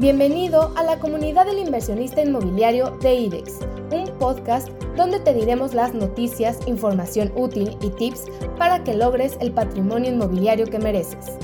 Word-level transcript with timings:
Bienvenido 0.00 0.72
a 0.76 0.82
la 0.82 0.98
comunidad 0.98 1.44
del 1.44 1.58
inversionista 1.58 2.22
inmobiliario 2.22 2.92
de 3.02 3.16
IDEX, 3.16 3.58
un 3.90 4.06
podcast 4.18 4.70
donde 4.96 5.20
te 5.20 5.34
diremos 5.34 5.74
las 5.74 5.92
noticias, 5.92 6.66
información 6.66 7.30
útil 7.36 7.76
y 7.82 7.90
tips 7.90 8.24
para 8.56 8.82
que 8.82 8.94
logres 8.94 9.36
el 9.42 9.52
patrimonio 9.52 10.10
inmobiliario 10.10 10.64
que 10.64 10.78
mereces. 10.78 11.36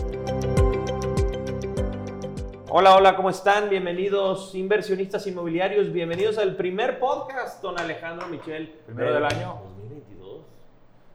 Hola, 2.71 2.97
hola, 2.97 3.15
¿cómo 3.15 3.29
están? 3.29 3.69
Bienvenidos 3.69 4.55
inversionistas 4.55 5.27
inmobiliarios, 5.27 5.93
bienvenidos 5.93 6.39
al 6.39 6.57
primer 6.57 6.99
podcast, 6.99 7.63
don 7.63 7.79
Alejandro 7.79 8.27
Michel. 8.29 8.75
Primero 8.87 9.13
del 9.13 9.25
año. 9.27 9.61
2022. 9.67 10.26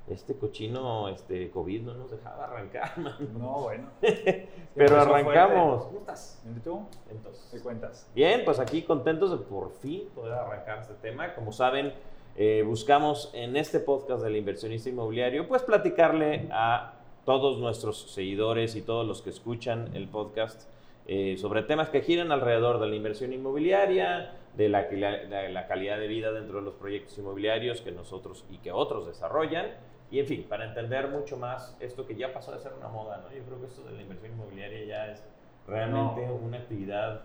Este 0.10 0.36
cochino, 0.36 1.08
este 1.10 1.50
COVID 1.52 1.84
no 1.84 1.94
nos 1.94 2.12
dejaba 2.12 2.46
arrancar, 2.46 2.98
man. 2.98 3.16
No, 3.38 3.62
bueno. 3.62 3.88
Pero 4.76 5.00
arrancamos. 5.00 5.86
¿Cómo 5.86 6.00
estás? 6.00 6.44
¿Y 6.46 6.60
tú? 6.60 6.82
Entonces, 7.10 7.48
¿Qué 7.52 7.60
cuentas? 7.60 8.10
Bien, 8.14 8.42
pues 8.44 8.60
aquí 8.60 8.82
contentos 8.82 9.32
de 9.32 9.38
por 9.38 9.72
fin 9.72 10.10
poder 10.16 10.34
arrancar 10.34 10.80
este 10.80 10.96
tema. 10.96 11.34
Como 11.36 11.52
saben, 11.52 11.94
eh, 12.36 12.64
buscamos 12.66 13.30
en 13.34 13.56
este 13.58 13.80
podcast 13.80 14.24
del 14.24 14.36
inversionista 14.36 14.90
inmobiliario, 14.90 15.48
pues 15.48 15.62
platicarle 15.64 16.48
a 16.52 16.94
todos 17.26 17.60
nuestros 17.60 18.12
seguidores 18.12 18.76
y 18.76 18.82
todos 18.82 19.06
los 19.06 19.22
que 19.22 19.30
escuchan 19.30 19.96
el 19.96 20.08
podcast 20.08 20.70
eh, 21.08 21.36
sobre 21.38 21.64
temas 21.64 21.90
que 21.90 22.02
giran 22.02 22.32
alrededor 22.32 22.80
de 22.80 22.88
la 22.88 22.96
inversión 22.96 23.34
inmobiliaria, 23.34 24.34
de 24.56 24.70
la, 24.70 24.84
de 24.84 25.50
la 25.50 25.68
calidad 25.68 25.98
de 25.98 26.08
vida 26.08 26.32
dentro 26.32 26.60
de 26.60 26.64
los 26.64 26.76
proyectos 26.76 27.18
inmobiliarios 27.18 27.82
que 27.82 27.92
nosotros 27.92 28.46
y 28.50 28.58
que 28.58 28.72
otros 28.72 29.08
desarrollan. 29.08 29.68
Y 30.12 30.20
en 30.20 30.28
fin, 30.28 30.46
para 30.50 30.66
entender 30.66 31.08
mucho 31.08 31.38
más 31.38 31.76
esto 31.80 32.06
que 32.06 32.16
ya 32.16 32.34
pasó 32.34 32.52
de 32.52 32.60
ser 32.60 32.74
una 32.74 32.90
moda, 32.90 33.18
¿no? 33.20 33.34
Yo 33.36 33.44
creo 33.44 33.60
que 33.62 33.68
esto 33.68 33.82
de 33.84 33.94
la 33.94 34.02
inversión 34.02 34.34
inmobiliaria 34.34 34.84
ya 34.86 35.08
es 35.12 35.24
realmente 35.68 36.28
No. 36.28 36.36
una 36.36 36.58
actividad. 36.58 37.22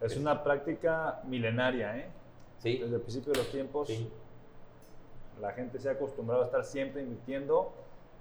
Es 0.00 0.16
una 0.16 0.42
práctica 0.42 1.20
milenaria, 1.26 1.98
¿eh? 1.98 2.06
Sí, 2.58 2.78
Desde 2.78 2.96
el 2.96 3.02
principio 3.02 3.32
de 3.32 3.38
los 3.40 3.50
tiempos, 3.50 3.88
sí. 3.88 4.10
la 5.40 5.52
gente 5.52 5.78
se 5.78 5.88
ha 5.90 5.92
acostumbrado 5.92 6.42
a 6.42 6.46
estar 6.46 6.64
siempre 6.64 7.02
invirtiendo 7.02 7.72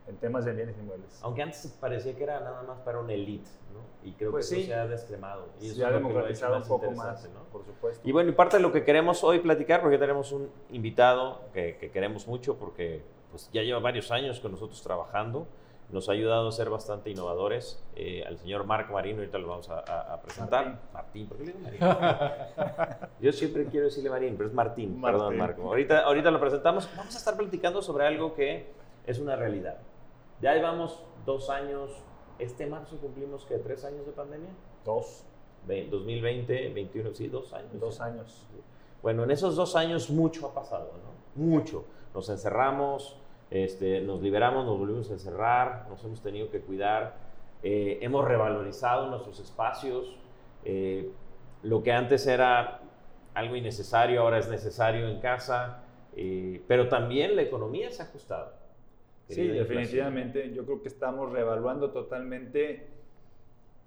en 0.07 0.17
temas 0.17 0.43
de 0.43 0.53
bienes 0.53 0.77
inmuebles. 0.77 1.19
Aunque 1.21 1.41
antes 1.41 1.67
parecía 1.79 2.13
que 2.15 2.23
era 2.23 2.39
nada 2.41 2.63
más 2.63 2.79
para 2.79 2.99
una 2.99 3.13
elite, 3.13 3.49
¿no? 3.73 3.79
Y 4.07 4.13
creo 4.13 4.31
Pues 4.31 4.49
que 4.49 4.55
sí. 4.55 4.61
eso 4.63 4.69
se 4.71 4.75
ha 4.75 4.87
descremado. 4.87 5.47
Y 5.61 5.69
se 5.69 5.85
ha 5.85 5.91
democratizado 5.91 6.57
un 6.57 6.63
poco 6.67 6.91
más, 6.91 7.23
¿no? 7.29 7.43
por 7.51 7.63
supuesto. 7.65 8.07
Y 8.07 8.11
bueno, 8.11 8.29
y 8.31 8.33
parte 8.33 8.57
de 8.57 8.63
lo 8.63 8.71
que 8.73 8.83
queremos 8.83 9.23
hoy 9.23 9.39
platicar, 9.39 9.81
porque 9.81 9.97
tenemos 9.97 10.31
un 10.33 10.49
invitado 10.71 11.41
que, 11.53 11.77
que 11.77 11.91
queremos 11.91 12.27
mucho, 12.27 12.57
porque 12.57 13.03
pues, 13.29 13.49
ya 13.53 13.61
lleva 13.61 13.79
varios 13.79 14.11
años 14.11 14.39
con 14.39 14.51
nosotros 14.51 14.81
trabajando, 14.81 15.47
nos 15.91 16.07
ha 16.07 16.11
ayudado 16.11 16.49
a 16.49 16.51
ser 16.51 16.69
bastante 16.69 17.09
innovadores, 17.09 17.83
eh, 17.95 18.23
al 18.27 18.37
señor 18.37 18.63
Marco 18.65 18.93
Marino, 18.93 19.19
ahorita 19.19 19.39
lo 19.39 19.47
vamos 19.47 19.69
a, 19.69 19.79
a- 19.79 20.13
a 20.13 20.21
presentar. 20.21 20.79
Martín. 20.93 21.27
¿por 21.27 21.37
qué 21.37 21.45
le 21.45 21.53
digo? 21.53 21.85
Yo 23.19 23.31
siempre 23.31 23.65
quiero 23.65 23.85
decirle 23.87 24.09
Marín, 24.09 24.35
pero 24.37 24.49
es 24.49 24.53
Martín, 24.55 25.01
perdón 25.01 25.21
Martín. 25.37 25.37
Marco. 25.39 25.61
Ahorita, 25.63 25.99
ahorita 26.05 26.29
lo 26.31 26.39
presentamos, 26.39 26.87
vamos 26.95 27.15
a 27.15 27.17
estar 27.17 27.35
platicando 27.35 27.81
sobre 27.81 28.05
algo 28.05 28.33
que 28.35 28.67
es 29.07 29.17
una 29.19 29.35
realidad. 29.35 29.77
Ya 30.41 30.53
llevamos 30.53 31.03
dos 31.25 31.49
años, 31.49 31.91
este 32.37 32.67
marzo 32.67 32.97
cumplimos 32.97 33.45
que 33.45 33.57
tres 33.57 33.83
años 33.83 34.05
de 34.05 34.11
pandemia, 34.11 34.49
Dos, 34.85 35.25
Ve- 35.67 35.87
2020, 35.91 36.69
21, 36.69 37.13
sí, 37.13 37.27
dos 37.27 37.51
años. 37.53 37.71
dos 37.79 37.99
años. 37.99 38.45
Bueno, 39.01 39.23
en 39.23 39.31
esos 39.31 39.55
dos 39.55 39.75
años 39.75 40.09
mucho 40.09 40.47
ha 40.47 40.53
pasado, 40.53 40.91
¿no? 41.03 41.43
Mucho. 41.43 41.83
Nos 42.19 42.27
encerramos, 42.27 43.15
este, 43.49 44.01
nos 44.01 44.21
liberamos, 44.21 44.65
nos 44.65 44.77
volvimos 44.77 45.09
a 45.09 45.13
encerrar, 45.13 45.85
nos 45.87 46.03
hemos 46.03 46.21
tenido 46.21 46.51
que 46.51 46.59
cuidar, 46.59 47.15
eh, 47.63 47.97
hemos 48.01 48.25
revalorizado 48.25 49.07
nuestros 49.07 49.39
espacios. 49.39 50.17
eh, 50.65 51.09
lo 51.63 51.81
que 51.81 51.93
antes 51.93 52.27
era 52.27 52.81
algo 53.33 53.55
innecesario, 53.55 54.19
ahora 54.19 54.37
es 54.37 54.49
necesario 54.49 55.07
en 55.07 55.21
casa, 55.21 55.83
eh, 56.17 56.61
pero 56.67 56.89
también 56.89 57.37
la 57.37 57.41
economía 57.41 57.89
se 57.89 58.01
ha 58.01 58.05
ajustado. 58.07 58.51
Sí, 59.29 59.47
definitivamente. 59.47 60.53
Yo 60.53 60.65
creo 60.65 60.81
que 60.81 60.89
estamos 60.89 61.31
reevaluando 61.31 61.91
totalmente 61.91 62.89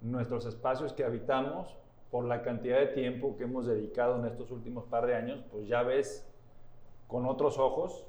nuestros 0.01 0.47
espacios 0.47 0.91
que 0.91 1.03
habitamos 1.03 1.75
por 2.09 2.25
la 2.25 2.41
cantidad 2.41 2.79
de 2.79 2.87
tiempo 2.87 3.37
que 3.37 3.43
hemos 3.43 3.67
dedicado 3.67 4.19
en 4.19 4.25
estos 4.25 4.49
últimos 4.49 4.85
par 4.85 5.05
de 5.05 5.13
años. 5.13 5.43
Pues 5.51 5.67
ya 5.67 5.83
ves 5.83 6.27
con 7.07 7.27
otros 7.27 7.59
ojos 7.59 8.07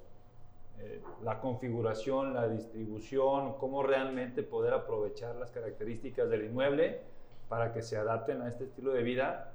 eh, 0.81 1.01
la 1.23 1.41
configuración, 1.41 2.35
la 2.35 2.49
distribución, 2.49 3.55
cómo 3.59 3.83
realmente 3.83 4.43
poder 4.43 4.75
aprovechar 4.75 5.37
las 5.37 5.51
características 5.51 6.29
del 6.29 6.45
inmueble 6.45 7.01
para 7.49 7.73
que 7.73 7.83
se 7.83 7.97
adapten 7.97 8.43
a 8.43 8.49
este 8.49 8.65
estilo 8.65 8.93
de 8.93 9.03
vida 9.03 9.53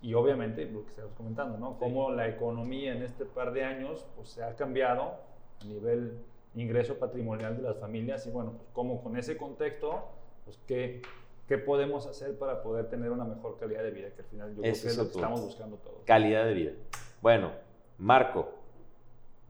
y 0.00 0.14
obviamente 0.14 0.64
lo 0.66 0.84
que 0.84 0.90
estamos 0.90 1.12
comentando, 1.14 1.58
¿no? 1.58 1.78
Cómo 1.78 2.10
la 2.10 2.28
economía 2.28 2.92
en 2.92 3.02
este 3.02 3.24
par 3.24 3.52
de 3.52 3.64
años 3.64 4.04
pues, 4.16 4.30
se 4.30 4.42
ha 4.42 4.56
cambiado 4.56 5.14
a 5.60 5.64
nivel 5.64 6.18
ingreso 6.54 6.98
patrimonial 6.98 7.56
de 7.56 7.62
las 7.62 7.78
familias 7.78 8.26
y 8.26 8.30
bueno, 8.30 8.52
pues 8.56 8.68
cómo 8.72 9.02
con 9.02 9.16
ese 9.16 9.36
contexto, 9.36 10.08
pues 10.44 10.58
qué, 10.66 11.02
qué 11.46 11.58
podemos 11.58 12.06
hacer 12.06 12.36
para 12.36 12.62
poder 12.62 12.88
tener 12.88 13.10
una 13.10 13.24
mejor 13.24 13.58
calidad 13.58 13.82
de 13.82 13.90
vida, 13.90 14.10
que 14.10 14.22
al 14.22 14.28
final 14.28 14.48
yo 14.54 14.62
creo 14.62 14.72
que 14.72 14.78
es 14.78 14.96
lo 14.96 15.04
que 15.04 15.10
estamos 15.10 15.40
buscando 15.40 15.76
todos. 15.76 15.98
Calidad 16.04 16.44
de 16.44 16.54
vida. 16.54 16.72
Bueno, 17.20 17.52
Marco. 17.98 18.61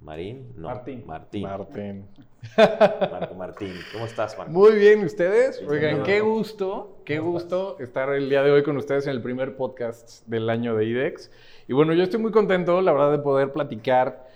Marín, 0.03 0.53
no. 0.57 0.69
Martín. 0.69 1.05
Martín. 1.07 1.43
Martín. 1.43 2.07
Marco 2.57 3.35
Martín. 3.35 3.73
¿Cómo 3.93 4.05
estás, 4.05 4.37
Marco? 4.37 4.53
Muy 4.53 4.73
bien, 4.73 5.05
¿ustedes? 5.05 5.57
Sí, 5.57 5.65
Oigan, 5.65 5.91
señor. 5.91 6.07
qué 6.07 6.21
gusto, 6.21 6.99
qué 7.05 7.21
gusto 7.21 7.77
estar 7.79 8.13
el 8.13 8.29
día 8.29 8.43
de 8.43 8.51
hoy 8.51 8.65
con 8.65 8.77
ustedes 8.77 9.07
en 9.07 9.13
el 9.13 9.23
primer 9.23 9.57
podcast 9.57 10.27
del 10.27 10.51
año 10.51 10.75
de 10.75 10.87
IDEX. 10.87 11.31
Y 11.69 11.73
bueno, 11.73 11.95
yo 11.95 12.03
estoy 12.03 12.21
muy 12.21 12.33
contento, 12.33 12.81
la 12.83 12.93
verdad, 12.93 13.13
de 13.13 13.19
poder 13.19 13.53
platicar 13.53 14.27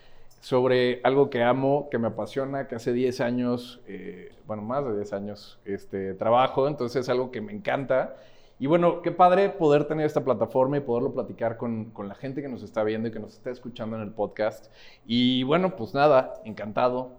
sobre 0.41 1.01
algo 1.03 1.31
que 1.31 1.43
amo, 1.43 1.89
que 1.91 1.99
me 1.99 2.07
apasiona, 2.07 2.69
que 2.69 2.77
hace 2.77 2.93
10 2.93 3.21
años, 3.21 3.81
eh, 3.89 4.31
bueno, 4.47 4.63
más 4.63 4.85
de 4.85 4.95
10 4.95 5.13
años, 5.13 5.59
este, 5.65 6.15
trabajo, 6.15 6.69
entonces 6.69 7.03
es 7.03 7.09
algo 7.09 7.33
que 7.33 7.41
me 7.41 7.53
encanta. 7.53 8.15
Y 8.59 8.67
bueno, 8.67 9.03
qué 9.03 9.13
padre 9.13 9.51
poder 9.51 9.85
tener 9.85 10.07
esta 10.07 10.25
plataforma 10.25 10.79
y 10.79 10.81
poderlo 10.81 11.13
platicar 11.13 11.59
con, 11.59 11.87
con 11.87 12.09
la 12.09 12.15
gente 12.15 12.41
que 12.41 12.49
nos 12.49 12.63
está 12.63 12.85
viendo 12.85 13.09
y 13.09 13.13
que 13.13 13.21
nos 13.21 13.35
está 13.35 13.51
escuchando 13.51 13.97
en 13.97 14.03
el 14.03 14.11
podcast. 14.13 14.73
Y 15.05 15.43
bueno, 15.43 15.77
pues 15.77 15.93
nada, 15.93 16.35
encantado. 16.45 17.11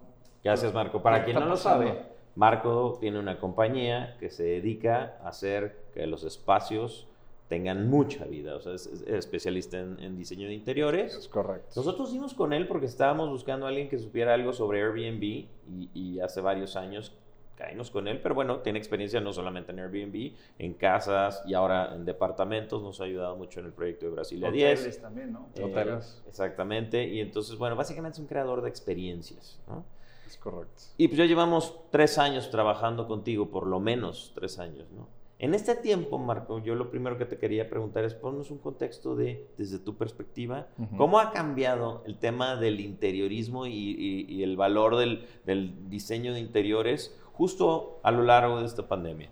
Gracias, 0.42 0.74
Marco. 0.74 1.00
Para 1.00 1.20
¿Qué 1.20 1.26
quien 1.32 1.38
no 1.38 1.46
lo 1.46 1.56
sabe, 1.56 2.02
Marco 2.34 2.98
tiene 3.00 3.20
una 3.20 3.38
compañía 3.38 4.16
que 4.18 4.30
se 4.30 4.42
dedica 4.42 5.16
a 5.22 5.28
hacer 5.28 5.76
que 5.94 6.06
los 6.08 6.24
espacios 6.24 7.06
tengan 7.48 7.88
mucha 7.88 8.24
vida. 8.24 8.56
O 8.56 8.60
sea, 8.60 8.74
es, 8.74 8.86
es 8.86 9.02
especialista 9.02 9.78
en, 9.78 9.98
en 10.00 10.16
diseño 10.16 10.48
de 10.48 10.54
interiores. 10.54 11.14
Es 11.14 11.28
correcto. 11.28 11.70
Nosotros 11.76 12.12
dimos 12.12 12.34
con 12.34 12.52
él 12.52 12.66
porque 12.66 12.86
estábamos 12.86 13.30
buscando 13.30 13.66
a 13.66 13.68
alguien 13.68 13.88
que 13.88 13.98
supiera 13.98 14.34
algo 14.34 14.52
sobre 14.52 14.82
Airbnb 14.82 15.22
y, 15.22 15.48
y 15.94 16.20
hace 16.20 16.40
varios 16.40 16.76
años 16.76 17.14
caímos 17.58 17.90
con 17.90 18.06
él, 18.06 18.20
pero 18.22 18.34
bueno, 18.36 18.58
tiene 18.60 18.78
experiencia 18.78 19.20
no 19.20 19.32
solamente 19.32 19.72
en 19.72 19.80
Airbnb, 19.80 20.32
en 20.58 20.74
casas 20.74 21.42
y 21.46 21.54
ahora 21.54 21.92
en 21.94 22.04
departamentos. 22.04 22.80
Nos 22.82 23.00
ha 23.00 23.04
ayudado 23.04 23.36
mucho 23.36 23.58
en 23.60 23.66
el 23.66 23.72
proyecto 23.72 24.06
de 24.06 24.12
Brasilia 24.12 24.50
10. 24.50 24.78
Hoteles 24.80 25.00
también, 25.02 25.32
¿no? 25.32 25.48
Eh, 25.56 25.64
Hoteles. 25.64 26.22
exactamente. 26.28 27.04
Y 27.06 27.20
entonces, 27.20 27.58
bueno, 27.58 27.74
básicamente 27.74 28.14
es 28.16 28.20
un 28.20 28.26
creador 28.28 28.62
de 28.62 28.68
experiencias. 28.68 29.58
¿no? 29.66 29.84
Es 30.26 30.36
correcto. 30.36 30.82
Y 30.96 31.08
pues 31.08 31.18
ya 31.18 31.24
llevamos 31.24 31.74
tres 31.90 32.16
años 32.18 32.50
trabajando 32.50 33.08
contigo, 33.08 33.48
por 33.48 33.66
lo 33.66 33.80
menos 33.80 34.32
tres 34.34 34.58
años, 34.58 34.86
¿no? 34.94 35.08
En 35.40 35.54
este 35.54 35.76
tiempo, 35.76 36.18
Marco, 36.18 36.58
yo 36.58 36.74
lo 36.74 36.90
primero 36.90 37.16
que 37.16 37.24
te 37.24 37.38
quería 37.38 37.70
preguntar 37.70 38.04
es 38.04 38.12
ponnos 38.12 38.50
un 38.50 38.58
contexto 38.58 39.14
de, 39.14 39.46
desde 39.56 39.78
tu 39.78 39.94
perspectiva. 39.96 40.66
¿cómo 40.96 41.20
ha 41.20 41.30
cambiado 41.30 42.02
el 42.06 42.18
tema 42.18 42.56
del 42.56 42.80
interiorismo 42.80 43.64
y, 43.64 43.70
y- 43.72 44.26
y 44.28 44.42
el 44.42 44.56
valor 44.56 44.96
del, 44.96 45.24
del 45.46 45.88
diseño 45.88 46.34
de 46.34 46.40
interiores 46.40 47.16
justo 47.38 48.00
a 48.02 48.10
lo 48.10 48.24
largo 48.24 48.58
de 48.58 48.66
esta 48.66 48.88
pandemia? 48.88 49.30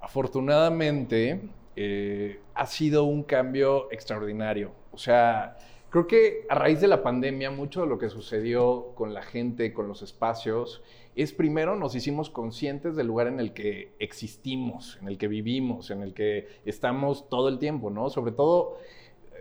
Afortunadamente, 0.00 1.42
eh, 1.74 2.40
ha 2.54 2.66
sido 2.66 3.04
un 3.04 3.24
cambio 3.24 3.90
extraordinario. 3.90 4.70
O 4.92 4.98
sea, 4.98 5.56
creo 5.90 6.06
que 6.06 6.46
a 6.48 6.54
raíz 6.54 6.80
de 6.80 6.86
la 6.86 7.02
pandemia, 7.02 7.50
mucho 7.50 7.80
de 7.80 7.88
lo 7.88 7.98
que 7.98 8.10
sucedió 8.10 8.94
con 8.94 9.12
la 9.12 9.22
gente, 9.22 9.72
con 9.72 9.88
los 9.88 10.02
espacios, 10.02 10.84
es 11.16 11.32
primero 11.32 11.74
nos 11.74 11.96
hicimos 11.96 12.30
conscientes 12.30 12.94
del 12.94 13.08
lugar 13.08 13.26
en 13.26 13.40
el 13.40 13.52
que 13.52 13.92
existimos, 13.98 14.98
en 15.02 15.08
el 15.08 15.18
que 15.18 15.26
vivimos, 15.26 15.90
en 15.90 16.02
el 16.02 16.14
que 16.14 16.46
estamos 16.64 17.28
todo 17.28 17.48
el 17.48 17.58
tiempo, 17.58 17.90
¿no? 17.90 18.08
Sobre 18.08 18.30
todo, 18.30 18.78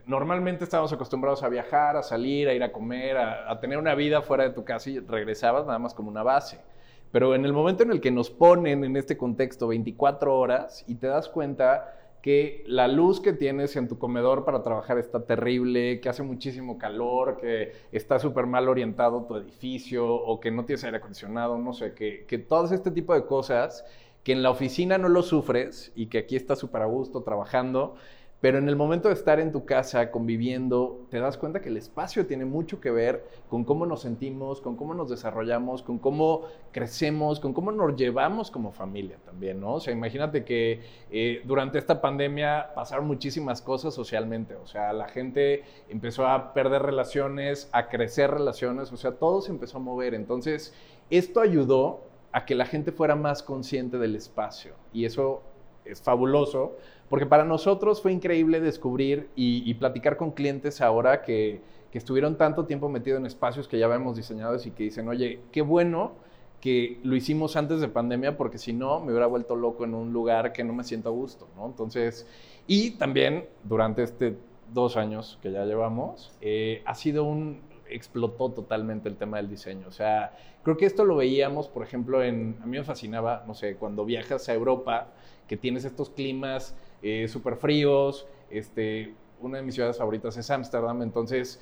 normalmente 0.07 0.63
estábamos 0.63 0.91
acostumbrados 0.91 1.43
a 1.43 1.49
viajar, 1.49 1.97
a 1.97 2.01
salir, 2.01 2.49
a 2.49 2.53
ir 2.53 2.63
a 2.63 2.71
comer, 2.71 3.17
a, 3.17 3.51
a 3.51 3.59
tener 3.59 3.77
una 3.77 3.93
vida 3.93 4.23
fuera 4.23 4.43
de 4.43 4.49
tu 4.49 4.65
casa 4.65 4.89
y 4.89 4.99
regresabas 4.99 5.67
nada 5.67 5.77
más 5.77 5.93
como 5.93 6.09
una 6.09 6.23
base. 6.23 6.70
Pero 7.11 7.35
en 7.35 7.45
el 7.45 7.53
momento 7.53 7.83
en 7.83 7.91
el 7.91 8.01
que 8.01 8.11
nos 8.11 8.29
ponen 8.29 8.83
en 8.83 8.95
este 8.95 9.17
contexto 9.17 9.67
24 9.67 10.37
horas 10.37 10.83
y 10.87 10.95
te 10.95 11.07
das 11.07 11.29
cuenta 11.29 11.97
que 12.21 12.63
la 12.67 12.87
luz 12.87 13.19
que 13.19 13.33
tienes 13.33 13.75
en 13.75 13.87
tu 13.87 13.97
comedor 13.97 14.45
para 14.45 14.61
trabajar 14.61 14.99
está 14.99 15.25
terrible, 15.25 15.99
que 15.99 16.09
hace 16.09 16.21
muchísimo 16.23 16.77
calor, 16.77 17.37
que 17.41 17.73
está 17.91 18.19
súper 18.19 18.45
mal 18.45 18.69
orientado 18.69 19.23
tu 19.23 19.35
edificio 19.37 20.07
o 20.07 20.39
que 20.39 20.51
no 20.51 20.63
tienes 20.65 20.83
aire 20.83 20.97
acondicionado, 20.97 21.57
no 21.57 21.73
sé, 21.73 21.93
que, 21.93 22.25
que 22.27 22.37
todo 22.37 22.71
este 22.73 22.91
tipo 22.91 23.13
de 23.15 23.25
cosas 23.25 23.83
que 24.23 24.33
en 24.33 24.43
la 24.43 24.51
oficina 24.51 24.99
no 24.99 25.09
lo 25.09 25.23
sufres 25.23 25.91
y 25.95 26.07
que 26.07 26.19
aquí 26.19 26.35
estás 26.35 26.59
súper 26.59 26.83
a 26.83 26.85
gusto 26.85 27.23
trabajando, 27.23 27.95
Pero 28.41 28.57
en 28.57 28.67
el 28.67 28.75
momento 28.75 29.07
de 29.07 29.13
estar 29.13 29.39
en 29.39 29.51
tu 29.51 29.65
casa 29.65 30.09
conviviendo, 30.09 31.05
te 31.11 31.19
das 31.19 31.37
cuenta 31.37 31.61
que 31.61 31.69
el 31.69 31.77
espacio 31.77 32.25
tiene 32.25 32.43
mucho 32.43 32.81
que 32.81 32.89
ver 32.89 33.23
con 33.49 33.63
cómo 33.63 33.85
nos 33.85 34.01
sentimos, 34.01 34.61
con 34.61 34.75
cómo 34.75 34.95
nos 34.95 35.11
desarrollamos, 35.11 35.83
con 35.83 35.99
cómo 35.99 36.41
crecemos, 36.71 37.39
con 37.39 37.53
cómo 37.53 37.71
nos 37.71 37.95
llevamos 37.95 38.49
como 38.49 38.71
familia 38.71 39.17
también, 39.23 39.59
¿no? 39.59 39.75
O 39.75 39.79
sea, 39.79 39.93
imagínate 39.93 40.43
que 40.43 40.81
eh, 41.11 41.43
durante 41.45 41.77
esta 41.77 42.01
pandemia 42.01 42.71
pasaron 42.73 43.05
muchísimas 43.05 43.61
cosas 43.61 43.93
socialmente, 43.93 44.55
o 44.55 44.65
sea, 44.65 44.91
la 44.91 45.07
gente 45.07 45.63
empezó 45.87 46.25
a 46.25 46.53
perder 46.53 46.81
relaciones, 46.81 47.69
a 47.71 47.89
crecer 47.89 48.31
relaciones, 48.31 48.91
o 48.91 48.97
sea, 48.97 49.11
todo 49.11 49.41
se 49.41 49.51
empezó 49.51 49.77
a 49.77 49.81
mover. 49.81 50.15
Entonces, 50.15 50.73
esto 51.11 51.41
ayudó 51.41 52.01
a 52.31 52.45
que 52.45 52.55
la 52.55 52.65
gente 52.65 52.91
fuera 52.91 53.15
más 53.15 53.43
consciente 53.43 53.99
del 53.99 54.15
espacio 54.15 54.73
y 54.93 55.05
eso 55.05 55.43
es 55.85 56.01
fabuloso 56.01 56.77
porque 57.09 57.25
para 57.25 57.43
nosotros 57.43 58.01
fue 58.01 58.13
increíble 58.13 58.61
descubrir 58.61 59.29
y, 59.35 59.73
platicar 59.73 60.15
con 60.15 60.31
clientes 60.31 60.79
ahora 60.79 61.21
que, 61.21 61.59
estuvieron 61.91 62.37
tanto 62.37 62.65
tiempo 62.65 62.87
metidos 62.87 63.19
en 63.19 63.25
espacios 63.25 63.67
que 63.67 63.77
ya 63.77 63.85
habíamos 63.85 64.15
diseñado 64.15 64.55
y 64.63 64.71
que 64.71 64.83
dicen, 64.83 65.09
oye, 65.09 65.41
qué 65.51 65.61
bueno 65.61 66.13
que 66.61 66.99
lo 67.03 67.17
hicimos 67.17 67.57
antes 67.57 67.81
de 67.81 67.89
pandemia 67.89 68.37
porque 68.37 68.57
si 68.57 68.71
no 68.71 69.01
me 69.01 69.07
hubiera 69.11 69.25
vuelto 69.25 69.57
loco 69.57 69.83
en 69.83 69.93
un 69.93 70.13
lugar 70.13 70.53
que 70.53 70.63
no 70.63 70.71
me 70.71 70.85
siento 70.85 71.09
a 71.09 71.11
gusto, 71.11 71.49
¿no? 71.57 71.65
Entonces, 71.65 72.25
y 72.65 72.91
también 72.91 73.45
durante 73.65 74.03
este 74.03 74.37
dos 74.73 74.95
años 74.95 75.37
que 75.41 75.51
ya 75.51 75.65
llevamos, 75.65 76.31
eh, 76.39 76.81
ha 76.85 76.95
sido 76.95 77.25
un, 77.25 77.59
explotó 77.95 78.49
totalmente 78.49 79.09
el 79.09 79.15
tema 79.15 79.37
del 79.37 79.49
diseño. 79.49 79.87
O 79.87 79.91
sea, 79.91 80.35
creo 80.63 80.77
que 80.77 80.85
esto 80.85 81.05
lo 81.05 81.15
veíamos, 81.15 81.67
por 81.67 81.83
ejemplo, 81.83 82.23
en, 82.23 82.57
a 82.61 82.65
mí 82.65 82.77
me 82.77 82.83
fascinaba, 82.83 83.43
no 83.47 83.53
sé, 83.53 83.75
cuando 83.75 84.05
viajas 84.05 84.49
a 84.49 84.53
Europa, 84.53 85.07
que 85.47 85.57
tienes 85.57 85.85
estos 85.85 86.09
climas 86.09 86.75
eh, 87.01 87.27
súper 87.27 87.55
fríos. 87.57 88.27
Este, 88.49 89.13
una 89.39 89.57
de 89.57 89.63
mis 89.63 89.75
ciudades 89.75 89.97
favoritas 89.97 90.37
es 90.37 90.49
Ámsterdam, 90.49 91.01
entonces 91.01 91.59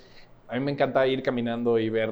a 0.50 0.56
mí 0.56 0.62
me 0.62 0.72
encanta 0.72 1.06
ir 1.06 1.22
caminando 1.22 1.78
y 1.78 1.90
ver 1.90 2.12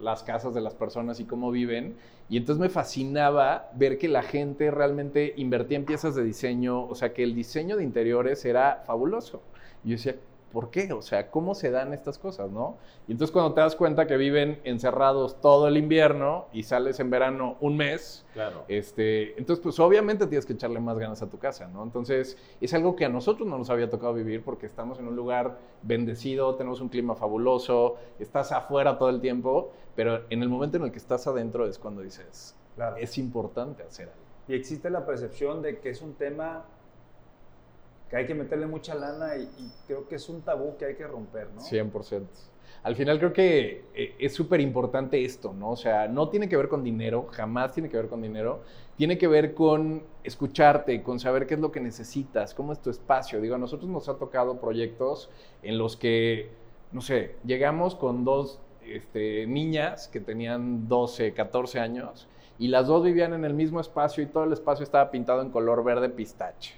las 0.00 0.24
casas 0.24 0.52
de 0.52 0.60
las 0.60 0.74
personas 0.74 1.20
y 1.20 1.24
cómo 1.24 1.52
viven. 1.52 1.96
Y 2.28 2.36
entonces 2.36 2.60
me 2.60 2.68
fascinaba 2.68 3.70
ver 3.74 3.98
que 3.98 4.08
la 4.08 4.22
gente 4.22 4.72
realmente 4.72 5.32
invertía 5.36 5.78
en 5.78 5.84
piezas 5.84 6.16
de 6.16 6.24
diseño, 6.24 6.84
o 6.84 6.94
sea, 6.96 7.12
que 7.12 7.22
el 7.22 7.36
diseño 7.36 7.76
de 7.76 7.84
interiores 7.84 8.44
era 8.44 8.82
fabuloso. 8.84 9.42
Y 9.84 9.90
yo 9.90 9.92
decía, 9.92 10.16
¿por 10.52 10.70
qué? 10.70 10.92
O 10.92 11.02
sea, 11.02 11.30
¿cómo 11.30 11.54
se 11.54 11.70
dan 11.70 11.92
estas 11.92 12.18
cosas, 12.18 12.50
no? 12.50 12.76
Y 13.06 13.12
entonces 13.12 13.32
cuando 13.32 13.54
te 13.54 13.60
das 13.60 13.76
cuenta 13.76 14.06
que 14.06 14.16
viven 14.16 14.60
encerrados 14.64 15.40
todo 15.40 15.68
el 15.68 15.76
invierno 15.76 16.46
y 16.52 16.62
sales 16.62 17.00
en 17.00 17.10
verano 17.10 17.56
un 17.60 17.76
mes, 17.76 18.24
claro. 18.32 18.64
este, 18.68 19.38
entonces 19.38 19.62
pues 19.62 19.78
obviamente 19.78 20.26
tienes 20.26 20.46
que 20.46 20.54
echarle 20.54 20.80
más 20.80 20.98
ganas 20.98 21.22
a 21.22 21.28
tu 21.28 21.38
casa, 21.38 21.68
¿no? 21.68 21.82
Entonces 21.82 22.36
es 22.60 22.74
algo 22.74 22.96
que 22.96 23.04
a 23.04 23.08
nosotros 23.08 23.46
no 23.46 23.58
nos 23.58 23.70
había 23.70 23.90
tocado 23.90 24.14
vivir 24.14 24.42
porque 24.42 24.66
estamos 24.66 24.98
en 24.98 25.08
un 25.08 25.16
lugar 25.16 25.58
bendecido, 25.82 26.54
tenemos 26.54 26.80
un 26.80 26.88
clima 26.88 27.14
fabuloso, 27.14 27.96
estás 28.18 28.52
afuera 28.52 28.98
todo 28.98 29.10
el 29.10 29.20
tiempo, 29.20 29.72
pero 29.94 30.24
en 30.30 30.42
el 30.42 30.48
momento 30.48 30.76
en 30.78 30.84
el 30.84 30.92
que 30.92 30.98
estás 30.98 31.26
adentro 31.26 31.66
es 31.66 31.78
cuando 31.78 32.02
dices, 32.02 32.56
claro. 32.74 32.96
es 32.96 33.18
importante 33.18 33.82
hacer 33.82 34.08
algo. 34.08 34.28
Y 34.48 34.54
existe 34.54 34.88
la 34.88 35.04
percepción 35.04 35.60
de 35.60 35.78
que 35.78 35.90
es 35.90 36.00
un 36.00 36.14
tema 36.14 36.64
que 38.08 38.16
hay 38.16 38.26
que 38.26 38.34
meterle 38.34 38.66
mucha 38.66 38.94
lana 38.94 39.36
y, 39.36 39.48
creo 39.86 40.08
que 40.08 40.16
es 40.16 40.28
un 40.28 40.42
tabú 40.42 40.76
que 40.76 40.86
hay 40.86 40.94
que 40.94 41.06
romper, 41.06 41.48
¿no? 41.54 41.60
100%. 41.60 42.26
Al 42.82 42.94
final 42.94 43.18
creo 43.18 43.32
que 43.32 43.84
eh, 43.94 44.14
es 44.18 44.32
súper 44.34 44.60
importante 44.60 45.24
esto, 45.24 45.52
¿no? 45.52 45.70
O 45.70 45.76
sea, 45.76 46.08
no 46.08 46.28
tiene 46.28 46.48
que 46.48 46.56
ver 46.56 46.68
con 46.68 46.84
dinero, 46.84 47.26
jamás 47.32 47.72
tiene 47.72 47.88
que 47.88 47.96
ver 47.96 48.08
con 48.08 48.22
dinero, 48.22 48.62
tiene 48.96 49.18
que 49.18 49.26
ver 49.26 49.54
con 49.54 50.02
escucharte, 50.22 51.02
con 51.02 51.18
saber 51.18 51.46
qué 51.46 51.54
es 51.54 51.60
lo 51.60 51.72
que 51.72 51.80
necesitas, 51.80 52.54
cómo 52.54 52.72
es 52.72 52.80
tu 52.80 52.90
espacio. 52.90 53.40
Digo, 53.40 53.56
a 53.56 53.58
nosotros 53.58 53.90
nos 53.90 54.08
ha 54.08 54.14
tocado 54.14 54.60
proyectos 54.60 55.28
en 55.62 55.76
los 55.76 55.96
que, 55.96 56.50
no 56.92 57.00
sé, 57.00 57.34
llegamos 57.44 57.94
con 57.94 58.24
dos 58.24 58.60
este, 58.84 59.46
niñas 59.46 60.08
que 60.08 60.20
tenían 60.20 60.88
12, 60.88 61.34
14 61.34 61.80
años 61.80 62.28
y 62.58 62.68
las 62.68 62.86
dos 62.86 63.04
vivían 63.04 63.34
en 63.34 63.44
el 63.44 63.54
mismo 63.54 63.80
espacio 63.80 64.22
y 64.22 64.26
todo 64.26 64.44
el 64.44 64.52
espacio 64.52 64.84
estaba 64.84 65.10
pintado 65.10 65.42
en 65.42 65.50
color 65.50 65.84
verde 65.84 66.08
pistache 66.08 66.74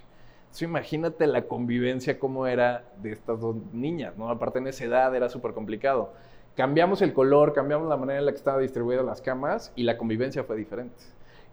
imagínate 0.59 1.27
la 1.27 1.43
convivencia 1.43 2.19
cómo 2.19 2.45
era 2.47 2.83
de 3.01 3.11
estas 3.11 3.39
dos 3.39 3.55
niñas, 3.71 4.17
¿no? 4.17 4.29
Aparte 4.29 4.59
en 4.59 4.67
esa 4.67 4.85
edad 4.85 5.15
era 5.15 5.29
súper 5.29 5.53
complicado. 5.53 6.13
Cambiamos 6.55 7.01
el 7.01 7.13
color, 7.13 7.53
cambiamos 7.53 7.87
la 7.87 7.95
manera 7.95 8.19
en 8.19 8.25
la 8.25 8.31
que 8.31 8.37
estaban 8.37 8.61
distribuidas 8.61 9.05
las 9.05 9.21
camas 9.21 9.71
y 9.75 9.83
la 9.83 9.97
convivencia 9.97 10.43
fue 10.43 10.57
diferente. 10.57 11.03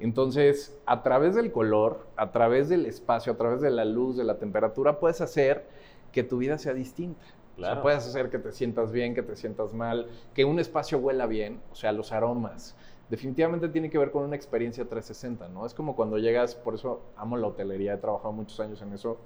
Entonces, 0.00 0.78
a 0.86 1.02
través 1.02 1.34
del 1.34 1.52
color, 1.52 2.06
a 2.16 2.32
través 2.32 2.68
del 2.68 2.86
espacio, 2.86 3.32
a 3.32 3.36
través 3.36 3.60
de 3.60 3.70
la 3.70 3.84
luz, 3.84 4.16
de 4.16 4.24
la 4.24 4.38
temperatura, 4.38 4.98
puedes 4.98 5.20
hacer 5.20 5.66
que 6.12 6.24
tu 6.24 6.38
vida 6.38 6.58
sea 6.58 6.74
distinta. 6.74 7.24
Claro. 7.56 7.82
puedes 7.82 8.06
hacer 8.06 8.30
que 8.30 8.38
te 8.38 8.52
sientas 8.52 8.92
bien, 8.92 9.16
que 9.16 9.22
te 9.22 9.34
sientas 9.34 9.74
mal, 9.74 10.06
que 10.32 10.44
un 10.44 10.60
espacio 10.60 10.98
huela 10.98 11.26
bien, 11.26 11.60
o 11.72 11.74
sea, 11.74 11.90
los 11.90 12.12
aromas 12.12 12.76
definitivamente 13.08 13.68
tiene 13.68 13.90
que 13.90 13.98
ver 13.98 14.10
con 14.10 14.24
una 14.24 14.36
experiencia 14.36 14.84
360, 14.84 15.48
¿no? 15.48 15.66
Es 15.66 15.74
como 15.74 15.96
cuando 15.96 16.18
llegas, 16.18 16.54
por 16.54 16.74
eso 16.74 17.02
amo 17.16 17.36
la 17.36 17.46
hotelería, 17.46 17.94
he 17.94 17.98
trabajado 17.98 18.32
muchos 18.32 18.58
años 18.60 18.80
en 18.82 18.92
eso, 18.92 19.18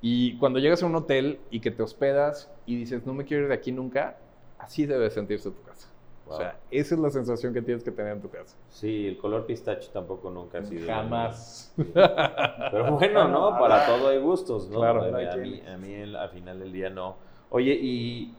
y 0.00 0.38
cuando 0.38 0.58
llegas 0.58 0.82
a 0.82 0.86
un 0.86 0.94
hotel 0.94 1.40
y 1.50 1.60
que 1.60 1.70
te 1.70 1.82
hospedas 1.82 2.50
y 2.66 2.76
dices, 2.76 3.06
no 3.06 3.14
me 3.14 3.24
quiero 3.24 3.44
ir 3.44 3.48
de 3.48 3.54
aquí 3.54 3.72
nunca, 3.72 4.18
así 4.58 4.86
debe 4.86 5.10
sentirse 5.10 5.50
tu 5.50 5.62
casa. 5.62 5.88
O 6.28 6.36
sea, 6.36 6.58
esa 6.72 6.96
es 6.96 7.00
la 7.00 7.10
sensación 7.10 7.54
que 7.54 7.62
tienes 7.62 7.84
que 7.84 7.92
tener 7.92 8.14
en 8.14 8.20
tu 8.20 8.28
casa. 8.28 8.56
Sí, 8.68 9.06
el 9.06 9.16
color 9.16 9.46
pistache 9.46 9.90
tampoco 9.92 10.28
nunca 10.28 10.58
ha 10.58 10.64
sido. 10.64 10.84
Jamás. 10.84 11.72
Pero 11.76 12.96
bueno, 12.96 13.28
¿no? 13.28 13.50
Para 13.56 13.86
todo 13.86 14.08
hay 14.08 14.18
gustos, 14.18 14.68
¿no? 14.68 14.80
Claro. 14.80 15.04
A 15.04 15.36
mí, 15.36 15.62
a 15.62 15.76
mí 15.76 16.14
al 16.16 16.30
final 16.30 16.58
del 16.58 16.72
día 16.72 16.90
no. 16.90 17.14
Oye, 17.48 17.78
y 17.80 18.34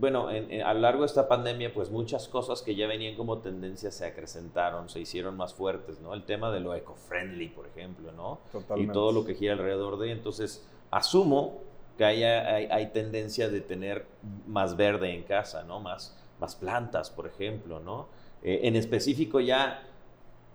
bueno, 0.00 0.28
a 0.28 0.74
lo 0.74 0.80
largo 0.80 1.02
de 1.02 1.06
esta 1.06 1.28
pandemia, 1.28 1.74
pues 1.74 1.90
muchas 1.90 2.26
cosas 2.26 2.62
que 2.62 2.74
ya 2.74 2.86
venían 2.86 3.16
como 3.16 3.38
tendencia 3.38 3.90
se 3.90 4.06
acrecentaron, 4.06 4.88
se 4.88 4.98
hicieron 4.98 5.36
más 5.36 5.52
fuertes, 5.52 6.00
¿no? 6.00 6.14
El 6.14 6.24
tema 6.24 6.50
de 6.50 6.60
lo 6.60 6.74
eco-friendly, 6.74 7.48
por 7.48 7.66
ejemplo, 7.66 8.10
¿no? 8.12 8.40
Totalmente. 8.50 8.90
Y 8.90 8.94
todo 8.94 9.12
lo 9.12 9.26
que 9.26 9.34
gira 9.34 9.52
alrededor 9.52 9.98
de. 9.98 10.10
Entonces, 10.10 10.66
asumo 10.90 11.60
que 11.98 12.06
haya, 12.06 12.54
hay, 12.54 12.86
tendencia 12.86 13.50
de 13.50 13.60
tener 13.60 14.06
más 14.46 14.74
verde 14.74 15.14
en 15.14 15.22
casa, 15.22 15.64
¿no? 15.64 15.80
Más, 15.80 16.16
más 16.40 16.56
plantas, 16.56 17.10
por 17.10 17.26
ejemplo, 17.26 17.78
¿no? 17.78 18.08
Eh, 18.42 18.60
en 18.62 18.76
específico 18.76 19.38
ya 19.38 19.82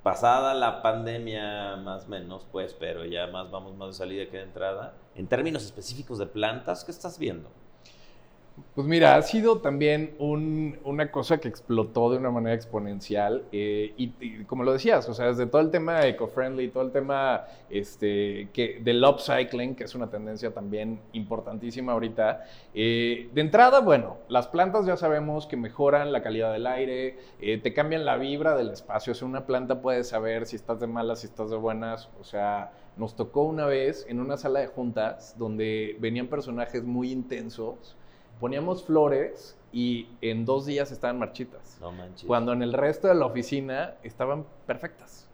pasada 0.01 0.55
la 0.55 0.81
pandemia 0.81 1.75
más 1.75 2.05
o 2.05 2.09
menos, 2.09 2.47
pues, 2.51 2.73
pero 2.73 3.05
ya 3.05 3.27
más 3.27 3.51
vamos 3.51 3.75
más 3.75 3.89
de 3.89 3.93
salida 3.93 4.25
que 4.25 4.37
de 4.37 4.43
entrada. 4.43 4.95
En 5.13 5.27
términos 5.27 5.63
específicos 5.63 6.17
de 6.17 6.25
plantas, 6.25 6.83
¿qué 6.83 6.91
estás 6.91 7.19
viendo? 7.19 7.49
Pues 8.73 8.87
mira, 8.87 9.17
ha 9.17 9.21
sido 9.21 9.59
también 9.59 10.15
una 10.17 11.11
cosa 11.11 11.39
que 11.39 11.49
explotó 11.49 12.09
de 12.09 12.17
una 12.17 12.31
manera 12.31 12.55
exponencial 12.55 13.43
eh, 13.51 13.93
y, 13.97 14.43
como 14.45 14.63
lo 14.63 14.71
decías, 14.71 15.09
o 15.09 15.13
sea, 15.13 15.27
desde 15.27 15.45
todo 15.45 15.61
el 15.61 15.71
tema 15.71 16.05
eco-friendly, 16.07 16.69
todo 16.69 16.83
el 16.83 16.91
tema 16.91 17.47
este, 17.69 18.49
que, 18.53 18.79
del 18.81 19.03
upcycling, 19.03 19.75
que 19.75 19.83
es 19.83 19.93
una 19.93 20.09
tendencia 20.09 20.53
también 20.53 21.01
importantísima 21.11 21.91
ahorita. 21.91 22.45
Eh, 22.73 23.29
de 23.33 23.41
entrada, 23.41 23.81
bueno, 23.81 24.19
las 24.29 24.47
plantas 24.47 24.85
ya 24.85 24.95
sabemos 24.95 25.47
que 25.47 25.57
mejoran 25.57 26.13
la 26.13 26.23
calidad 26.23 26.53
del 26.53 26.67
aire, 26.67 27.17
eh, 27.41 27.57
te 27.57 27.73
cambian 27.73 28.05
la 28.05 28.15
vibra 28.15 28.55
del 28.55 28.69
espacio, 28.69 29.11
o 29.11 29.15
sea, 29.15 29.27
una 29.27 29.45
planta 29.45 29.81
puede 29.81 30.05
saber 30.05 30.45
si 30.45 30.55
estás 30.55 30.79
de 30.79 30.87
malas, 30.87 31.19
si 31.19 31.27
estás 31.27 31.49
de 31.49 31.57
buenas, 31.57 32.09
o 32.21 32.23
sea, 32.23 32.71
nos 32.95 33.17
tocó 33.17 33.43
una 33.43 33.65
vez 33.65 34.05
en 34.07 34.21
una 34.21 34.37
sala 34.37 34.61
de 34.61 34.67
juntas 34.67 35.35
donde 35.37 35.97
venían 35.99 36.27
personajes 36.27 36.85
muy 36.85 37.11
intensos 37.11 37.97
poníamos 38.39 38.83
flores 38.83 39.57
y 39.71 40.07
en 40.21 40.45
dos 40.45 40.65
días 40.65 40.91
estaban 40.91 41.19
marchitas. 41.19 41.77
No 41.81 41.91
manches. 41.91 42.25
Cuando 42.25 42.53
en 42.53 42.61
el 42.61 42.73
resto 42.73 43.07
de 43.07 43.15
la 43.15 43.25
oficina 43.25 43.95
estaban 44.03 44.45
perfectas 44.65 45.27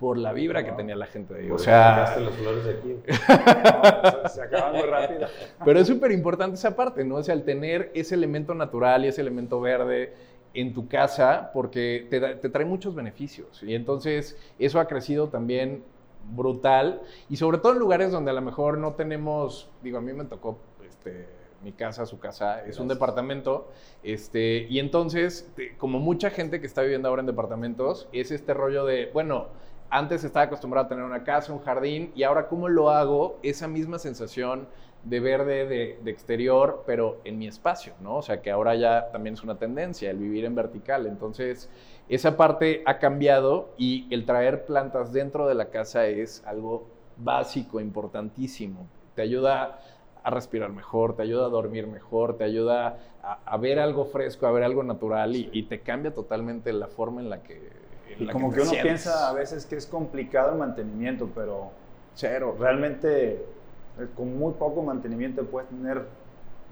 por 0.00 0.16
la 0.16 0.32
vibra 0.32 0.64
que 0.64 0.72
tenía 0.72 0.94
la 0.94 1.06
gente 1.06 1.34
de 1.34 1.40
ahí. 1.40 1.50
O 1.50 1.58
sea, 1.58 2.16
las 2.18 2.34
flores 2.34 2.64
de 2.64 2.70
aquí. 2.70 2.96
se 4.28 4.42
acaban 4.42 4.72
muy 4.72 4.86
rápido. 4.86 5.26
Pero 5.64 5.80
es 5.80 5.86
súper 5.88 6.12
importante 6.12 6.54
esa 6.54 6.76
parte, 6.76 7.04
¿no? 7.04 7.16
O 7.16 7.22
sea, 7.22 7.34
el 7.34 7.44
tener 7.44 7.90
ese 7.94 8.14
elemento 8.14 8.54
natural 8.54 9.04
y 9.04 9.08
ese 9.08 9.20
elemento 9.20 9.60
verde 9.60 10.14
en 10.54 10.72
tu 10.72 10.88
casa 10.88 11.50
porque 11.52 12.06
te, 12.08 12.20
te 12.20 12.48
trae 12.48 12.64
muchos 12.64 12.94
beneficios. 12.94 13.62
Y 13.62 13.74
entonces 13.74 14.36
eso 14.58 14.78
ha 14.78 14.86
crecido 14.86 15.28
también 15.28 15.82
brutal 16.30 17.00
y 17.28 17.36
sobre 17.36 17.58
todo 17.58 17.72
en 17.72 17.78
lugares 17.78 18.12
donde 18.12 18.30
a 18.30 18.34
lo 18.34 18.42
mejor 18.42 18.78
no 18.78 18.92
tenemos, 18.94 19.68
digo, 19.82 19.98
a 19.98 20.00
mí 20.00 20.12
me 20.12 20.24
tocó 20.24 20.58
este, 20.86 21.26
mi 21.62 21.72
casa, 21.72 22.06
su 22.06 22.18
casa, 22.18 22.64
es 22.64 22.78
un 22.78 22.88
departamento. 22.88 23.68
Este, 24.02 24.66
y 24.68 24.78
entonces, 24.78 25.50
como 25.78 25.98
mucha 25.98 26.30
gente 26.30 26.60
que 26.60 26.66
está 26.66 26.82
viviendo 26.82 27.08
ahora 27.08 27.20
en 27.20 27.26
departamentos, 27.26 28.08
es 28.12 28.30
este 28.30 28.54
rollo 28.54 28.84
de, 28.84 29.10
bueno, 29.12 29.48
antes 29.90 30.22
estaba 30.24 30.46
acostumbrado 30.46 30.86
a 30.86 30.88
tener 30.88 31.04
una 31.04 31.24
casa, 31.24 31.52
un 31.52 31.60
jardín, 31.60 32.12
y 32.14 32.22
ahora 32.22 32.48
cómo 32.48 32.68
lo 32.68 32.90
hago, 32.90 33.38
esa 33.42 33.68
misma 33.68 33.98
sensación 33.98 34.68
de 35.04 35.20
verde 35.20 35.66
de, 35.66 36.10
exterior, 36.10 36.82
pero 36.86 37.20
en 37.24 37.38
mi 37.38 37.46
espacio, 37.46 37.94
¿no? 38.00 38.16
O 38.16 38.22
sea, 38.22 38.42
que 38.42 38.50
ahora 38.50 38.74
ya 38.74 39.10
también 39.10 39.34
es 39.34 39.42
una 39.42 39.56
tendencia, 39.56 40.10
el 40.10 40.18
vivir 40.18 40.44
en 40.44 40.54
vertical. 40.54 41.06
Entonces, 41.06 41.70
esa 42.08 42.36
parte 42.36 42.82
ha 42.84 42.98
cambiado 42.98 43.70
y 43.78 44.12
el 44.12 44.26
traer 44.26 44.66
plantas 44.66 45.12
dentro 45.12 45.46
de 45.46 45.54
la 45.54 45.66
casa 45.66 46.06
es 46.06 46.42
algo 46.46 46.88
básico, 47.16 47.80
importantísimo. 47.80 48.86
Te 49.14 49.22
ayuda 49.22 49.80
a 50.28 50.30
respirar 50.30 50.70
mejor, 50.72 51.16
te 51.16 51.22
ayuda 51.22 51.46
a 51.46 51.48
dormir 51.48 51.86
mejor, 51.86 52.36
te 52.36 52.44
ayuda 52.44 52.98
a, 53.22 53.56
ver 53.56 53.78
algo 53.78 54.04
fresco, 54.04 54.46
a 54.46 54.52
ver 54.52 54.62
algo 54.62 54.82
natural 54.82 55.34
y, 55.34 55.62
te 55.64 55.80
cambia 55.80 56.12
totalmente 56.12 56.72
la 56.72 56.86
forma 56.86 57.20
en 57.20 57.30
la 57.30 57.42
que... 57.42 57.70
y 58.18 58.26
como 58.26 58.52
que, 58.52 58.60
uno 58.60 58.72
piensa 58.82 59.28
a 59.28 59.32
veces 59.32 59.66
que 59.66 59.76
es 59.76 59.86
complicado 59.86 60.52
el 60.52 60.58
mantenimiento, 60.58 61.28
pero... 61.34 61.70
Cero. 62.14 62.56
Realmente 62.58 63.34
eh, 63.34 64.06
con 64.16 64.36
muy 64.36 64.52
poco 64.54 64.82
mantenimiento 64.82 65.44
puedes 65.44 65.68
tener 65.68 66.04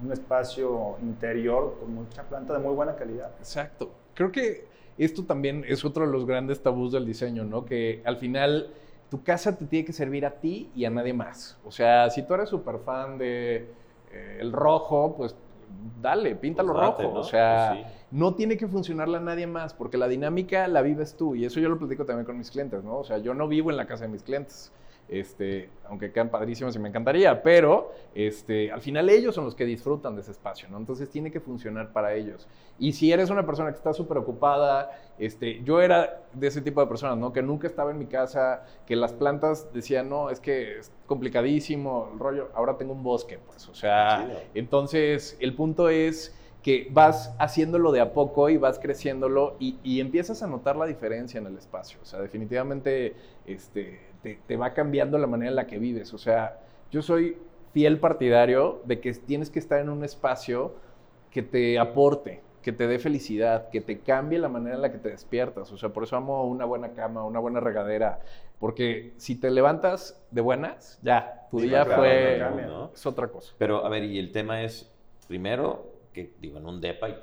un 0.03 0.13
espacio 0.13 0.97
interior 1.03 1.77
con 1.81 1.95
mucha 1.95 2.25
planta 2.25 2.53
de 2.55 2.59
muy 2.59 2.75
buena 2.75 2.97
calidad. 2.97 3.31
Exacto. 3.39 3.93
Creo 4.15 4.33
que 4.33 4.67
esto 4.99 5.25
también 5.25 5.65
es 5.69 5.85
otro 5.85 6.05
de 6.05 6.13
los 6.13 6.27
grandes 6.27 6.63
tabús 6.63 6.93
del 6.93 7.07
diseño, 7.07 7.45
¿no? 7.45 7.65
Que 7.65 8.03
al 8.05 8.17
final 8.17 8.71
tu 9.11 9.23
casa 9.23 9.57
te 9.57 9.67
tiene 9.67 9.85
que 9.85 9.93
servir 9.93 10.27
a 10.27 10.31
ti 10.31 10.71
y 10.75 10.85
a 10.85 10.91
nadie 10.91 11.13
más. 11.13 11.57
O 11.65 11.71
sea, 11.71 12.11
si 12.11 12.23
tú 12.23 12.35
eres 12.35 12.49
súper 12.49 12.79
fan 12.79 13.19
de 13.19 13.69
eh, 14.13 14.39
el 14.41 14.53
rojo, 14.53 15.15
pues 15.17 15.37
dale, 16.01 16.35
píntalo 16.35 16.73
pues 16.73 16.87
rojo. 16.87 17.19
O 17.21 17.25
sea, 17.25 17.79
pues 17.81 17.95
no 18.11 18.35
tiene 18.35 18.57
que 18.57 18.67
funcionarle 18.67 19.19
a 19.19 19.21
nadie 19.21 19.47
más, 19.47 19.75
porque 19.75 19.97
la 19.97 20.09
dinámica 20.09 20.67
la 20.69 20.83
vives 20.83 21.17
tú. 21.17 21.35
Y 21.35 21.45
eso 21.45 21.61
yo 21.61 21.69
lo 21.69 21.79
platico 21.79 22.05
también 22.05 22.25
con 22.25 22.39
mis 22.39 22.51
clientes, 22.51 22.83
¿no? 22.83 22.99
O 22.99 23.05
sea, 23.05 23.19
yo 23.19 23.35
no 23.35 23.49
vivo 23.49 23.71
en 23.71 23.77
la 23.77 23.87
casa 23.87 24.05
de 24.05 24.11
mis 24.11 24.23
clientes 24.23 24.73
este, 25.09 25.71
aunque 25.89 26.11
quedan 26.11 26.31
padrísimos 26.31 26.75
y 26.75 26.79
me 26.79 26.89
encantaría, 26.89 27.43
pero 27.43 27.93
este, 28.15 28.73
al 28.73 28.81
final 28.81 29.09
ellos 29.09 29.35
son 29.35 29.45
los 29.45 29.55
que 29.55 29.65
disfrutan 29.65 30.15
de 30.17 30.23
ese 30.23 30.33
espacio, 30.33 30.69
¿no? 30.69 30.79
Entonces 30.79 31.09
tiene 31.09 31.31
que 31.31 31.41
funcionar 31.41 31.93
para 31.93 32.15
ellos. 32.15 32.49
Y 32.79 32.93
si 32.93 33.13
eres 33.13 33.31
una 33.31 33.47
persona 33.47 33.71
que 33.71 33.77
está 33.77 33.93
súper 33.93 34.19
ocupada, 34.19 34.91
este, 35.19 35.63
yo 35.63 35.81
era 35.81 36.23
de 36.33 36.47
ese 36.49 36.61
tipo 36.61 36.81
de 36.81 36.87
personas, 36.89 37.17
¿no? 37.19 37.33
Que 37.33 37.43
nunca 37.43 37.67
estaba 37.67 37.91
en 37.91 37.99
mi 37.99 38.07
casa, 38.07 38.65
que 38.85 38.97
las 38.97 39.13
plantas 39.13 39.73
decían, 39.73 40.09
no, 40.09 40.31
es 40.31 40.41
que 40.41 40.79
es 40.79 40.93
complicadísimo 41.07 42.11
el 42.13 42.19
rollo, 42.19 42.49
ahora 42.55 42.77
tengo 42.77 42.93
un 42.93 43.03
bosque, 43.03 43.39
pues, 43.39 43.69
o 43.69 43.75
sea, 43.75 44.29
entonces 44.55 45.37
el 45.41 45.55
punto 45.55 45.89
es 45.89 46.35
que 46.63 46.89
vas 46.91 47.33
haciéndolo 47.39 47.93
de 47.93 48.01
a 48.01 48.13
poco 48.13 48.49
y 48.51 48.57
vas 48.57 48.81
creciéndolo 48.81 49.55
y, 49.61 49.79
y, 49.85 50.01
empiezas 50.01 50.43
a 50.43 50.49
notar 50.49 50.75
la 50.75 50.87
diferencia 50.87 51.39
en 51.39 51.47
el 51.47 51.57
espacio. 51.57 52.01
O 52.03 52.05
sea, 52.05 52.19
definitivamente 52.19 53.15
este, 53.47 54.01
te, 54.35 54.57
va 54.57 54.73
cambiando 54.73 55.19
la 55.19 55.27
manera 55.27 55.51
en 55.51 55.57
la 55.57 55.67
que 55.67 55.79
vives. 55.79 56.13
O 56.15 56.19
sea, 56.19 56.59
yo 56.91 57.03
soy 57.03 57.37
fiel 57.73 58.01
partidario 58.01 58.83
de 58.85 59.01
que 59.01 59.13
tienes 59.13 59.51
que 59.51 59.59
estar 59.59 59.81
en 59.81 59.89
un 59.89 60.05
espacio 60.05 60.75
que 61.31 61.43
te 61.43 61.79
aporte, 61.79 62.43
que 62.63 62.73
te 62.73 62.87
dé 62.87 62.99
felicidad, 62.99 63.69
que 63.71 63.81
te 63.81 64.01
cambie 64.01 64.39
la 64.39 64.49
manera 64.49 64.77
en 64.77 64.83
la 64.83 64.91
que 64.91 64.99
te 64.99 65.11
despiertas. 65.11 65.71
O 65.73 65.77
sea, 65.77 65.91
por 65.91 66.05
eso 66.05 66.17
amo 66.17 66.45
una 66.45 66.65
buena 66.65 66.93
cama, 66.93 67.25
una 67.25 67.39
buena 67.39 67.61
regadera, 67.61 68.21
porque 68.59 69.13
si 69.17 69.37
te 69.37 69.51
levantas 69.51 70.25
de 70.31 70.41
buenas, 70.41 70.99
ya, 71.03 71.47
tu 71.51 71.61
día 71.61 71.85
fue... 71.85 72.43
Es 72.93 73.07
otra 73.07 73.29
cosa. 73.29 73.55
Pero, 73.59 73.85
a 73.85 73.89
ver, 73.89 74.05
y 74.05 74.19
el 74.19 74.33
tema 74.33 74.63
es, 74.63 74.91
primero, 75.29 75.93
que 76.13 76.33
digo, 76.41 76.59
en 76.59 76.67
un 76.67 76.81
depa, 76.81 77.09
y 77.11 77.15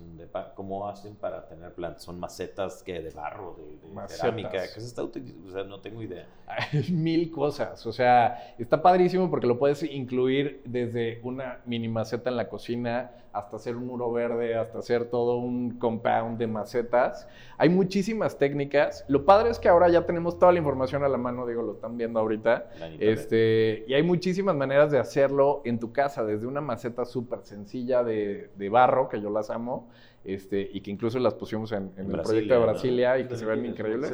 un 0.00 0.16
depa, 0.16 0.54
¿cómo 0.54 0.88
hacen 0.88 1.14
para 1.14 1.46
tener 1.46 1.72
plantas? 1.72 2.02
¿Son 2.02 2.18
macetas 2.18 2.82
que 2.82 3.00
de 3.00 3.10
barro, 3.10 3.56
de, 3.56 4.08
cerámica? 4.08 4.50
¿Qué 4.50 4.80
se 4.80 4.86
está 4.86 5.02
utilizando? 5.02 5.48
O 5.48 5.52
sea, 5.52 5.64
no 5.64 5.80
tengo 5.80 6.02
idea. 6.02 6.26
Hay 6.46 6.82
mil 6.90 7.30
cosas. 7.30 7.86
O 7.86 7.92
sea, 7.92 8.54
está 8.58 8.82
padrísimo 8.82 9.30
porque 9.30 9.46
lo 9.46 9.58
puedes 9.58 9.82
incluir 9.82 10.62
desde 10.64 11.20
una 11.22 11.60
mini 11.66 11.88
maceta 11.88 12.30
en 12.30 12.36
la 12.36 12.48
cocina 12.48 13.10
hasta 13.32 13.56
hacer 13.56 13.76
un 13.76 13.86
muro 13.86 14.10
verde, 14.12 14.56
hasta 14.56 14.78
hacer 14.78 15.04
todo 15.04 15.36
un 15.36 15.78
compound 15.78 16.38
de 16.38 16.46
macetas. 16.46 17.28
Hay 17.58 17.68
muchísimas 17.68 18.38
técnicas. 18.38 19.04
Lo 19.08 19.24
padre 19.24 19.50
es 19.50 19.58
que 19.58 19.68
ahora 19.68 19.88
ya 19.88 20.04
tenemos 20.04 20.38
toda 20.38 20.52
la 20.52 20.58
información 20.58 21.04
a 21.04 21.08
la 21.08 21.16
mano, 21.16 21.46
digo, 21.46 21.62
lo 21.62 21.72
están 21.72 21.96
viendo 21.96 22.18
ahorita. 22.18 22.70
Este, 22.98 23.84
y 23.86 23.94
hay 23.94 24.02
muchísimas 24.02 24.56
maneras 24.56 24.90
de 24.90 24.98
hacerlo 24.98 25.62
en 25.64 25.78
tu 25.78 25.92
casa, 25.92 26.24
desde 26.24 26.46
una 26.46 26.60
maceta 26.60 27.04
súper 27.04 27.40
sencilla 27.42 28.02
de, 28.02 28.50
de, 28.56 28.68
barro, 28.68 29.08
que 29.08 29.20
yo 29.20 29.30
las 29.30 29.50
amo, 29.50 29.88
este, 30.24 30.68
y 30.72 30.80
que 30.80 30.90
incluso 30.90 31.18
las 31.18 31.34
pusimos 31.34 31.72
en, 31.72 31.92
el 31.96 32.20
proyecto 32.20 32.54
de 32.54 32.60
Brasilia 32.60 33.18
y 33.18 33.26
que 33.26 33.36
se 33.36 33.44
ven 33.44 33.64
increíbles. 33.64 34.10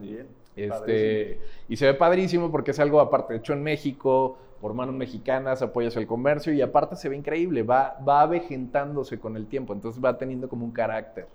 Sí, 0.00 0.18
Este, 0.56 1.40
y 1.68 1.76
se 1.76 1.86
ve 1.86 1.94
padrísimo 1.94 2.50
porque 2.50 2.70
es 2.70 2.80
algo 2.80 3.00
aparte 3.00 3.36
hecho 3.36 3.52
en 3.52 3.62
México, 3.62 4.38
por 4.60 4.72
manos 4.72 4.94
mexicanas, 4.94 5.60
apoyas 5.62 5.96
el 5.96 6.06
comercio 6.06 6.52
y 6.52 6.62
aparte 6.62 6.96
se 6.96 7.08
ve 7.08 7.16
increíble, 7.16 7.62
va, 7.62 7.98
va 8.06 8.22
avejentándose 8.22 9.18
con 9.18 9.36
el 9.36 9.46
tiempo, 9.46 9.72
entonces 9.72 10.02
va 10.02 10.16
teniendo 10.16 10.48
como 10.48 10.64
un 10.64 10.72
carácter. 10.72 11.26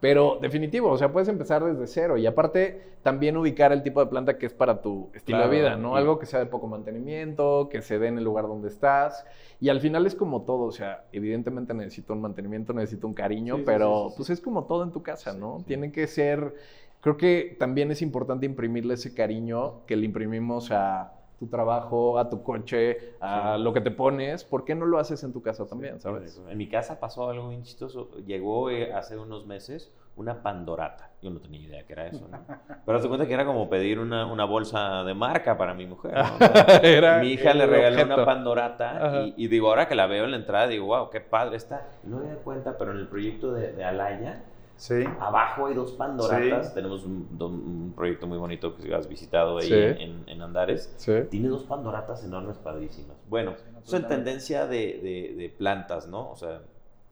Pero 0.00 0.38
definitivo, 0.40 0.88
o 0.88 0.96
sea, 0.96 1.12
puedes 1.12 1.28
empezar 1.28 1.62
desde 1.62 1.86
cero 1.86 2.16
y 2.16 2.26
aparte 2.26 2.80
también 3.02 3.36
ubicar 3.36 3.70
el 3.70 3.82
tipo 3.82 4.00
de 4.00 4.06
planta 4.06 4.38
que 4.38 4.46
es 4.46 4.54
para 4.54 4.80
tu 4.80 5.10
estilo 5.14 5.40
de 5.40 5.48
vida, 5.48 5.76
¿no? 5.76 5.94
Algo 5.94 6.18
que 6.18 6.24
sea 6.24 6.38
de 6.38 6.46
poco 6.46 6.66
mantenimiento, 6.66 7.68
que 7.70 7.82
se 7.82 7.98
dé 7.98 8.08
en 8.08 8.16
el 8.16 8.24
lugar 8.24 8.46
donde 8.46 8.68
estás. 8.68 9.26
Y 9.60 9.68
al 9.68 9.80
final 9.80 10.06
es 10.06 10.14
como 10.14 10.42
todo, 10.42 10.64
o 10.64 10.72
sea, 10.72 11.04
evidentemente 11.12 11.74
necesito 11.74 12.14
un 12.14 12.22
mantenimiento, 12.22 12.72
necesito 12.72 13.06
un 13.06 13.14
cariño, 13.14 13.58
pero 13.66 14.08
pues 14.16 14.30
es 14.30 14.40
como 14.40 14.64
todo 14.64 14.84
en 14.84 14.90
tu 14.90 15.02
casa, 15.02 15.34
¿no? 15.34 15.62
Tiene 15.66 15.92
que 15.92 16.06
ser, 16.06 16.54
creo 17.02 17.18
que 17.18 17.56
también 17.58 17.90
es 17.90 18.00
importante 18.00 18.46
imprimirle 18.46 18.94
ese 18.94 19.12
cariño 19.14 19.84
que 19.86 19.96
le 19.96 20.06
imprimimos 20.06 20.70
a 20.70 21.12
tu 21.40 21.48
trabajo, 21.48 22.18
a 22.18 22.28
tu 22.28 22.42
coche, 22.42 23.14
a 23.18 23.56
lo 23.56 23.72
que 23.72 23.80
te 23.80 23.90
pones, 23.90 24.44
¿por 24.44 24.66
qué 24.66 24.74
no 24.74 24.84
lo 24.84 24.98
haces 24.98 25.24
en 25.24 25.32
tu 25.32 25.40
casa 25.40 25.66
también, 25.66 25.98
sabes? 25.98 26.40
En 26.46 26.58
mi 26.58 26.68
casa 26.68 27.00
pasó 27.00 27.30
algo 27.30 27.48
bien 27.48 27.62
chistoso. 27.62 28.10
Llegó 28.26 28.70
eh, 28.70 28.92
hace 28.92 29.16
unos 29.16 29.46
meses 29.46 29.90
una 30.16 30.42
Pandorata. 30.42 31.10
Yo 31.22 31.30
no 31.30 31.40
tenía 31.40 31.60
idea 31.60 31.86
que 31.86 31.94
era 31.94 32.06
eso, 32.06 32.28
¿no? 32.30 32.38
Pero 32.86 33.00
te 33.00 33.08
cuenta 33.08 33.26
que 33.26 33.32
era 33.32 33.46
como 33.46 33.70
pedir 33.70 33.98
una, 33.98 34.26
una 34.26 34.44
bolsa 34.44 35.02
de 35.02 35.14
marca 35.14 35.56
para 35.56 35.72
mi 35.72 35.86
mujer. 35.86 36.12
mi 37.22 37.28
hija 37.28 37.54
le 37.54 37.66
regaló 37.66 38.04
una 38.04 38.24
Pandorata 38.24 39.24
y, 39.36 39.48
digo, 39.48 39.68
ahora 39.68 39.88
que 39.88 39.94
la 39.94 40.06
veo 40.06 40.24
en 40.24 40.32
la 40.32 40.36
entrada, 40.36 40.66
digo, 40.66 40.86
wow, 40.86 41.08
qué 41.08 41.22
padre 41.22 41.56
está. 41.56 41.88
No 42.04 42.18
me 42.18 42.30
di 42.30 42.36
cuenta, 42.44 42.76
pero 42.76 42.92
en 42.92 42.98
el 42.98 43.08
proyecto 43.08 43.52
de, 43.52 43.72
de 43.72 43.82
Alaya, 43.82 44.42
Sí. 44.80 45.04
Abajo 45.20 45.66
hay 45.66 45.74
dos 45.74 45.92
Pandoratas. 45.92 46.72
Tenemos 46.72 47.04
un, 47.04 47.92
proyecto 47.94 48.26
muy 48.26 48.38
bonito 48.38 48.74
que 48.74 48.94
has 48.94 49.06
visitado 49.06 49.58
ahí 49.58 49.70
en, 49.70 50.24
en, 50.26 50.40
Andares. 50.40 50.96
Tiene 51.28 51.48
dos 51.48 51.64
Pandoratas 51.64 52.24
enormes, 52.24 52.56
padrísimas. 52.56 53.18
Bueno, 53.28 53.56
eso 53.84 53.96
en 53.98 54.08
tendencia 54.08 54.66
de, 54.66 55.34
de, 55.36 55.54
plantas, 55.56 56.08
¿no? 56.08 56.30
O 56.30 56.36
sea. 56.36 56.62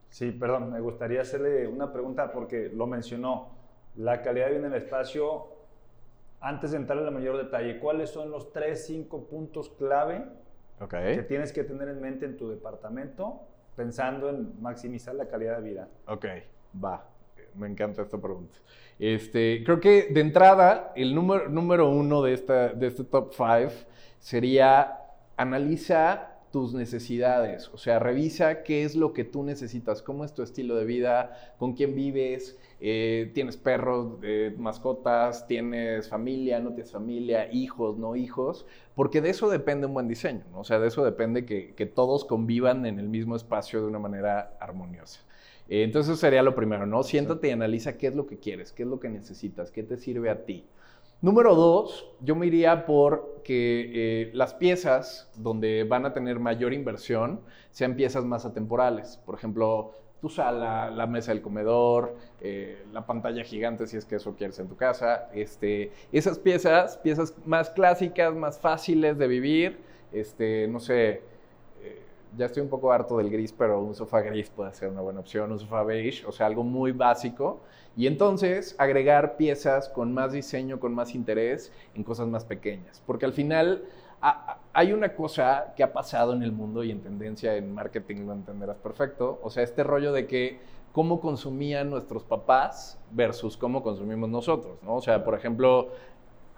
Sí, 0.08 0.30
perdón, 0.32 0.72
me 0.72 0.80
gustaría 0.80 1.20
hacerle 1.20 1.68
una 1.68 1.92
pregunta 1.92 2.32
porque 2.32 2.70
lo 2.75 2.87
mencionó. 2.87 3.50
La 3.96 4.22
calidad 4.22 4.46
de 4.46 4.52
vida 4.52 4.66
en 4.66 4.72
el 4.72 4.78
espacio. 4.78 5.48
Antes 6.40 6.70
de 6.70 6.78
entrar 6.78 6.98
en 7.00 7.04
el 7.04 7.12
mayor 7.12 7.37
detalle, 7.37 7.78
¿cuáles 7.80 8.08
son 8.08 8.30
los 8.30 8.50
tres, 8.50 8.87
cinco 8.87 9.25
puntos 9.26 9.68
clave 9.70 10.25
que 10.88 11.22
tienes 11.25 11.52
que 11.52 11.64
tener 11.64 11.88
en 11.88 12.00
mente 12.00 12.25
en 12.25 12.38
tu 12.38 12.48
departamento 12.48 13.42
pensando 13.76 14.30
en 14.30 14.54
maximizar 14.62 15.16
la 15.16 15.26
calidad 15.26 15.58
de 15.58 15.68
vida? 15.68 15.88
Ok, 16.06 16.25
va 16.82 17.17
me 17.55 17.67
encanta 17.67 18.02
esta 18.02 18.21
pregunta. 18.21 18.59
Este, 18.99 19.62
creo 19.64 19.81
que 19.81 20.09
de 20.11 20.21
entrada, 20.21 20.93
el 20.97 21.14
número, 21.14 21.49
número 21.49 21.88
uno 21.88 22.23
de, 22.23 22.35
esta, 22.35 22.69
de 22.71 22.87
este 22.88 23.05
top 23.05 23.33
five 23.33 23.73
sería 24.19 24.99
analiza 25.37 26.38
tus 26.50 26.73
necesidades, 26.73 27.69
o 27.75 27.76
sea, 27.76 27.99
revisa 27.99 28.62
qué 28.62 28.85
es 28.85 28.97
lo 28.97 29.12
que 29.12 29.25
tú 29.25 29.43
necesitas, 29.43 30.02
cómo 30.02 30.25
es 30.25 30.33
tu 30.33 30.43
estilo 30.43 30.76
de 30.76 30.87
vida, 30.87 31.55
con 31.59 31.75
quién 31.75 31.95
vives, 31.95 32.59
eh, 32.81 33.31
tienes 33.35 33.59
perros, 33.59 34.19
eh, 34.23 34.55
mascotas, 34.57 35.47
tienes 35.47 36.09
familia, 36.09 36.59
no 36.59 36.71
tienes 36.73 36.90
familia, 36.90 37.52
hijos, 37.52 37.99
no 37.99 38.17
hijos, 38.17 38.67
porque 38.95 39.21
de 39.21 39.31
eso 39.31 39.50
depende 39.50 39.87
un 39.87 39.95
buen 39.95 40.09
diseño, 40.09 40.45
o 40.55 40.64
sea, 40.64 40.78
de 40.78 40.88
eso 40.88 41.05
depende 41.05 41.45
que, 41.45 41.75
que 41.75 41.87
todos 41.87 42.25
convivan 42.25 42.87
en 42.87 42.99
el 42.99 43.09
mismo 43.09 43.37
espacio 43.37 43.83
de 43.83 43.87
una 43.87 43.99
manera 43.99 44.57
armoniosa. 44.59 45.21
Eh, 45.68 45.82
entonces 45.82 46.12
eso 46.12 46.20
sería 46.20 46.42
lo 46.42 46.54
primero, 46.54 46.87
¿no? 46.87 47.02
Siéntate 47.02 47.48
y 47.48 47.50
analiza 47.50 47.98
qué 47.98 48.08
es 48.08 48.14
lo 48.14 48.26
que 48.26 48.38
quieres, 48.38 48.72
qué 48.72 48.84
es 48.84 48.88
lo 48.88 48.98
que 49.00 49.08
necesitas, 49.08 49.70
qué 49.70 49.82
te 49.82 49.96
sirve 49.96 50.30
a 50.30 50.44
ti. 50.44 50.66
Número 51.20 51.56
dos, 51.56 52.08
yo 52.20 52.37
me 52.37 52.46
iría 52.46 52.87
por 52.87 53.40
que 53.42 53.90
eh, 53.92 54.30
las 54.34 54.54
piezas 54.54 55.28
donde 55.37 55.82
van 55.82 56.06
a 56.06 56.12
tener 56.12 56.38
mayor 56.38 56.72
inversión 56.72 57.40
sean 57.70 57.96
piezas 57.96 58.25
más 58.25 58.44
atemporales. 58.44 59.20
Por 59.26 59.34
ejemplo, 59.34 59.94
tu 60.20 60.28
sala, 60.28 60.90
la 60.90 61.06
mesa 61.08 61.32
del 61.32 61.42
comedor, 61.42 62.16
eh, 62.40 62.84
la 62.92 63.06
pantalla 63.06 63.42
gigante 63.42 63.87
si 63.87 63.96
es 63.96 64.04
que 64.04 64.16
eso 64.16 64.37
quieres 64.37 64.58
en 64.60 64.68
tu 64.68 64.76
casa. 64.76 65.28
Este, 65.34 65.90
esas 66.12 66.38
piezas, 66.38 66.98
piezas 66.98 67.34
más 67.44 67.70
clásicas, 67.70 68.34
más 68.34 68.60
fáciles 68.60 69.18
de 69.18 69.26
vivir, 69.26 69.78
este, 70.12 70.68
no 70.68 70.78
sé, 70.78 71.22
ya 72.37 72.47
estoy 72.47 72.62
un 72.62 72.68
poco 72.68 72.92
harto 72.92 73.18
del 73.18 73.30
gris, 73.30 73.52
pero 73.52 73.80
un 73.80 73.94
sofá 73.94 74.20
gris 74.20 74.50
puede 74.50 74.73
ser 74.75 74.90
una 74.90 75.00
buena 75.00 75.20
opción, 75.20 75.50
un 75.50 75.58
sofá 75.58 75.82
beige, 75.82 76.26
o 76.26 76.32
sea, 76.32 76.47
algo 76.47 76.62
muy 76.62 76.92
básico. 76.92 77.61
Y 77.97 78.06
entonces 78.06 78.76
agregar 78.78 79.37
piezas 79.37 79.88
con 79.88 80.12
más 80.12 80.32
diseño, 80.32 80.78
con 80.78 80.94
más 80.94 81.14
interés 81.14 81.73
en 81.94 82.04
cosas 82.04 82.28
más 82.28 82.44
pequeñas. 82.44 83.02
Porque 83.06 83.26
al 83.26 83.32
final 83.32 83.85
hay 84.73 84.92
una 84.92 85.14
cosa 85.14 85.73
que 85.76 85.82
ha 85.82 85.92
pasado 85.92 86.32
en 86.32 86.42
el 86.42 86.52
mundo 86.52 86.85
y 86.85 86.90
en 86.90 87.00
tendencia 87.00 87.56
en 87.56 87.73
marketing 87.73 88.26
lo 88.26 88.32
entenderás 88.32 88.76
perfecto. 88.76 89.40
O 89.42 89.50
sea, 89.50 89.62
este 89.62 89.82
rollo 89.85 90.12
de 90.12 90.26
que 90.26 90.61
cómo 90.92 91.20
consumían 91.20 91.90
nuestros 91.90 92.25
papás 92.25 92.99
versus 93.11 93.56
cómo 93.56 93.82
consumimos 93.82 94.28
nosotros, 94.28 94.78
¿no? 94.82 94.97
O 94.97 95.00
sea, 95.00 95.25
por 95.25 95.35
ejemplo, 95.35 95.90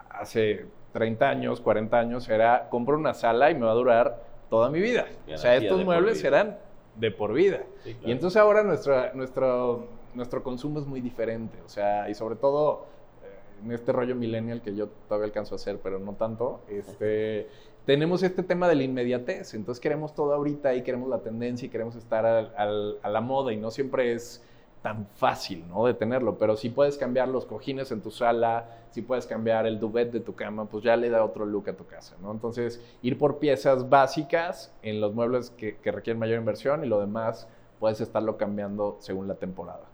hace 0.08 0.66
30 0.92 1.28
años, 1.28 1.60
40 1.60 1.98
años 1.98 2.28
era, 2.28 2.68
compro 2.70 2.96
una 2.96 3.14
sala 3.14 3.50
y 3.50 3.54
me 3.54 3.66
va 3.66 3.72
a 3.72 3.74
durar 3.74 4.29
toda 4.50 4.68
mi 4.68 4.80
vida. 4.80 5.06
o 5.34 5.38
sea, 5.38 5.52
estos 5.64 5.78
muebles 5.86 6.20
serán 6.20 6.58
de 6.96 7.10
por 7.10 7.32
vida. 7.32 7.60
Sí, 7.84 7.96
Y 8.04 8.10
entonces 8.12 8.36
ahora 8.36 8.62
nuestra, 8.62 9.12
nuestro, 9.14 9.86
nuestro 10.14 10.42
consumo 10.42 10.80
es 10.80 10.86
muy 10.86 11.00
diferente, 11.00 11.56
o 11.64 11.68
sea, 11.68 12.10
y 12.10 12.14
sobre 12.14 12.34
todo 12.36 12.86
eh, 13.24 13.64
en 13.64 13.72
este 13.72 13.92
rollo 13.92 14.14
millennial 14.16 14.60
que 14.60 14.74
yo 14.74 14.88
todavía 15.08 15.26
alcanzo 15.26 15.54
a 15.54 15.56
hacer, 15.56 15.78
pero 15.82 15.98
no 16.00 16.14
tanto, 16.14 16.60
este, 16.68 17.48
tenemos 17.86 18.22
este 18.22 18.42
tema 18.42 18.68
de 18.68 18.74
la 18.74 18.82
inmediatez, 18.82 19.54
entonces 19.54 19.80
queremos 19.80 20.14
todo 20.14 20.34
ahorita 20.34 20.74
y 20.74 20.82
queremos 20.82 21.08
la 21.08 21.20
tendencia 21.20 21.66
y 21.66 21.68
queremos 21.70 21.94
estar 21.96 22.26
al- 22.26 22.52
al- 22.56 22.98
a 23.02 23.08
la 23.08 23.20
moda 23.20 23.52
y 23.52 23.56
no 23.56 23.70
siempre 23.70 24.12
es 24.12 24.44
tan 24.82 25.06
fácil, 25.16 25.64
¿no? 25.68 25.86
De 25.86 25.94
tenerlo, 25.94 26.38
pero 26.38 26.56
si 26.56 26.70
puedes 26.70 26.96
cambiar 26.96 27.28
los 27.28 27.44
cojines 27.44 27.92
en 27.92 28.00
tu 28.00 28.10
sala, 28.10 28.78
si 28.90 29.02
puedes 29.02 29.26
cambiar 29.26 29.66
el 29.66 29.78
duvet 29.78 30.10
de 30.10 30.20
tu 30.20 30.34
cama, 30.34 30.64
pues 30.64 30.82
ya 30.82 30.96
le 30.96 31.10
da 31.10 31.24
otro 31.24 31.44
look 31.44 31.68
a 31.68 31.76
tu 31.76 31.86
casa, 31.86 32.16
¿no? 32.22 32.32
Entonces, 32.32 32.82
ir 33.02 33.18
por 33.18 33.38
piezas 33.38 33.88
básicas 33.88 34.74
en 34.82 35.00
los 35.00 35.14
muebles 35.14 35.50
que, 35.50 35.76
que 35.76 35.92
requieren 35.92 36.18
mayor 36.18 36.38
inversión 36.38 36.84
y 36.84 36.88
lo 36.88 37.00
demás 37.00 37.46
puedes 37.78 38.00
estarlo 38.00 38.36
cambiando 38.36 38.96
según 39.00 39.28
la 39.28 39.34
temporada. 39.34 39.90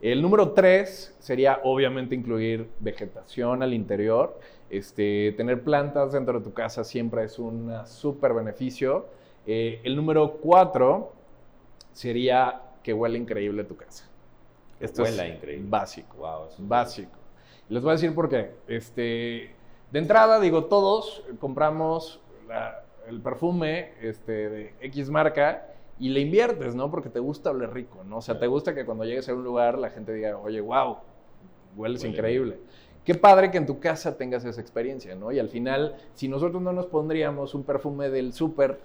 El 0.00 0.22
número 0.22 0.52
tres 0.52 1.14
sería 1.18 1.60
obviamente 1.62 2.14
incluir 2.14 2.70
vegetación 2.80 3.62
al 3.62 3.74
interior. 3.74 4.38
Este, 4.70 5.32
tener 5.36 5.62
plantas 5.62 6.12
dentro 6.12 6.38
de 6.38 6.44
tu 6.44 6.54
casa 6.54 6.84
siempre 6.84 7.24
es 7.24 7.38
un 7.38 7.70
súper 7.86 8.32
beneficio. 8.32 9.06
Eh, 9.46 9.80
el 9.84 9.96
número 9.96 10.38
cuatro 10.40 11.12
sería 11.92 12.62
que 12.82 12.94
huele 12.94 13.18
increíble 13.18 13.64
tu 13.64 13.76
casa. 13.76 14.09
Esto 14.80 15.02
huela 15.02 15.26
es 15.26 15.36
increíble. 15.36 15.68
básico. 15.68 16.16
Wow, 16.18 16.46
es 16.48 16.54
Básico. 16.58 17.18
Les 17.68 17.82
voy 17.82 17.90
a 17.90 17.92
decir 17.94 18.14
por 18.14 18.28
qué. 18.28 18.50
Este, 18.66 19.54
de 19.90 19.98
entrada, 19.98 20.40
digo, 20.40 20.64
todos 20.64 21.24
compramos 21.38 22.20
la- 22.48 22.84
el 23.06 23.20
perfume 23.20 23.92
este, 24.00 24.48
de 24.48 24.74
X 24.80 25.10
marca 25.10 25.66
y 25.98 26.08
le 26.10 26.20
inviertes, 26.20 26.74
¿no? 26.74 26.90
Porque 26.90 27.10
te 27.10 27.18
gusta 27.20 27.50
oler 27.50 27.72
rico, 27.72 28.02
¿no? 28.04 28.18
O 28.18 28.20
sea, 28.22 28.38
te 28.38 28.46
gusta 28.46 28.74
que 28.74 28.84
cuando 28.84 29.04
llegues 29.04 29.28
a 29.28 29.34
un 29.34 29.44
lugar 29.44 29.78
la 29.78 29.90
gente 29.90 30.12
diga, 30.12 30.36
oye, 30.38 30.60
wow, 30.60 30.98
hueles 31.76 32.02
Huele 32.02 32.14
increíble. 32.16 32.58
Qué 33.04 33.14
padre 33.14 33.50
que 33.50 33.58
en 33.58 33.66
tu 33.66 33.80
casa 33.80 34.16
tengas 34.16 34.44
esa 34.44 34.60
experiencia, 34.60 35.14
¿no? 35.14 35.32
Y 35.32 35.38
al 35.38 35.48
final, 35.48 35.96
si 36.14 36.28
nosotros 36.28 36.62
no 36.62 36.72
nos 36.72 36.86
pondríamos 36.86 37.54
un 37.54 37.64
perfume 37.64 38.10
del 38.10 38.32
súper 38.32 38.78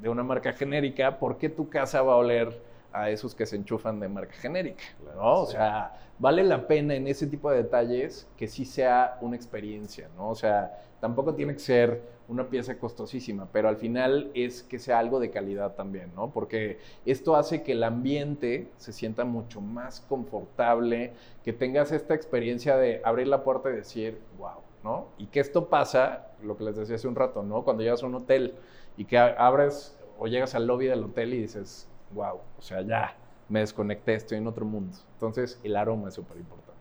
de 0.00 0.08
una 0.08 0.22
marca 0.22 0.52
genérica, 0.52 1.18
¿por 1.18 1.38
qué 1.38 1.48
tu 1.48 1.68
casa 1.68 2.02
va 2.02 2.12
a 2.14 2.16
oler 2.16 2.60
a 2.92 3.10
esos 3.10 3.34
que 3.34 3.46
se 3.46 3.56
enchufan 3.56 4.00
de 4.00 4.08
marca 4.08 4.34
genérica? 4.34 4.84
¿no? 5.14 5.42
O 5.42 5.46
sea, 5.46 5.92
vale 6.18 6.44
la 6.44 6.66
pena 6.66 6.94
en 6.94 7.08
ese 7.08 7.26
tipo 7.26 7.50
de 7.50 7.64
detalles 7.64 8.28
que 8.36 8.46
sí 8.46 8.64
sea 8.64 9.18
una 9.20 9.36
experiencia, 9.36 10.08
¿no? 10.16 10.30
O 10.30 10.34
sea, 10.34 10.80
tampoco 11.00 11.34
tiene 11.34 11.54
que 11.54 11.58
ser 11.58 12.02
una 12.28 12.48
pieza 12.48 12.78
costosísima, 12.78 13.48
pero 13.52 13.68
al 13.68 13.76
final 13.76 14.30
es 14.34 14.62
que 14.62 14.78
sea 14.78 14.98
algo 14.98 15.18
de 15.20 15.30
calidad 15.30 15.74
también, 15.74 16.12
¿no? 16.14 16.30
Porque 16.30 16.78
esto 17.04 17.36
hace 17.36 17.62
que 17.62 17.72
el 17.72 17.82
ambiente 17.82 18.68
se 18.76 18.92
sienta 18.92 19.24
mucho 19.24 19.60
más 19.60 20.00
confortable, 20.00 21.12
que 21.44 21.52
tengas 21.52 21.92
esta 21.92 22.14
experiencia 22.14 22.76
de 22.76 23.00
abrir 23.04 23.26
la 23.26 23.42
puerta 23.42 23.70
y 23.70 23.74
decir, 23.74 24.20
wow, 24.38 24.60
¿no? 24.84 25.08
Y 25.18 25.26
que 25.26 25.40
esto 25.40 25.68
pasa, 25.68 26.28
lo 26.42 26.56
que 26.56 26.64
les 26.64 26.76
decía 26.76 26.94
hace 26.96 27.08
un 27.08 27.16
rato, 27.16 27.42
¿no? 27.42 27.64
Cuando 27.64 27.82
llegas 27.82 28.02
a 28.02 28.06
un 28.06 28.14
hotel 28.14 28.54
y 28.96 29.04
que 29.04 29.18
abres 29.18 29.98
o 30.18 30.26
llegas 30.26 30.54
al 30.54 30.66
lobby 30.66 30.86
del 30.86 31.02
hotel 31.04 31.34
y 31.34 31.42
dices, 31.42 31.88
wow, 32.14 32.40
o 32.58 32.62
sea, 32.62 32.82
ya 32.82 33.16
me 33.48 33.60
desconecté, 33.60 34.14
estoy 34.14 34.38
en 34.38 34.46
otro 34.46 34.64
mundo. 34.64 34.96
Entonces, 35.14 35.60
el 35.62 35.76
aroma 35.76 36.08
es 36.08 36.14
súper 36.14 36.36
importante. 36.38 36.72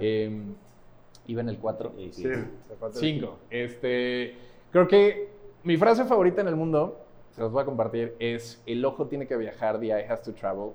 Eh, 0.00 0.42
iba 1.26 1.40
en 1.40 1.48
el 1.48 1.58
4. 1.58 1.92
Y 1.98 2.12
sí. 2.12 2.22
Sí, 2.22 2.28
te 2.68 2.76
falta 2.76 2.98
el- 2.98 3.04
Cinco. 3.04 3.38
Este, 3.50 4.34
creo 4.70 4.88
que 4.88 5.28
mi 5.62 5.76
frase 5.76 6.04
favorita 6.04 6.40
en 6.40 6.48
el 6.48 6.56
mundo, 6.56 7.00
se 7.32 7.40
los 7.40 7.52
voy 7.52 7.62
a 7.62 7.64
compartir, 7.66 8.14
es 8.18 8.62
el 8.66 8.84
ojo 8.84 9.06
tiene 9.06 9.26
que 9.26 9.36
viajar, 9.36 9.78
the 9.78 9.86
eye 9.86 10.06
has 10.08 10.22
to 10.22 10.32
travel. 10.32 10.70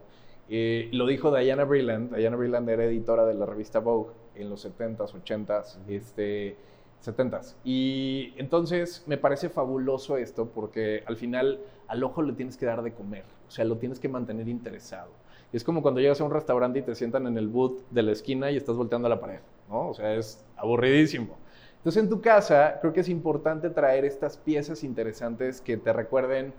Eh, 0.49 0.89
lo 0.91 1.05
dijo 1.07 1.35
Diana 1.35 1.63
Breland. 1.63 2.15
Diana 2.15 2.35
Breland 2.35 2.69
era 2.69 2.83
editora 2.83 3.25
de 3.25 3.33
la 3.33 3.45
revista 3.45 3.79
Vogue 3.79 4.11
en 4.35 4.49
los 4.49 4.65
70s, 4.65 5.13
80s, 5.13 5.77
este, 5.87 6.55
70s. 7.03 7.55
Y 7.63 8.33
entonces 8.37 9.03
me 9.07 9.17
parece 9.17 9.49
fabuloso 9.49 10.17
esto 10.17 10.47
porque 10.53 11.03
al 11.05 11.15
final 11.15 11.59
al 11.87 12.03
ojo 12.03 12.21
le 12.21 12.33
tienes 12.33 12.57
que 12.57 12.65
dar 12.65 12.81
de 12.83 12.93
comer, 12.93 13.23
o 13.51 13.53
sea, 13.53 13.65
lo 13.65 13.75
tienes 13.75 13.99
que 13.99 14.07
mantener 14.07 14.47
interesado. 14.47 15.11
Es 15.51 15.65
como 15.65 15.81
cuando 15.81 15.99
llegas 15.99 16.21
a 16.21 16.23
un 16.23 16.31
restaurante 16.31 16.79
y 16.79 16.83
te 16.83 16.95
sientan 16.95 17.27
en 17.27 17.37
el 17.37 17.49
boot 17.49 17.83
de 17.89 18.01
la 18.01 18.13
esquina 18.13 18.49
y 18.49 18.55
estás 18.55 18.77
volteando 18.77 19.07
a 19.07 19.09
la 19.09 19.19
pared, 19.19 19.39
¿no? 19.69 19.89
O 19.89 19.93
sea, 19.93 20.15
es 20.15 20.45
aburridísimo. 20.55 21.37
Entonces 21.75 22.01
en 22.01 22.09
tu 22.09 22.21
casa 22.21 22.77
creo 22.79 22.93
que 22.93 23.01
es 23.01 23.09
importante 23.09 23.69
traer 23.69 24.05
estas 24.05 24.37
piezas 24.37 24.85
interesantes 24.85 25.59
que 25.59 25.75
te 25.75 25.91
recuerden 25.91 26.53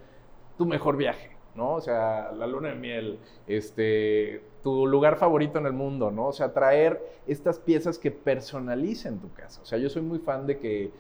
tu 0.58 0.66
mejor 0.66 0.98
viaje, 0.98 1.30
¿no? 1.54 1.76
O 1.76 1.80
sea, 1.80 2.30
la 2.32 2.46
luna 2.46 2.68
de 2.68 2.74
miel, 2.74 3.18
este, 3.46 4.44
tu 4.62 4.86
lugar 4.86 5.16
favorito 5.16 5.58
en 5.58 5.64
el 5.64 5.72
mundo, 5.72 6.10
¿no? 6.10 6.26
O 6.26 6.32
sea, 6.34 6.52
traer 6.52 7.00
estas 7.26 7.58
piezas 7.58 7.98
que 7.98 8.10
personalicen 8.10 9.18
tu 9.18 9.32
casa. 9.32 9.62
O 9.62 9.64
sea, 9.64 9.78
yo 9.78 9.88
soy 9.88 10.02
muy 10.02 10.18
fan 10.18 10.46
de 10.46 10.58
que 10.58 10.90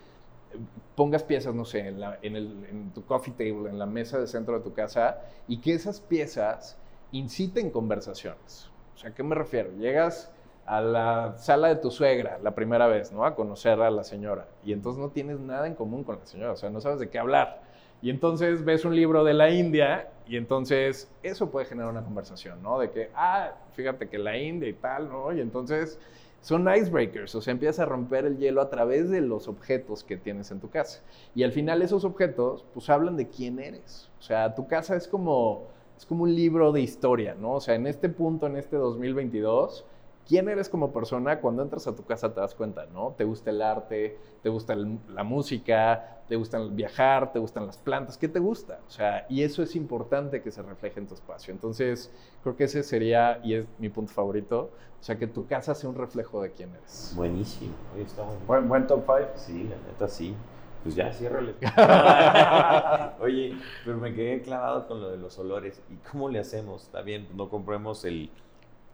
pongas 0.94 1.22
piezas, 1.22 1.54
no 1.54 1.64
sé, 1.64 1.94
en, 2.22 2.90
tu 2.94 3.04
coffee 3.04 3.32
table, 3.32 3.70
en 3.70 3.78
la 3.78 3.86
mesa 3.86 4.18
de 4.18 4.26
centro 4.26 4.56
de 4.58 4.64
tu 4.64 4.72
casa, 4.72 5.20
y 5.48 5.58
que 5.58 5.72
esas 5.74 6.00
piezas 6.00 6.78
inciten 7.10 7.70
conversaciones. 7.70 8.70
O 8.94 8.98
sea, 8.98 9.10
¿a 9.10 9.14
qué 9.14 9.22
me 9.22 9.34
refiero? 9.34 9.70
Llegas 9.78 10.30
a 10.66 10.80
la 10.80 11.34
sala 11.38 11.68
de 11.68 11.76
tu 11.76 11.90
suegra 11.90 12.38
la 12.42 12.54
primera 12.54 12.86
vez, 12.86 13.12
¿no? 13.12 13.24
A 13.24 13.34
conocer 13.34 13.80
a 13.80 13.90
la 13.90 14.04
señora. 14.04 14.46
Y 14.64 14.72
entonces 14.72 15.00
no 15.02 15.10
tienes 15.10 15.40
nada 15.40 15.66
en 15.66 15.74
común 15.74 16.04
con 16.04 16.18
la 16.18 16.26
señora, 16.26 16.52
o 16.52 16.56
sea, 16.56 16.70
no 16.70 16.80
sabes 16.80 17.00
de 17.00 17.10
qué 17.10 17.18
hablar. 17.18 17.62
Y 18.00 18.10
entonces 18.10 18.64
ves 18.64 18.84
un 18.84 18.96
libro 18.96 19.22
de 19.22 19.32
la 19.32 19.50
India 19.50 20.08
y 20.26 20.36
entonces 20.36 21.10
eso 21.22 21.50
puede 21.50 21.66
generar 21.66 21.90
una 21.90 22.02
conversación, 22.02 22.62
¿no? 22.62 22.78
De 22.78 22.90
que, 22.90 23.10
ah, 23.14 23.52
fíjate 23.72 24.08
que 24.08 24.18
la 24.18 24.36
India 24.36 24.68
y 24.68 24.72
tal, 24.72 25.08
¿no? 25.08 25.32
Y 25.32 25.40
entonces 25.40 25.98
son 26.42 26.68
icebreakers, 26.68 27.34
o 27.36 27.40
sea, 27.40 27.52
empiezas 27.52 27.78
a 27.78 27.84
romper 27.86 28.26
el 28.26 28.36
hielo 28.36 28.60
a 28.60 28.68
través 28.68 29.08
de 29.08 29.20
los 29.20 29.46
objetos 29.46 30.02
que 30.02 30.16
tienes 30.16 30.50
en 30.50 30.58
tu 30.60 30.68
casa. 30.68 31.00
Y 31.36 31.44
al 31.44 31.52
final 31.52 31.82
esos 31.82 32.04
objetos, 32.04 32.64
pues 32.74 32.90
hablan 32.90 33.16
de 33.16 33.28
quién 33.28 33.60
eres. 33.60 34.10
O 34.18 34.22
sea, 34.22 34.54
tu 34.54 34.66
casa 34.66 34.96
es 34.96 35.06
como, 35.06 35.68
es 35.96 36.04
como 36.04 36.24
un 36.24 36.34
libro 36.34 36.72
de 36.72 36.80
historia, 36.80 37.36
¿no? 37.40 37.52
O 37.52 37.60
sea, 37.60 37.76
en 37.76 37.86
este 37.86 38.08
punto, 38.08 38.48
en 38.48 38.56
este 38.56 38.76
2022, 38.76 39.84
quién 40.26 40.48
eres 40.48 40.68
como 40.68 40.92
persona 40.92 41.40
cuando 41.40 41.62
entras 41.62 41.86
a 41.86 41.94
tu 41.94 42.04
casa 42.04 42.32
te 42.34 42.40
das 42.40 42.54
cuenta, 42.54 42.86
¿no? 42.86 43.14
Te 43.16 43.24
gusta 43.24 43.50
el 43.50 43.62
arte, 43.62 44.20
te 44.42 44.48
gusta 44.48 44.72
el- 44.72 45.00
la 45.08 45.24
música, 45.24 46.22
te 46.28 46.36
gusta 46.36 46.58
el 46.58 46.70
viajar, 46.70 47.32
te 47.32 47.38
gustan 47.38 47.66
las 47.66 47.78
plantas, 47.78 48.16
¿qué 48.18 48.28
te 48.28 48.38
gusta? 48.38 48.80
O 48.86 48.90
sea, 48.90 49.26
y 49.28 49.42
eso 49.42 49.62
es 49.62 49.76
importante 49.76 50.42
que 50.42 50.50
se 50.50 50.62
refleje 50.62 51.00
en 51.00 51.06
tu 51.06 51.14
espacio. 51.14 51.52
Entonces, 51.52 52.12
creo 52.42 52.56
que 52.56 52.64
ese 52.64 52.82
sería, 52.82 53.40
y 53.44 53.54
es 53.54 53.66
mi 53.78 53.88
punto 53.88 54.12
favorito, 54.12 54.72
o 55.00 55.04
sea, 55.04 55.18
que 55.18 55.26
tu 55.26 55.46
casa 55.46 55.74
sea 55.74 55.90
un 55.90 55.96
reflejo 55.96 56.40
de 56.42 56.52
quién 56.52 56.74
eres. 56.74 57.12
Buenísimo. 57.16 57.74
Oye, 57.92 58.02
está 58.02 58.22
buenísimo. 58.22 58.46
Buen, 58.46 58.68
buen 58.68 58.86
top 58.86 59.04
5. 59.06 59.32
Sí, 59.36 59.64
la 59.64 59.76
neta 59.76 60.08
sí. 60.08 60.36
Pues 60.82 60.94
ya, 60.96 61.12
ciérrale. 61.12 61.54
Oye, 63.20 63.56
pero 63.84 63.98
me 63.98 64.12
quedé 64.14 64.42
clavado 64.42 64.86
con 64.86 65.00
lo 65.00 65.10
de 65.10 65.16
los 65.16 65.38
olores. 65.38 65.80
¿Y 65.88 65.96
cómo 65.96 66.28
le 66.28 66.38
hacemos? 66.38 66.84
Está 66.84 67.02
bien, 67.02 67.28
no 67.36 67.48
compremos 67.48 68.04
el, 68.04 68.30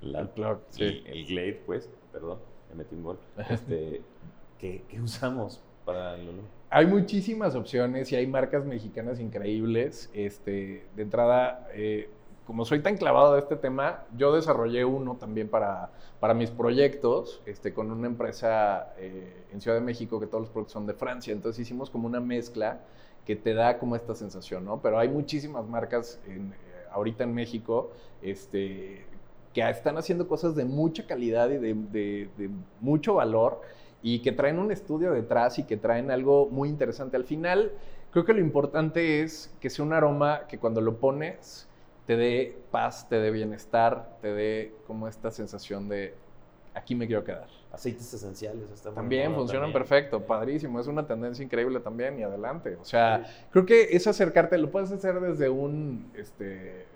la- 0.01 0.21
El 0.21 0.29
plug, 0.29 0.59
sí. 0.71 0.85
el, 0.85 1.07
el 1.07 1.27
Glade, 1.27 1.63
pues, 1.67 1.89
perdón, 2.13 2.39
me 2.71 2.77
metí 2.77 2.95
un 2.95 3.03
gol. 3.03 3.19
Este, 3.51 4.03
¿qué, 4.59 4.85
qué 4.89 5.01
usamos 5.01 5.61
para 5.85 6.15
el 6.17 6.29
olor? 6.29 6.45
Hay 6.71 6.87
muchísimas 6.87 7.55
opciones 7.55 8.13
y 8.13 8.17
hay 8.17 8.27
marcas 8.27 8.65
mexicanas 8.65 9.21
increíbles. 9.21 10.11
Este, 10.13 10.87
de 10.95 11.03
entrada, 11.03 11.67
eh, 11.73 12.11
como 12.47 12.65
soy 12.65 12.81
tan 12.81 12.97
clavado 12.97 13.35
de 13.35 13.41
este 13.41 13.57
tema, 13.57 14.05
yo 14.17 14.33
desarrollé 14.35 14.85
uno 14.85 15.17
también 15.17 15.49
para, 15.49 15.91
para 16.21 16.35
mis 16.35 16.51
proyectos 16.51 17.43
este, 17.47 17.73
con 17.73 17.91
una 17.91 18.07
empresa 18.07 18.93
eh, 18.99 19.45
en 19.53 19.61
Ciudad 19.61 19.77
de 19.79 19.83
México 19.85 20.21
que 20.21 20.27
todos 20.27 20.43
los 20.43 20.51
productos 20.51 20.73
son 20.75 20.87
de 20.87 20.95
Francia. 20.95 21.33
Entonces 21.33 21.61
hicimos 21.61 21.89
como 21.91 22.07
una 22.07 22.21
mezcla 22.21 22.81
que 23.25 23.37
te 23.37 23.55
da 23.55 23.79
como 23.79 23.97
esta 23.97 24.15
sensación, 24.15 24.65
¿no? 24.65 24.81
Pero 24.83 24.99
hay 24.99 25.09
muchísimas 25.09 25.67
marcas 25.67 26.21
en, 26.27 26.53
eh, 26.53 26.57
ahorita 26.91 27.25
en 27.25 27.35
México 27.35 27.93
este, 28.23 29.05
que 29.55 29.69
están 29.69 29.97
haciendo 29.99 30.29
cosas 30.29 30.55
de 30.55 30.65
mucha 30.65 31.07
calidad 31.07 31.51
y 31.51 31.59
de, 31.59 31.75
de- 31.75 32.29
de 32.37 32.51
mucho 32.81 33.15
valor 33.15 33.61
y 34.03 34.21
que 34.21 34.33
traen 34.33 34.59
un 34.59 34.71
estudio 34.71 35.13
detrás 35.13 35.59
y 35.59 35.65
que 35.65 35.77
traen 35.77 36.11
algo 36.11 36.49
muy 36.51 36.69
interesante. 36.69 37.17
Al 37.17 37.25
final, 37.25 37.73
creo 38.13 38.25
que 38.25 38.33
lo 38.33 38.41
importante 38.41 39.23
es 39.23 39.53
que 39.61 39.71
sea 39.71 39.85
un 39.85 39.93
aroma 39.93 40.43
que 40.49 40.59
cuando 40.59 40.81
lo 40.81 40.97
pones 40.99 41.67
te 42.07 42.17
dé 42.17 42.57
paz, 42.71 43.09
te 43.09 43.17
dé 43.17 43.31
bienestar, 43.31 44.17
te 44.23 44.33
dé 44.33 44.73
como 44.87 45.09
esta 45.09 45.31
sensación 45.31 45.89
de 45.89 46.15
aquí 46.75 46.95
me 46.95 47.07
quiero 47.07 47.25
quedar. 47.25 47.49
Aceites 47.73 48.15
esenciales. 48.15 48.71
está 48.71 48.93
También 48.93 49.25
bueno 49.25 49.41
funcionan 49.41 49.73
también. 49.73 49.83
perfecto, 49.89 50.21
padrísimo, 50.27 50.81
es 50.81 50.87
una 50.87 51.07
tendencia 51.07 51.45
increíble 51.45 51.81
también 51.81 52.19
y 52.19 52.23
adelante. 52.23 52.77
O 52.81 52.85
sea, 52.85 53.27
creo 53.51 53.67
que 53.67 53.89
es 53.91 54.07
acercarte, 54.07 54.57
lo 54.57 54.71
puedes 54.71 54.91
hacer 54.91 55.21
desde 55.21 55.51
un, 55.51 56.11
este, 56.17 56.87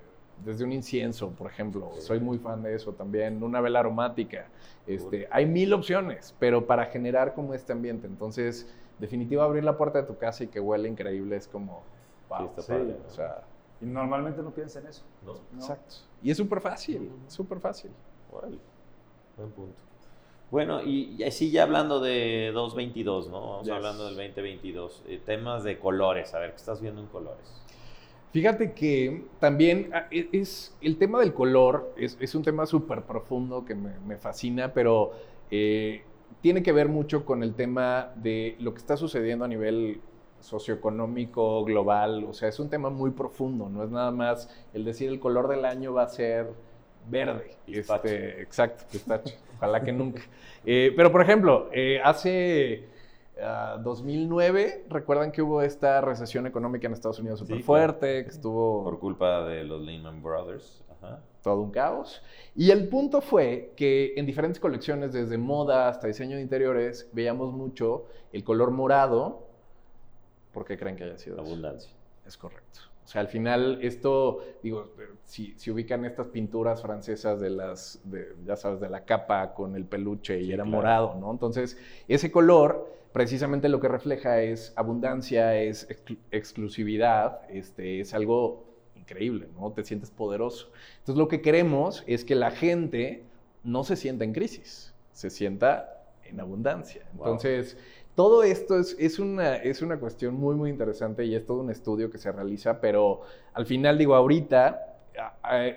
desde 0.44 0.64
un 0.64 0.72
incienso, 0.72 1.30
por 1.30 1.50
ejemplo. 1.50 1.90
Sí. 1.94 2.02
Soy 2.02 2.20
muy 2.20 2.38
fan 2.38 2.62
de 2.62 2.74
eso 2.74 2.92
también, 2.92 3.42
una 3.42 3.60
vela 3.60 3.80
aromática. 3.80 4.46
Este, 4.86 5.28
hay 5.30 5.46
mil 5.46 5.72
opciones, 5.72 6.34
pero 6.38 6.66
para 6.66 6.86
generar 6.86 7.34
como 7.34 7.54
este 7.54 7.72
ambiente. 7.72 8.06
Entonces, 8.06 8.68
definitivo 8.98 9.42
abrir 9.42 9.64
la 9.64 9.76
puerta 9.76 10.00
de 10.00 10.06
tu 10.06 10.16
casa 10.18 10.44
y 10.44 10.48
que 10.48 10.60
huele 10.60 10.88
increíble 10.88 11.36
es 11.36 11.46
como 11.48 11.82
wow, 12.28 12.46
está 12.46 12.62
Sí. 12.62 12.72
padre. 12.72 12.96
o 13.06 13.10
sea, 13.10 13.42
Y 13.80 13.84
normalmente 13.86 14.42
no 14.42 14.50
piensa 14.50 14.78
en 14.80 14.86
eso. 14.86 15.02
¿no? 15.26 15.34
¿no? 15.34 15.58
exacto. 15.58 15.96
Y 16.22 16.30
es 16.30 16.36
súper 16.36 16.60
fácil, 16.60 17.10
súper 17.28 17.58
fácil. 17.60 17.90
Órale, 18.32 18.58
buen 19.36 19.50
punto. 19.50 19.82
Bueno, 20.50 20.82
y, 20.82 21.14
y 21.18 21.24
así 21.24 21.50
ya 21.50 21.62
hablando 21.62 21.98
de 22.00 22.50
222, 22.52 23.28
¿no? 23.28 23.40
Vamos 23.40 23.64
Yes. 23.66 23.74
hablando 23.74 24.04
del 24.04 24.16
2022. 24.16 25.02
eh, 25.08 25.20
temas 25.24 25.64
de 25.64 25.78
colores, 25.78 26.34
a 26.34 26.38
ver, 26.40 26.50
¿qué 26.50 26.56
estás 26.56 26.80
viendo 26.80 27.00
en 27.00 27.06
colores? 27.06 27.61
Fíjate 28.32 28.72
que 28.72 29.24
también 29.40 29.90
ah, 29.92 30.06
e- 30.10 30.28
es 30.32 30.74
el 30.80 30.96
tema 30.96 31.20
del 31.20 31.34
color 31.34 31.92
es, 31.96 32.16
es 32.20 32.34
un 32.34 32.42
tema 32.42 32.64
súper 32.66 33.02
profundo 33.02 33.64
que 33.64 33.74
me, 33.74 33.98
me 34.06 34.16
fascina, 34.16 34.72
pero 34.72 35.12
eh, 35.50 36.02
tiene 36.40 36.62
que 36.62 36.72
ver 36.72 36.88
mucho 36.88 37.26
con 37.26 37.42
el 37.42 37.54
tema 37.54 38.12
de 38.16 38.56
lo 38.58 38.72
que 38.72 38.78
está 38.78 38.96
sucediendo 38.96 39.44
a 39.44 39.48
nivel 39.48 40.00
socioeconómico, 40.40 41.64
global. 41.64 42.24
O 42.24 42.32
sea, 42.32 42.48
es 42.48 42.58
un 42.58 42.70
tema 42.70 42.88
muy 42.90 43.10
profundo, 43.10 43.68
no 43.68 43.84
es 43.84 43.90
nada 43.90 44.10
más 44.10 44.48
el 44.72 44.84
decir 44.84 45.10
el 45.10 45.20
color 45.20 45.48
del 45.48 45.64
año 45.66 45.92
va 45.92 46.04
a 46.04 46.08
ser 46.08 46.48
verde. 47.08 47.56
Este, 47.66 48.40
exacto, 48.42 48.84
pistacho. 48.90 49.34
Ojalá 49.58 49.82
que 49.82 49.92
nunca. 49.92 50.22
Eh, 50.64 50.92
pero, 50.96 51.12
por 51.12 51.20
ejemplo, 51.22 51.68
eh, 51.72 52.00
hace 52.02 52.88
ah, 53.40 53.78
2009, 53.82 54.86
recuerdan 54.88 55.32
que 55.32 55.42
hubo 55.42 55.62
esta 55.62 56.00
recesión 56.00 56.46
económica 56.46 56.86
en 56.86 56.92
Estados 56.92 57.18
Unidos 57.20 57.38
súper 57.40 57.56
Sí, 57.58 57.62
fuerte, 57.62 58.24
que 58.24 58.30
estuvo 58.30 58.84
Por 58.84 58.98
culpa 58.98 59.44
de 59.46 59.64
los 59.64 59.80
Lehman 59.82 60.22
Brothers. 60.22 60.84
Ajá. 61.00 61.20
todo 61.42 61.60
un 61.62 61.72
caos. 61.72 62.22
Y 62.54 62.70
el 62.70 62.88
punto 62.88 63.20
fue 63.20 63.72
que 63.76 64.12
en 64.16 64.26
diferentes 64.26 64.60
colecciones, 64.60 65.12
desde 65.12 65.36
moda 65.38 65.88
hasta 65.88 66.06
diseño 66.06 66.36
de 66.36 66.42
interiores, 66.42 67.08
veíamos 67.12 67.52
mucho 67.52 68.06
el 68.32 68.44
color 68.44 68.70
morado. 68.70 69.48
¿Por 70.52 70.64
qué 70.64 70.76
creen 70.78 70.96
que 70.96 71.04
haya 71.04 71.18
sido 71.18 71.40
eso? 71.42 71.44
Abundancia. 71.46 71.92
Es 72.26 72.36
correcto. 72.36 72.80
O 73.04 73.08
sea, 73.08 73.20
al 73.20 73.26
final 73.28 73.80
esto, 73.82 74.38
digo, 74.62 74.92
si, 75.24 75.54
si 75.58 75.70
ubican 75.72 76.04
estas 76.04 76.28
pinturas 76.28 76.80
francesas 76.80 77.40
de 77.40 77.50
las, 77.50 78.00
de, 78.04 78.36
ya 78.46 78.54
sabes, 78.54 78.80
de 78.80 78.88
la 78.88 79.04
capa 79.04 79.54
con 79.54 79.74
el 79.74 79.84
peluche 79.86 80.40
y 80.40 80.44
Sí, 80.46 80.52
era 80.52 80.62
claro. 80.62 80.76
morado, 80.76 81.14
¿no? 81.18 81.32
Entonces, 81.32 81.76
ese 82.06 82.30
color 82.30 82.88
precisamente 83.12 83.68
lo 83.68 83.80
que 83.80 83.88
refleja 83.88 84.40
es 84.40 84.72
abundancia, 84.76 85.60
es 85.60 85.88
exclu- 85.88 86.18
exclusividad, 86.30 87.40
este, 87.50 88.00
es 88.00 88.14
algo 88.14 88.64
increíble, 88.94 89.48
¿no? 89.58 89.72
Te 89.72 89.84
sientes 89.84 90.10
poderoso. 90.10 90.70
Entonces, 90.98 91.16
lo 91.16 91.28
que 91.28 91.40
queremos 91.40 92.04
es 92.06 92.24
que 92.24 92.34
la 92.34 92.50
gente 92.50 93.24
no 93.64 93.84
se 93.84 93.96
sienta 93.96 94.24
en 94.24 94.32
crisis, 94.32 94.94
se 95.12 95.30
sienta 95.30 96.04
en 96.24 96.40
abundancia. 96.40 97.02
Wow. 97.14 97.26
Entonces, 97.26 97.76
todo 98.14 98.42
esto 98.42 98.78
es, 98.78 98.96
es, 98.98 99.18
una, 99.18 99.56
es 99.56 99.82
una 99.82 99.98
cuestión 99.98 100.34
muy, 100.34 100.54
muy 100.54 100.70
interesante 100.70 101.24
y 101.24 101.34
es 101.34 101.46
todo 101.46 101.60
un 101.60 101.70
estudio 101.70 102.10
que 102.10 102.18
se 102.18 102.30
realiza, 102.30 102.80
pero 102.80 103.22
al 103.54 103.66
final, 103.66 103.98
digo, 103.98 104.14
ahorita 104.14 104.91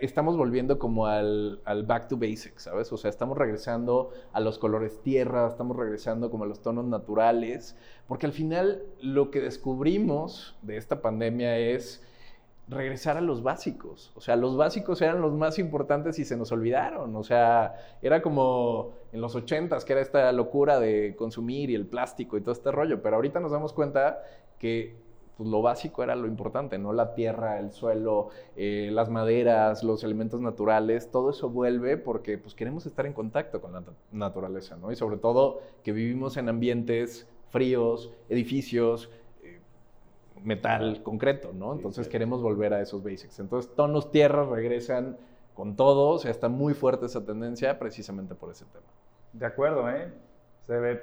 estamos 0.02 0.38
volviendo 0.38 0.80
como 0.80 1.08
al, 1.08 1.60
al 1.66 1.84
back 1.84 2.08
to 2.08 2.18
basics, 2.18 2.64
¿sabes? 2.64 2.92
O 2.92 2.98
sea, 2.98 3.10
estamos 3.10 3.38
regresando 3.38 4.12
a 4.34 4.40
los 4.40 4.58
colores 4.58 5.02
tierra, 5.02 5.48
estamos 5.48 5.76
regresando 5.78 6.32
como 6.32 6.46
a 6.46 6.48
los 6.48 6.62
tonos 6.62 6.86
naturales, 6.86 7.78
porque 8.08 8.26
al 8.26 8.32
final 8.32 8.84
lo 9.02 9.32
que 9.32 9.42
descubrimos 9.42 10.56
de 10.62 10.78
esta 10.78 11.02
pandemia 11.02 11.58
es 11.58 12.02
regresar 12.68 13.18
a 13.18 13.22
los 13.22 13.44
básicos. 13.44 14.12
O 14.16 14.22
sea, 14.22 14.36
los 14.36 14.58
básicos 14.58 15.02
eran 15.02 15.22
los 15.22 15.34
más 15.34 15.60
importantes 15.60 16.18
y 16.20 16.26
se 16.26 16.36
nos 16.36 16.52
olvidaron. 16.52 17.16
O 17.16 17.24
sea, 17.24 17.76
era 18.02 18.22
como 18.22 18.94
en 19.12 19.22
los 19.22 19.36
ochentas, 19.36 19.86
que 19.86 19.94
era 19.94 20.02
esta 20.02 20.32
locura 20.32 20.80
de 20.80 21.16
consumir 21.16 21.70
y 21.70 21.76
el 21.76 21.86
plástico 21.86 22.38
y 22.38 22.42
todo 22.42 22.54
este 22.54 22.72
rollo. 22.72 23.02
Pero 23.02 23.18
ahorita 23.18 23.40
nos 23.40 23.52
damos 23.52 23.74
cuenta 23.74 24.24
que 24.58 24.96
pues, 25.38 25.50
lo 25.50 25.62
básico 25.62 26.04
era 26.04 26.16
lo 26.16 26.28
importante, 26.28 26.78
¿no? 26.78 26.94
La 26.94 27.14
tierra, 27.14 27.60
el 27.60 27.72
suelo, 27.72 28.30
eh, 28.56 28.90
las 28.92 29.10
maderas, 29.10 29.84
los 29.84 30.04
elementos 30.04 30.42
naturales, 30.42 31.12
todo 31.12 31.30
eso 31.32 31.50
vuelve 31.50 31.98
porque 31.98 32.38
pues, 32.38 32.56
queremos 32.56 32.86
estar 32.86 33.06
en 33.06 33.14
contacto 33.14 33.62
con 33.62 33.74
la 33.74 33.82
nat- 33.82 33.94
naturaleza, 34.12 34.78
¿no? 34.78 34.92
Y 34.92 34.96
sobre 34.96 35.18
todo 35.18 35.62
que 35.84 35.92
vivimos 35.92 36.38
en 36.38 36.50
ambientes 36.50 37.28
fríos, 37.50 38.12
edificios, 38.30 39.10
eh, 39.44 39.62
metal, 40.44 41.02
concreto, 41.04 41.54
¿no? 41.54 41.74
Sí, 41.76 41.84
Entonces 41.84 42.08
sí. 42.08 42.10
queremos 42.10 42.42
volver 42.42 42.74
a 42.74 42.82
esos 42.82 43.04
basics. 43.04 43.40
Entonces 43.40 43.74
tonos 43.76 44.12
tierra 44.12 44.46
regresan 44.46 45.18
con 45.54 45.76
todo, 45.76 46.10
o 46.10 46.20
sea, 46.20 46.32
está 46.32 46.50
muy 46.50 46.74
fuerte 46.74 47.06
esa 47.06 47.26
tendencia 47.26 47.80
precisamente 47.80 48.36
por 48.36 48.52
ese 48.52 48.66
tema. 48.66 48.86
De 49.32 49.46
acuerdo, 49.46 49.90
¿eh? 49.90 50.14
Se 50.66 50.78
ve 50.80 51.02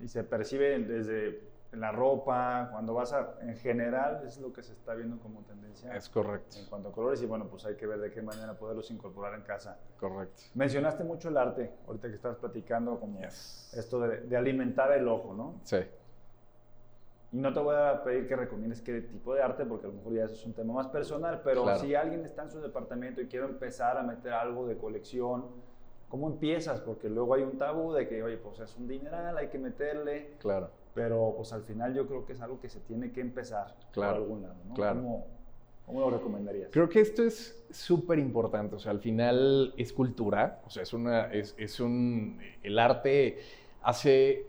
y 0.00 0.08
se 0.08 0.24
percibe 0.24 0.78
desde 0.80 1.53
en 1.74 1.80
la 1.80 1.92
ropa, 1.92 2.68
cuando 2.70 2.94
vas 2.94 3.12
a, 3.12 3.34
en 3.42 3.56
general, 3.56 4.22
es 4.26 4.38
lo 4.38 4.52
que 4.52 4.62
se 4.62 4.72
está 4.72 4.94
viendo 4.94 5.18
como 5.18 5.40
tendencia 5.42 5.94
Es 5.94 6.08
correcto, 6.08 6.56
en 6.58 6.66
cuanto 6.66 6.88
a 6.88 6.92
colores 6.92 7.20
y 7.20 7.26
bueno, 7.26 7.46
pues 7.48 7.66
hay 7.66 7.74
que 7.76 7.86
ver 7.86 7.98
de 8.00 8.10
qué 8.10 8.22
manera 8.22 8.54
poderlos 8.54 8.90
incorporar 8.90 9.34
en 9.34 9.42
casa. 9.42 9.78
correcto. 9.98 10.42
Mencionaste 10.54 11.04
mucho 11.04 11.28
el 11.28 11.36
arte, 11.36 11.72
ahorita 11.86 12.08
que 12.08 12.14
estabas 12.14 12.38
platicando 12.38 12.98
como 12.98 13.20
Yes. 13.20 13.74
esto 13.76 14.00
de, 14.00 14.20
de 14.22 14.36
alimentar 14.36 14.92
el 14.92 15.06
ojo, 15.08 15.34
¿no? 15.34 15.60
Sí, 15.64 15.78
Y 17.32 17.38
no 17.38 17.52
te 17.52 17.58
voy 17.58 17.74
a 17.74 18.02
pedir 18.04 18.28
que 18.28 18.36
recomiendes 18.36 18.80
qué 18.80 19.00
tipo 19.00 19.34
de 19.34 19.42
arte, 19.42 19.64
porque 19.66 19.86
a 19.86 19.88
lo 19.88 19.96
mejor 19.96 20.12
ya 20.14 20.24
eso 20.24 20.34
es 20.34 20.46
un 20.46 20.52
tema 20.54 20.72
más 20.74 20.86
personal, 20.86 21.40
pero 21.42 21.64
Claro. 21.64 21.80
si 21.80 21.92
alguien 21.94 22.24
está 22.24 22.44
en 22.44 22.50
su 22.52 22.60
departamento 22.60 23.20
y 23.20 23.26
quiere 23.26 23.46
empezar 23.46 23.98
a 23.98 24.02
meter 24.04 24.32
algo 24.32 24.68
de 24.68 24.76
colección, 24.78 25.46
¿cómo 26.08 26.28
empiezas? 26.28 26.80
Porque 26.80 27.08
luego 27.10 27.34
hay 27.34 27.42
un 27.42 27.58
tabú 27.58 27.92
de 27.92 28.06
que, 28.06 28.22
oye, 28.22 28.36
pues 28.36 28.60
es 28.60 28.76
un 28.76 28.86
dineral, 28.86 29.36
hay 29.36 29.48
que 29.48 29.58
meterle, 29.58 30.36
claro. 30.38 30.70
Pero 30.94 31.34
pues 31.36 31.52
al 31.52 31.62
final 31.64 31.94
yo 31.94 32.06
creo 32.06 32.24
que 32.24 32.32
es 32.34 32.40
algo 32.40 32.60
que 32.60 32.68
se 32.68 32.80
tiene 32.80 33.12
que 33.12 33.20
empezar 33.20 33.74
Claro, 33.92 34.12
por 34.14 34.22
algún 34.22 34.42
lado, 34.42 34.56
¿no? 34.68 34.74
claro. 34.74 35.00
¿Cómo, 35.00 35.26
cómo 35.86 36.00
lo 36.00 36.10
recomendarías? 36.10 36.70
Creo 36.72 36.88
que 36.88 37.00
esto 37.00 37.22
es 37.22 37.64
súper 37.70 38.18
importante, 38.18 38.76
o 38.76 38.78
sea, 38.78 38.92
al 38.92 39.00
final 39.00 39.74
es 39.76 39.92
cultura, 39.92 40.62
o 40.66 40.70
sea, 40.70 40.82
es 40.84 40.92
una, 40.92 41.32
es, 41.32 41.54
es 41.58 41.80
un, 41.80 42.40
el 42.62 42.78
arte 42.78 43.38
hace, 43.82 44.46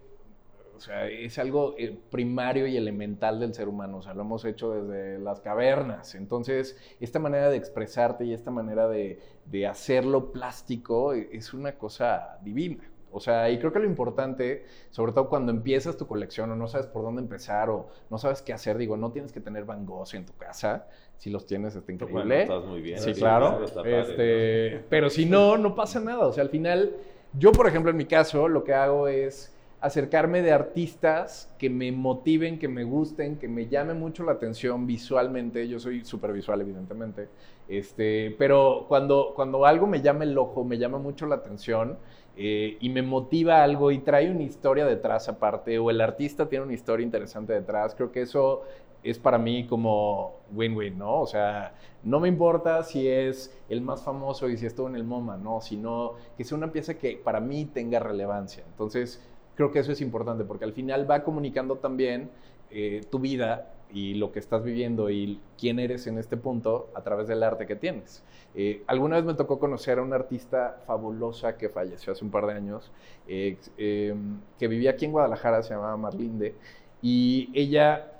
o 0.75 0.79
sea, 0.79 1.07
es 1.09 1.37
algo 1.39 1.75
eh, 1.77 1.97
primario 2.11 2.67
y 2.67 2.77
elemental 2.77 3.39
del 3.39 3.53
ser 3.53 3.67
humano, 3.67 3.97
o 3.97 4.01
sea, 4.01 4.13
lo 4.13 4.21
hemos 4.21 4.45
hecho 4.45 4.71
desde 4.71 5.19
las 5.19 5.41
cavernas, 5.41 6.15
entonces, 6.15 6.77
esta 6.99 7.19
manera 7.19 7.49
de 7.49 7.57
expresarte 7.57 8.25
y 8.25 8.33
esta 8.33 8.51
manera 8.51 8.87
de, 8.87 9.19
de 9.45 9.67
hacerlo 9.67 10.31
plástico 10.31 11.13
eh, 11.13 11.29
es 11.31 11.53
una 11.53 11.77
cosa 11.77 12.39
divina. 12.43 12.83
O 13.15 13.19
sea, 13.21 13.49
y 13.49 13.57
creo 13.59 13.71
que 13.71 13.79
lo 13.79 13.85
importante, 13.85 14.65
sobre 14.91 15.11
todo 15.13 15.29
cuando 15.29 15.51
empiezas 15.51 15.97
tu 15.97 16.05
colección 16.07 16.51
o 16.51 16.55
no 16.55 16.67
sabes 16.67 16.87
por 16.87 17.03
dónde 17.03 17.21
empezar 17.21 17.69
o 17.69 17.87
no 18.09 18.17
sabes 18.17 18.41
qué 18.41 18.53
hacer, 18.53 18.77
digo, 18.77 18.97
no 18.97 19.11
tienes 19.11 19.31
que 19.31 19.39
tener 19.39 19.65
Van 19.65 19.85
Gogh 19.85 20.07
en 20.13 20.25
tu 20.25 20.33
casa, 20.35 20.87
si 21.17 21.29
los 21.29 21.45
tienes 21.45 21.75
está 21.75 21.93
Bueno, 22.09 22.35
increíble. 22.35 22.41
estás 22.43 22.65
muy 22.65 22.81
bien. 22.81 22.99
Sí, 22.99 23.13
Sí, 23.13 23.19
claro. 23.19 23.59
padre, 23.73 24.01
Este, 24.01 24.85
Pero 24.89 25.09
si 25.09 25.25
no, 25.25 25.57
no 25.57 25.75
pasa 25.75 25.99
nada. 25.99 26.27
O 26.27 26.33
sea, 26.33 26.43
al 26.43 26.49
final, 26.49 26.93
yo, 27.33 27.51
por 27.53 27.67
ejemplo, 27.67 27.91
en 27.91 27.97
mi 27.97 28.05
caso, 28.05 28.47
lo 28.47 28.63
que 28.63 28.73
hago 28.73 29.07
es 29.07 29.51
acercarme 29.79 30.41
de 30.41 30.51
artistas 30.51 31.53
que 31.59 31.69
me 31.69 31.91
motiven, 31.91 32.57
que 32.59 32.67
me 32.67 32.83
gusten, 32.83 33.37
que 33.37 33.47
me 33.47 33.67
llame 33.67 33.93
mucho 33.93 34.23
la 34.23 34.33
atención 34.33 34.87
visualmente. 34.87 35.67
Yo 35.67 35.79
soy 35.79 36.03
súper 36.03 36.33
visual, 36.33 36.61
evidentemente. 36.61 37.29
Este, 37.67 38.35
pero 38.37 38.85
cuando, 38.87 39.33
cuando 39.35 39.65
algo 39.65 39.87
me 39.87 40.01
llama 40.01 40.23
el 40.23 40.37
ojo, 40.37 40.63
me 40.63 40.77
llama 40.77 40.97
mucho 40.99 41.25
la 41.25 41.35
atención 41.35 41.97
eh, 42.37 42.77
y 42.79 42.89
me 42.89 43.01
motiva 43.01 43.63
algo 43.63 43.91
y 43.91 43.99
trae 43.99 44.29
una 44.29 44.43
historia 44.43 44.85
detrás 44.85 45.29
aparte, 45.29 45.79
o 45.79 45.89
el 45.89 46.01
artista 46.01 46.47
tiene 46.49 46.65
una 46.65 46.73
historia 46.73 47.03
interesante 47.03 47.53
detrás, 47.53 47.95
creo 47.95 48.11
que 48.11 48.21
eso 48.21 48.63
es 49.03 49.19
para 49.19 49.37
mí 49.37 49.67
como 49.67 50.33
win-win, 50.51 50.97
¿no? 50.97 51.21
O 51.21 51.27
sea, 51.27 51.75
no 52.03 52.19
me 52.19 52.27
importa 52.27 52.83
si 52.83 53.07
es 53.07 53.55
el 53.69 53.81
más 53.81 54.03
famoso 54.03 54.49
y 54.49 54.57
si 54.57 54.65
estuvo 54.65 54.87
en 54.87 54.95
el 54.95 55.03
MoMA, 55.03 55.37
no, 55.37 55.61
sino 55.61 56.13
que 56.35 56.43
sea 56.43 56.57
una 56.57 56.71
pieza 56.71 56.97
que 56.97 57.15
para 57.15 57.39
mí 57.39 57.65
tenga 57.65 57.99
relevancia. 57.99 58.63
Entonces, 58.67 59.21
creo 59.53 59.71
que 59.71 59.79
eso 59.79 59.91
es 59.91 60.01
importante 60.01 60.43
porque 60.43 60.65
al 60.65 60.73
final 60.73 61.09
va 61.09 61.23
comunicando 61.23 61.75
también 61.77 62.31
eh, 62.71 63.01
tu 63.11 63.19
vida 63.19 63.74
y 63.91 64.15
lo 64.15 64.31
que 64.31 64.39
estás 64.39 64.63
viviendo 64.63 65.09
y 65.09 65.39
quién 65.57 65.79
eres 65.79 66.07
en 66.07 66.17
este 66.17 66.37
punto 66.37 66.89
a 66.95 67.01
través 67.01 67.27
del 67.27 67.43
arte 67.43 67.65
que 67.65 67.75
tienes. 67.75 68.23
Eh, 68.53 68.83
alguna 68.87 69.17
vez 69.17 69.25
me 69.25 69.33
tocó 69.33 69.59
conocer 69.59 69.99
a 69.99 70.01
una 70.01 70.15
artista 70.15 70.81
fabulosa 70.85 71.57
que 71.57 71.69
falleció 71.69 72.13
hace 72.13 72.23
un 72.23 72.31
par 72.31 72.45
de 72.45 72.53
años, 72.53 72.91
eh, 73.27 73.57
eh, 73.77 74.15
que 74.59 74.67
vivía 74.67 74.91
aquí 74.91 75.05
en 75.05 75.11
Guadalajara, 75.11 75.63
se 75.63 75.73
llamaba 75.73 75.97
Marlinde, 75.97 76.55
y 77.01 77.49
ella 77.53 78.11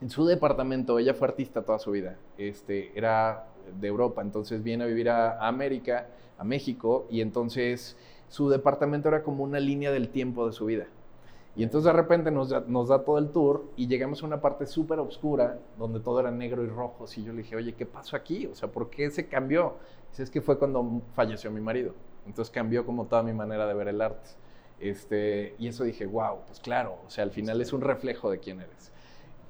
en 0.00 0.10
su 0.10 0.26
departamento, 0.26 0.98
ella 0.98 1.14
fue 1.14 1.28
artista 1.28 1.62
toda 1.62 1.78
su 1.78 1.90
vida, 1.90 2.16
este, 2.36 2.92
era 2.96 3.46
de 3.80 3.88
Europa, 3.88 4.22
entonces 4.22 4.62
viene 4.62 4.84
a 4.84 4.86
vivir 4.86 5.10
a, 5.10 5.32
a 5.32 5.48
América, 5.48 6.06
a 6.38 6.44
México, 6.44 7.06
y 7.10 7.20
entonces 7.20 7.96
su 8.28 8.48
departamento 8.48 9.08
era 9.08 9.22
como 9.22 9.44
una 9.44 9.60
línea 9.60 9.90
del 9.90 10.08
tiempo 10.08 10.46
de 10.46 10.52
su 10.52 10.66
vida. 10.66 10.86
Y 11.58 11.64
entonces 11.64 11.86
de 11.86 11.92
repente 11.92 12.30
nos 12.30 12.50
da, 12.50 12.62
nos 12.68 12.88
da 12.88 13.02
todo 13.02 13.18
el 13.18 13.30
tour 13.30 13.64
y 13.74 13.88
llegamos 13.88 14.22
a 14.22 14.26
una 14.26 14.40
parte 14.40 14.64
súper 14.64 15.00
oscura 15.00 15.58
donde 15.76 15.98
todo 15.98 16.20
era 16.20 16.30
negro 16.30 16.62
y 16.62 16.68
rojo. 16.68 17.04
Y 17.16 17.24
yo 17.24 17.32
le 17.32 17.42
dije, 17.42 17.56
oye, 17.56 17.74
¿qué 17.74 17.84
pasó 17.84 18.14
aquí? 18.14 18.46
O 18.46 18.54
sea, 18.54 18.68
¿por 18.70 18.90
qué 18.90 19.10
se 19.10 19.26
cambió? 19.26 19.74
Dice, 20.10 20.22
es 20.22 20.30
que 20.30 20.40
fue 20.40 20.56
cuando 20.56 21.02
falleció 21.16 21.50
mi 21.50 21.60
marido. 21.60 21.94
Entonces 22.26 22.52
cambió 22.54 22.86
como 22.86 23.06
toda 23.06 23.24
mi 23.24 23.32
manera 23.32 23.66
de 23.66 23.74
ver 23.74 23.88
el 23.88 24.00
arte. 24.00 24.30
Este, 24.78 25.56
y 25.58 25.66
eso 25.66 25.82
dije, 25.82 26.06
wow, 26.06 26.36
pues 26.46 26.60
claro, 26.60 27.00
o 27.04 27.10
sea, 27.10 27.24
al 27.24 27.32
final 27.32 27.60
es 27.60 27.72
un 27.72 27.80
reflejo 27.80 28.30
de 28.30 28.38
quién 28.38 28.60
eres. 28.60 28.92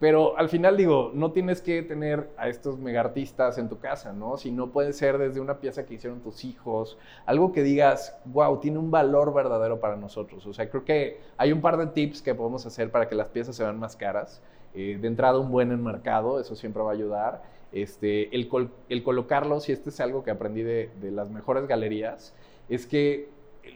Pero 0.01 0.39
al 0.39 0.49
final 0.49 0.77
digo, 0.77 1.11
no 1.13 1.33
tienes 1.33 1.61
que 1.61 1.83
tener 1.83 2.31
a 2.37 2.49
estos 2.49 2.79
mega 2.79 3.01
artistas 3.01 3.59
en 3.59 3.69
tu 3.69 3.79
casa, 3.81 4.13
¿no? 4.13 4.37
Sino 4.37 4.71
puede 4.71 4.93
ser 4.93 5.19
desde 5.19 5.41
una 5.41 5.59
pieza 5.59 5.87
que 5.87 5.95
hicieron 5.95 6.21
tus 6.21 6.45
hijos, 6.45 6.99
algo 7.27 7.53
que 7.53 7.65
digas, 7.65 8.17
wow, 8.27 8.61
tiene 8.61 8.79
un 8.79 8.93
valor 8.93 9.35
verdadero 9.35 9.81
para 9.81 9.97
nosotros. 9.97 10.47
O 10.47 10.53
sea, 10.53 10.71
creo 10.71 10.85
que 10.85 11.21
hay 11.37 11.53
un 11.53 11.61
par 11.61 11.77
de 11.77 11.87
tips 11.89 12.23
que 12.23 12.35
podemos 12.35 12.65
hacer 12.65 12.93
para 12.93 13.09
que 13.09 13.17
las 13.17 13.29
piezas 13.29 13.57
se 13.57 13.65
vean 13.65 13.79
más 13.79 13.97
caras. 13.97 14.41
Eh, 14.75 14.99
de 15.01 15.09
entrada, 15.09 15.39
un 15.39 15.51
buen 15.51 15.73
enmarcado, 15.73 16.39
eso 16.39 16.55
siempre 16.55 16.83
va 16.83 16.91
a 16.91 16.95
ayudar. 16.95 17.43
Este, 17.73 18.35
el, 18.35 18.49
el 18.89 19.03
colocarlos, 19.03 19.69
y 19.69 19.73
este 19.73 19.91
es 19.91 20.01
algo 20.01 20.23
que 20.23 20.31
aprendí 20.31 20.63
de 20.63 20.91
las 21.11 21.29
mejores 21.31 21.67
galerías, 21.67 22.35
es 22.69 22.87
que 22.87 23.29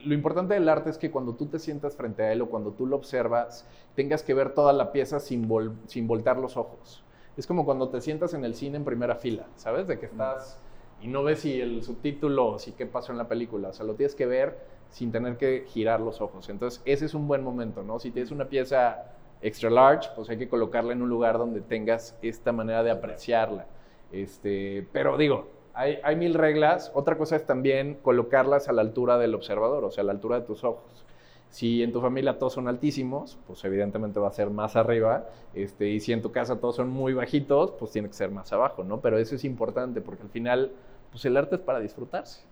lo 0.04 0.14
importante 0.14 0.54
del 0.54 0.68
arte 0.68 0.90
es 0.90 0.98
que 0.98 1.10
cuando 1.10 1.34
tú 1.34 1.46
te 1.46 1.58
sientas 1.58 1.96
frente 1.96 2.22
a 2.22 2.32
él 2.32 2.42
o 2.42 2.50
cuando 2.50 2.72
tú 2.72 2.86
lo 2.86 2.96
observas, 2.96 3.66
tengas 3.94 4.22
que 4.22 4.34
ver 4.34 4.54
toda 4.54 4.72
la 4.72 4.92
pieza 4.92 5.20
sin, 5.20 5.48
sin 5.86 6.06
voltar 6.06 6.38
los 6.38 6.56
ojos. 6.56 7.04
Es 7.36 7.46
como 7.46 7.64
cuando 7.64 7.88
te 7.88 8.00
sientas 8.00 8.34
en 8.34 8.44
el 8.44 8.54
cine 8.54 8.76
en 8.76 8.84
primera 8.84 9.16
fila, 9.16 9.46
¿sabes? 9.56 9.86
De 9.86 9.98
que 9.98 10.06
estás 10.06 10.60
y 11.02 11.08
no 11.08 11.24
ves 11.24 11.40
si 11.40 11.60
el 11.60 11.82
subtítulo 11.82 12.46
o 12.46 12.58
si 12.58 12.72
qué 12.72 12.86
pasó 12.86 13.10
en 13.10 13.18
la 13.18 13.26
película. 13.26 13.68
O 13.68 13.72
sea, 13.72 13.84
lo 13.84 13.94
tienes 13.94 14.14
que 14.14 14.26
ver 14.26 14.58
sin 14.90 15.10
tener 15.10 15.36
que 15.36 15.64
girar 15.66 16.00
los 16.00 16.20
ojos. 16.20 16.48
Entonces, 16.48 16.80
ese 16.84 17.06
es 17.06 17.14
un 17.14 17.26
buen 17.26 17.42
momento, 17.42 17.82
¿no? 17.82 17.98
Si 17.98 18.12
tienes 18.12 18.30
una 18.30 18.48
pieza 18.48 19.04
extra 19.40 19.68
large, 19.68 20.10
pues 20.14 20.30
hay 20.30 20.38
que 20.38 20.48
colocarla 20.48 20.92
en 20.92 21.02
un 21.02 21.08
lugar 21.08 21.38
donde 21.38 21.60
tengas 21.60 22.16
esta 22.22 22.52
manera 22.52 22.84
de 22.84 22.92
apreciarla. 22.92 23.66
Este, 24.12 24.86
pero 24.92 25.16
digo, 25.16 25.48
hay, 25.74 26.16
mil 26.16 26.34
reglas. 26.34 26.90
Otra 26.94 27.16
cosa 27.16 27.36
es 27.36 27.46
también 27.46 27.94
colocarlas 28.02 28.68
a 28.68 28.72
la 28.72 28.82
altura 28.82 29.18
del 29.18 29.34
observador, 29.34 29.84
o 29.84 29.90
sea, 29.90 30.02
a 30.02 30.04
la 30.04 30.12
altura 30.12 30.40
de 30.40 30.46
tus 30.46 30.64
ojos. 30.64 31.04
Si 31.48 31.82
en 31.82 31.92
tu 31.92 32.00
familia 32.00 32.38
todos 32.38 32.54
son 32.54 32.66
altísimos, 32.66 33.38
pues 33.46 33.62
evidentemente 33.64 34.18
va 34.18 34.28
a 34.28 34.32
ser 34.32 34.50
más 34.50 34.76
arriba. 34.76 35.26
Este, 35.54 35.88
y 35.88 36.00
si 36.00 36.12
en 36.12 36.22
tu 36.22 36.32
casa 36.32 36.58
todos 36.60 36.76
son 36.76 36.88
muy 36.88 37.12
bajitos, 37.12 37.72
pues 37.72 37.90
tiene 37.90 38.08
que 38.08 38.14
ser 38.14 38.30
más 38.30 38.52
abajo, 38.52 38.84
¿no? 38.84 39.00
Pero 39.00 39.18
eso 39.18 39.34
es 39.34 39.44
importante 39.44 40.00
porque 40.00 40.22
al 40.22 40.30
final, 40.30 40.72
pues 41.10 41.24
el 41.24 41.36
arte 41.36 41.56
es 41.56 41.60
para 41.60 41.80
disfrutarse. 41.80 42.42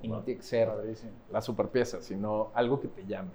Y 0.00 0.08
no 0.08 0.20
tiene 0.20 0.38
que 0.38 0.46
ser 0.46 0.70
la 1.32 1.40
superpieza, 1.40 2.00
sino 2.00 2.50
algo 2.54 2.80
que 2.80 2.86
te 2.86 3.04
llame. 3.04 3.32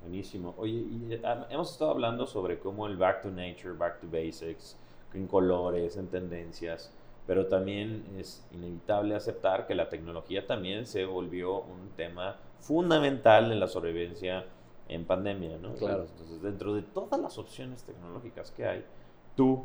Buenísimo. 0.00 0.52
Oye, 0.58 0.72
y, 0.72 1.20
ah, 1.22 1.46
hemos 1.48 1.70
estado 1.70 1.92
hablando 1.92 2.26
sobre 2.26 2.58
cómo 2.58 2.88
el 2.88 2.96
back 2.96 3.22
to 3.22 3.30
nature, 3.30 3.72
back 3.72 4.00
to 4.00 4.08
basics, 4.10 4.76
en 5.14 5.28
colores, 5.28 5.96
en 5.96 6.08
tendencias 6.08 6.92
pero 7.26 7.46
también 7.46 8.04
es 8.18 8.44
inevitable 8.52 9.14
aceptar 9.14 9.66
que 9.66 9.74
la 9.74 9.88
tecnología 9.88 10.46
también 10.46 10.86
se 10.86 11.04
volvió 11.04 11.60
un 11.60 11.90
tema 11.96 12.36
fundamental 12.58 13.52
en 13.52 13.60
la 13.60 13.68
sobrevivencia 13.68 14.44
en 14.88 15.04
pandemia, 15.04 15.58
¿no? 15.58 15.74
Claro. 15.74 16.06
Entonces, 16.10 16.42
dentro 16.42 16.74
de 16.74 16.82
todas 16.82 17.20
las 17.20 17.38
opciones 17.38 17.84
tecnológicas 17.84 18.50
que 18.50 18.66
hay, 18.66 18.84
tú, 19.36 19.64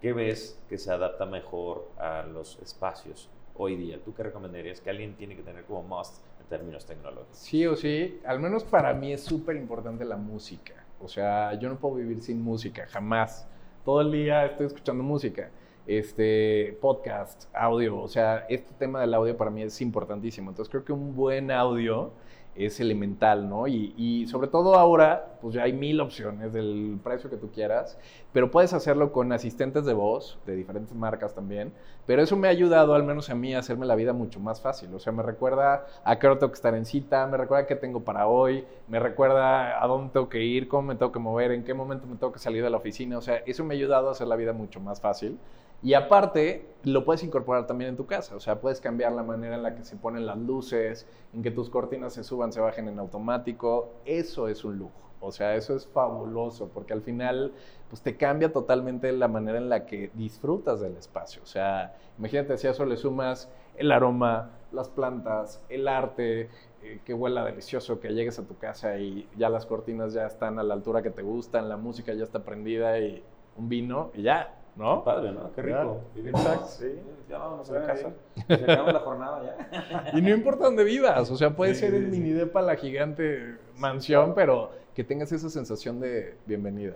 ¿qué 0.00 0.12
ves 0.12 0.60
que 0.68 0.78
se 0.78 0.92
adapta 0.92 1.26
mejor 1.26 1.88
a 1.96 2.24
los 2.24 2.58
espacios 2.58 3.30
hoy 3.56 3.76
día? 3.76 4.00
¿Tú 4.04 4.12
qué 4.12 4.24
recomendarías 4.24 4.80
que 4.80 4.90
alguien 4.90 5.14
tiene 5.16 5.36
que 5.36 5.42
tener 5.42 5.64
como 5.64 5.82
must 5.82 6.22
en 6.40 6.46
términos 6.46 6.84
tecnológicos? 6.84 7.38
Sí 7.38 7.66
o 7.66 7.76
sí, 7.76 8.20
al 8.26 8.40
menos 8.40 8.64
para 8.64 8.92
mí 8.94 9.12
es 9.12 9.22
súper 9.22 9.56
importante 9.56 10.04
la 10.04 10.16
música. 10.16 10.84
O 11.00 11.08
sea, 11.08 11.54
yo 11.54 11.68
no 11.68 11.78
puedo 11.78 11.96
vivir 11.96 12.20
sin 12.20 12.42
música, 12.42 12.86
jamás. 12.88 13.46
Todo 13.84 14.00
el 14.00 14.10
día 14.10 14.46
estoy 14.46 14.66
escuchando 14.66 15.02
música 15.04 15.50
este, 15.86 16.78
podcast, 16.80 17.44
audio, 17.54 18.00
o 18.00 18.08
sea, 18.08 18.46
este 18.48 18.72
tema 18.78 19.00
del 19.00 19.14
audio 19.14 19.36
para 19.36 19.50
mí 19.50 19.62
es 19.62 19.80
importantísimo. 19.80 20.50
Entonces 20.50 20.70
creo 20.70 20.84
que 20.84 20.92
un 20.92 21.14
buen 21.14 21.50
audio 21.50 22.12
es 22.54 22.80
elemental, 22.80 23.48
¿no? 23.48 23.66
Y, 23.66 24.26
sobre 24.28 24.48
todo 24.48 24.76
ahora, 24.76 25.33
pues 25.44 25.56
ya 25.56 25.64
hay 25.64 25.74
mil 25.74 26.00
opciones 26.00 26.54
del 26.54 26.98
precio 27.04 27.28
que 27.28 27.36
tú 27.36 27.50
quieras, 27.50 27.98
pero 28.32 28.50
puedes 28.50 28.72
hacerlo 28.72 29.12
con 29.12 29.30
asistentes 29.30 29.84
de 29.84 29.92
voz 29.92 30.38
de 30.46 30.56
diferentes 30.56 30.96
marcas 30.96 31.34
también, 31.34 31.70
pero 32.06 32.22
eso 32.22 32.34
me 32.34 32.48
ha 32.48 32.50
ayudado, 32.50 32.94
al 32.94 33.02
menos 33.02 33.28
a 33.28 33.34
mí, 33.34 33.54
a 33.54 33.58
hacerme 33.58 33.84
la 33.84 33.94
vida 33.94 34.14
mucho 34.14 34.40
más 34.40 34.62
fácil. 34.62 34.94
O 34.94 34.98
sea, 34.98 35.12
me 35.12 35.22
recuerda 35.22 35.84
a 36.02 36.18
qué 36.18 36.26
hora 36.28 36.38
tengo 36.38 36.50
que 36.50 36.56
estar 36.56 36.74
en 36.74 36.86
cita, 36.86 37.26
me 37.26 37.36
recuerda 37.36 37.66
qué 37.66 37.76
tengo 37.76 38.00
para 38.04 38.26
hoy, 38.26 38.64
me 38.88 38.98
recuerda 38.98 39.84
a 39.84 39.86
dónde 39.86 40.14
tengo 40.14 40.30
que 40.30 40.42
ir, 40.42 40.66
cómo 40.66 40.88
me 40.88 40.94
tengo 40.94 41.12
que 41.12 41.18
mover, 41.18 41.52
en 41.52 41.62
qué 41.62 41.74
momento 41.74 42.06
me 42.06 42.16
tengo 42.16 42.32
que 42.32 42.38
salir 42.38 42.64
de 42.64 42.70
la 42.70 42.78
oficina. 42.78 43.18
O 43.18 43.20
sea, 43.20 43.42
eso 43.44 43.64
me 43.64 43.74
ha 43.74 43.76
ayudado 43.76 44.08
a 44.08 44.12
hacer 44.12 44.26
la 44.26 44.36
vida 44.36 44.54
mucho 44.54 44.80
más 44.80 44.98
fácil. 44.98 45.38
Y 45.82 45.92
aparte, 45.92 46.66
lo 46.84 47.04
puedes 47.04 47.22
incorporar 47.22 47.66
también 47.66 47.90
en 47.90 47.96
tu 47.98 48.06
casa. 48.06 48.34
O 48.34 48.40
sea, 48.40 48.58
puedes 48.62 48.80
cambiar 48.80 49.12
la 49.12 49.22
manera 49.22 49.56
en 49.56 49.62
la 49.62 49.74
que 49.74 49.84
se 49.84 49.96
ponen 49.96 50.24
las 50.24 50.38
luces, 50.38 51.06
en 51.34 51.42
que 51.42 51.50
tus 51.50 51.68
cortinas 51.68 52.14
se 52.14 52.24
suban, 52.24 52.50
se 52.50 52.60
bajen 52.62 52.88
en 52.88 52.98
automático. 52.98 53.90
Eso 54.06 54.48
es 54.48 54.64
un 54.64 54.78
lujo. 54.78 55.04
O 55.26 55.32
sea, 55.32 55.56
eso 55.56 55.74
es 55.76 55.86
fabuloso 55.86 56.68
porque 56.68 56.92
al 56.92 57.02
final, 57.02 57.52
pues 57.88 58.02
te 58.02 58.16
cambia 58.16 58.52
totalmente 58.52 59.12
la 59.12 59.28
manera 59.28 59.58
en 59.58 59.68
la 59.68 59.86
que 59.86 60.10
disfrutas 60.14 60.80
del 60.80 60.96
espacio. 60.96 61.42
O 61.42 61.46
sea, 61.46 61.96
imagínate 62.18 62.56
si 62.58 62.66
a 62.66 62.70
eso 62.70 62.84
le 62.84 62.96
sumas 62.96 63.50
el 63.76 63.90
aroma, 63.92 64.50
las 64.72 64.88
plantas, 64.88 65.62
el 65.68 65.88
arte, 65.88 66.50
eh, 66.82 67.00
que 67.04 67.14
huela 67.14 67.44
delicioso, 67.44 68.00
que 68.00 68.10
llegues 68.10 68.38
a 68.38 68.46
tu 68.46 68.56
casa 68.58 68.98
y 68.98 69.28
ya 69.36 69.48
las 69.48 69.66
cortinas 69.66 70.12
ya 70.12 70.26
están 70.26 70.58
a 70.58 70.62
la 70.62 70.74
altura 70.74 71.02
que 71.02 71.10
te 71.10 71.22
gustan, 71.22 71.68
la 71.68 71.76
música 71.76 72.12
ya 72.14 72.24
está 72.24 72.44
prendida 72.44 72.98
y 72.98 73.22
un 73.56 73.68
vino 73.68 74.10
y 74.14 74.22
ya, 74.22 74.54
¿no? 74.76 75.00
Qué 75.00 75.04
padre, 75.04 75.32
¿no? 75.32 75.52
Qué 75.52 75.62
rico. 75.62 76.00
Exacto. 76.16 76.66
Sí. 76.66 76.98
Ya 77.28 77.38
vamos 77.38 77.70
a 77.70 77.74
la 77.74 77.86
casa. 77.86 78.10
Se 78.46 78.54
acabó 78.54 78.90
la 78.92 79.00
jornada 79.00 79.42
ya. 79.42 80.10
Y 80.18 80.22
no 80.22 80.30
importa 80.30 80.64
dónde 80.64 80.84
vivas, 80.84 81.30
o 81.30 81.36
sea, 81.36 81.54
puede 81.56 81.74
ser 81.74 81.94
el 81.94 82.08
mini 82.08 82.30
depa, 82.30 82.62
la 82.62 82.76
gigante 82.76 83.56
mansión, 83.76 84.34
pero 84.34 84.70
que 84.94 85.04
tengas 85.04 85.32
esa 85.32 85.48
sensación 85.48 86.00
de 86.00 86.36
bienvenida. 86.46 86.94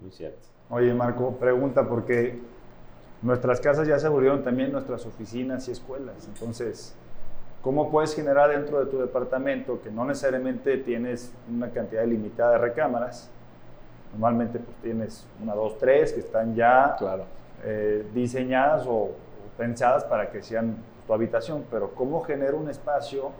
Muy 0.00 0.10
cierto. 0.10 0.48
Oye, 0.68 0.92
Marco, 0.92 1.36
pregunta, 1.36 1.88
porque 1.88 2.38
nuestras 3.22 3.60
casas 3.60 3.86
ya 3.88 3.98
se 3.98 4.08
volvieron 4.08 4.42
también 4.42 4.72
nuestras 4.72 5.06
oficinas 5.06 5.68
y 5.68 5.72
escuelas. 5.72 6.26
Entonces, 6.26 6.94
¿cómo 7.62 7.90
puedes 7.90 8.14
generar 8.14 8.50
dentro 8.50 8.84
de 8.84 8.90
tu 8.90 8.98
departamento, 8.98 9.80
que 9.80 9.90
no 9.90 10.04
necesariamente 10.04 10.76
tienes 10.78 11.32
una 11.48 11.70
cantidad 11.70 12.04
limitada 12.04 12.52
de 12.52 12.58
recámaras, 12.58 13.30
Normalmente 14.16 14.58
pues 14.58 14.76
tienes 14.78 15.26
una, 15.42 15.54
dos, 15.54 15.76
tres 15.78 16.12
que 16.12 16.20
están 16.20 16.54
ya 16.54 16.96
claro. 16.98 17.24
eh, 17.64 18.06
diseñadas 18.14 18.86
o, 18.88 19.10
pensadas 19.58 20.04
para 20.04 20.30
que 20.30 20.42
sean 20.42 20.76
tu 21.06 21.12
habitación, 21.12 21.64
pero 21.70 21.94
¿cómo 21.94 22.22
genero 22.22 22.56
un 22.56 22.68
espacio 22.68 23.30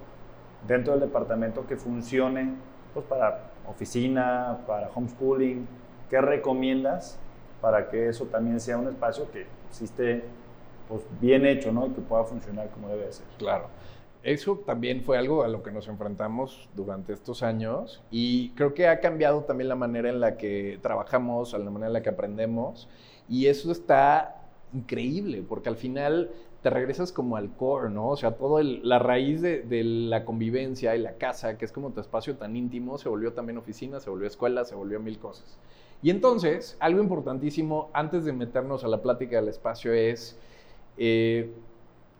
dentro 0.66 0.92
del 0.92 1.00
departamento 1.00 1.66
que 1.66 1.76
funcione 1.76 2.54
pues, 2.94 3.04
para 3.06 3.40
oficina, 3.66 4.58
para 4.66 4.90
homeschooling? 4.94 5.66
¿Qué 6.10 6.20
recomiendas 6.20 7.18
para 7.60 7.88
que 7.88 8.08
eso 8.08 8.26
también 8.26 8.60
sea 8.60 8.78
un 8.78 8.88
espacio 8.88 9.30
que 9.30 9.46
existe 9.68 10.24
pues, 10.88 11.02
bien 11.20 11.46
hecho 11.46 11.72
¿no? 11.72 11.86
y 11.86 11.90
que 11.90 12.00
pueda 12.02 12.24
funcionar 12.24 12.68
como 12.68 12.88
debe 12.88 13.10
ser? 13.12 13.26
Claro 13.38 13.68
eso 14.22 14.62
también 14.66 15.02
fue 15.02 15.18
algo 15.18 15.44
a 15.44 15.48
lo 15.48 15.62
que 15.62 15.70
nos 15.70 15.88
enfrentamos 15.88 16.68
durante 16.74 17.12
estos 17.12 17.42
años 17.42 18.02
y 18.10 18.50
creo 18.50 18.74
que 18.74 18.88
ha 18.88 19.00
cambiado 19.00 19.44
también 19.44 19.68
la 19.68 19.76
manera 19.76 20.08
en 20.08 20.20
la 20.20 20.36
que 20.36 20.78
trabajamos, 20.82 21.52
la 21.52 21.70
manera 21.70 21.88
en 21.88 21.92
la 21.92 22.02
que 22.02 22.08
aprendemos 22.08 22.88
y 23.28 23.46
eso 23.46 23.70
está 23.70 24.42
increíble 24.72 25.44
porque 25.48 25.68
al 25.68 25.76
final 25.76 26.30
te 26.62 26.70
regresas 26.70 27.12
como 27.12 27.36
al 27.36 27.54
core, 27.54 27.90
¿no? 27.90 28.08
O 28.08 28.16
sea, 28.16 28.32
toda 28.32 28.62
la 28.64 28.98
raíz 28.98 29.40
de, 29.40 29.84
la 29.84 30.24
convivencia 30.24 30.96
y 30.96 30.98
la 30.98 31.12
casa, 31.12 31.58
que 31.58 31.64
es 31.64 31.70
como 31.70 31.92
tu 31.92 32.00
espacio 32.00 32.36
tan 32.36 32.56
íntimo, 32.56 32.98
se 32.98 33.08
volvió 33.08 33.32
también 33.34 33.56
oficina, 33.56 34.00
se 34.00 34.10
volvió 34.10 34.26
escuela, 34.26 34.64
se 34.64 34.74
volvió 34.74 34.98
mil 34.98 35.18
cosas. 35.20 35.60
Y 36.02 36.10
entonces, 36.10 36.76
algo 36.80 37.00
importantísimo 37.00 37.88
antes 37.92 38.24
de 38.24 38.32
meternos 38.32 38.82
a 38.82 38.88
la 38.88 39.00
plática 39.00 39.36
del 39.36 39.48
espacio 39.48 39.92
es... 39.92 40.36
Eh, 40.98 41.52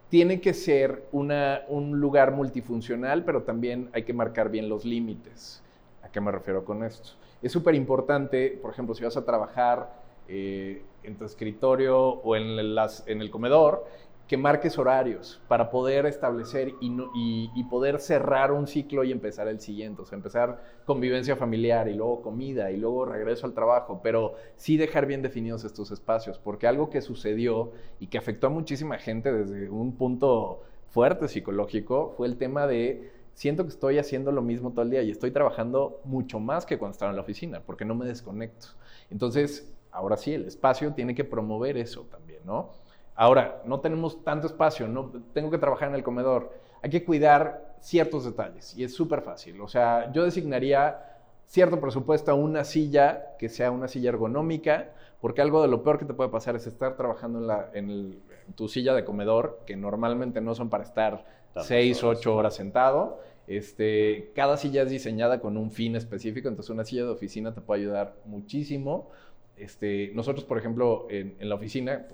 tiene 0.08 0.40
que 0.40 0.54
ser 0.54 1.08
un 1.12 2.00
lugar 2.00 2.32
multifuncional, 2.32 3.24
pero 3.24 3.42
también 3.42 3.90
hay 3.92 4.04
que 4.04 4.12
marcar 4.12 4.50
bien 4.50 4.68
los 4.68 4.84
límites. 4.84 5.62
¿A 6.02 6.08
qué 6.08 6.20
me 6.20 6.30
refiero 6.30 6.64
con 6.64 6.84
esto? 6.84 7.10
Es 7.42 7.52
súper 7.52 7.74
importante, 7.74 8.58
por 8.62 8.70
ejemplo, 8.72 8.94
si 8.94 9.04
vas 9.04 9.16
a 9.16 9.24
trabajar 9.24 9.92
eh, 10.28 10.82
en 11.02 11.16
tu 11.16 11.24
escritorio 11.24 11.98
o 11.98 12.36
en, 12.36 12.58
el 12.58 13.30
comedor, 13.30 13.86
que 14.26 14.36
marques 14.36 14.76
horarios 14.76 15.40
para 15.46 15.70
poder 15.70 16.04
establecer 16.06 16.72
y, 16.80 17.64
poder 17.70 18.00
cerrar 18.00 18.52
un 18.52 18.66
ciclo 18.66 19.04
y 19.04 19.12
empezar 19.12 19.48
el 19.48 19.60
siguiente. 19.60 20.02
O 20.02 20.04
sea, 20.04 20.16
empezar 20.16 20.62
convivencia 20.84 21.36
familiar 21.36 21.88
y 21.88 21.94
luego 21.94 22.22
comida 22.22 22.70
y 22.70 22.76
luego 22.76 23.04
regreso 23.04 23.46
al 23.46 23.54
trabajo, 23.54 24.00
pero 24.02 24.34
sí 24.56 24.76
dejar 24.76 25.06
bien 25.06 25.22
definidos 25.22 25.64
estos 25.64 25.90
espacios, 25.90 26.38
porque 26.38 26.66
algo 26.66 26.90
que 26.90 27.02
sucedió 27.02 27.72
y 28.00 28.08
que 28.08 28.18
afectó 28.18 28.48
a 28.48 28.50
muchísima 28.50 28.98
gente 28.98 29.32
desde 29.32 29.68
un 29.68 29.96
punto 29.96 30.62
fuerte 30.88 31.28
psicológico 31.28 32.14
fue 32.16 32.26
el 32.26 32.36
tema 32.36 32.66
de 32.66 33.10
siento 33.34 33.64
que 33.64 33.70
estoy 33.70 33.98
haciendo 33.98 34.32
lo 34.32 34.42
mismo 34.42 34.70
todo 34.70 34.82
el 34.82 34.90
día 34.90 35.02
y 35.02 35.10
estoy 35.10 35.30
trabajando 35.30 36.00
mucho 36.04 36.40
más 36.40 36.66
que 36.66 36.78
cuando 36.78 36.92
estaba 36.92 37.10
en 37.10 37.16
la 37.16 37.22
oficina, 37.22 37.62
porque 37.64 37.84
no 37.84 37.94
me 37.94 38.06
desconecto. 38.06 38.68
Entonces, 39.10 39.72
ahora 39.92 40.16
sí, 40.16 40.32
el 40.32 40.46
espacio 40.46 40.94
tiene 40.94 41.14
que 41.14 41.24
promover 41.24 41.76
eso 41.76 42.02
también, 42.10 42.40
¿no? 42.44 42.70
Ahora, 43.16 43.62
no 43.64 43.80
tenemos 43.80 44.22
tanto 44.22 44.46
espacio, 44.46 44.86
no, 44.86 45.10
tengo 45.32 45.50
que 45.50 45.58
trabajar 45.58 45.88
en 45.88 45.94
el 45.94 46.02
comedor. 46.02 46.52
Hay 46.82 46.90
que 46.90 47.02
cuidar 47.04 47.74
ciertos 47.80 48.24
detalles 48.24 48.76
y 48.76 48.84
es 48.84 48.94
súper 48.94 49.22
fácil. 49.22 49.60
O 49.62 49.68
sea, 49.68 50.12
yo 50.12 50.22
designaría 50.22 51.16
cierto 51.46 51.80
presupuesto 51.80 52.30
a 52.30 52.34
una 52.34 52.64
silla 52.64 53.36
que 53.38 53.48
sea 53.48 53.70
una 53.70 53.88
silla 53.88 54.10
ergonómica, 54.10 54.90
porque 55.20 55.40
algo 55.40 55.62
de 55.62 55.68
lo 55.68 55.82
peor 55.82 55.98
que 55.98 56.04
te 56.04 56.12
puede 56.12 56.28
pasar 56.28 56.56
es 56.56 56.66
estar 56.66 56.96
trabajando 56.96 57.38
en, 57.38 57.46
la, 57.46 57.70
en, 57.72 57.90
el, 57.90 58.22
en 58.46 58.52
tu 58.54 58.68
silla 58.68 58.94
de 58.94 59.04
comedor, 59.04 59.60
que 59.66 59.76
normalmente 59.76 60.42
no 60.42 60.54
son 60.54 60.68
para 60.68 60.84
estar 60.84 61.24
Tantas 61.54 61.68
6, 61.68 62.04
horas. 62.04 62.18
8 62.18 62.36
horas 62.36 62.54
sentado. 62.54 63.20
Este, 63.46 64.32
cada 64.34 64.56
silla 64.58 64.82
es 64.82 64.90
diseñada 64.90 65.40
con 65.40 65.56
un 65.56 65.70
fin 65.70 65.96
específico, 65.96 66.48
entonces 66.48 66.70
una 66.70 66.84
silla 66.84 67.04
de 67.04 67.10
oficina 67.10 67.54
te 67.54 67.62
puede 67.62 67.80
ayudar 67.80 68.16
muchísimo. 68.26 69.08
Este, 69.56 70.10
nosotros, 70.14 70.44
por 70.44 70.58
ejemplo, 70.58 71.06
en, 71.08 71.36
en 71.38 71.48
la 71.48 71.54
oficina 71.54 72.06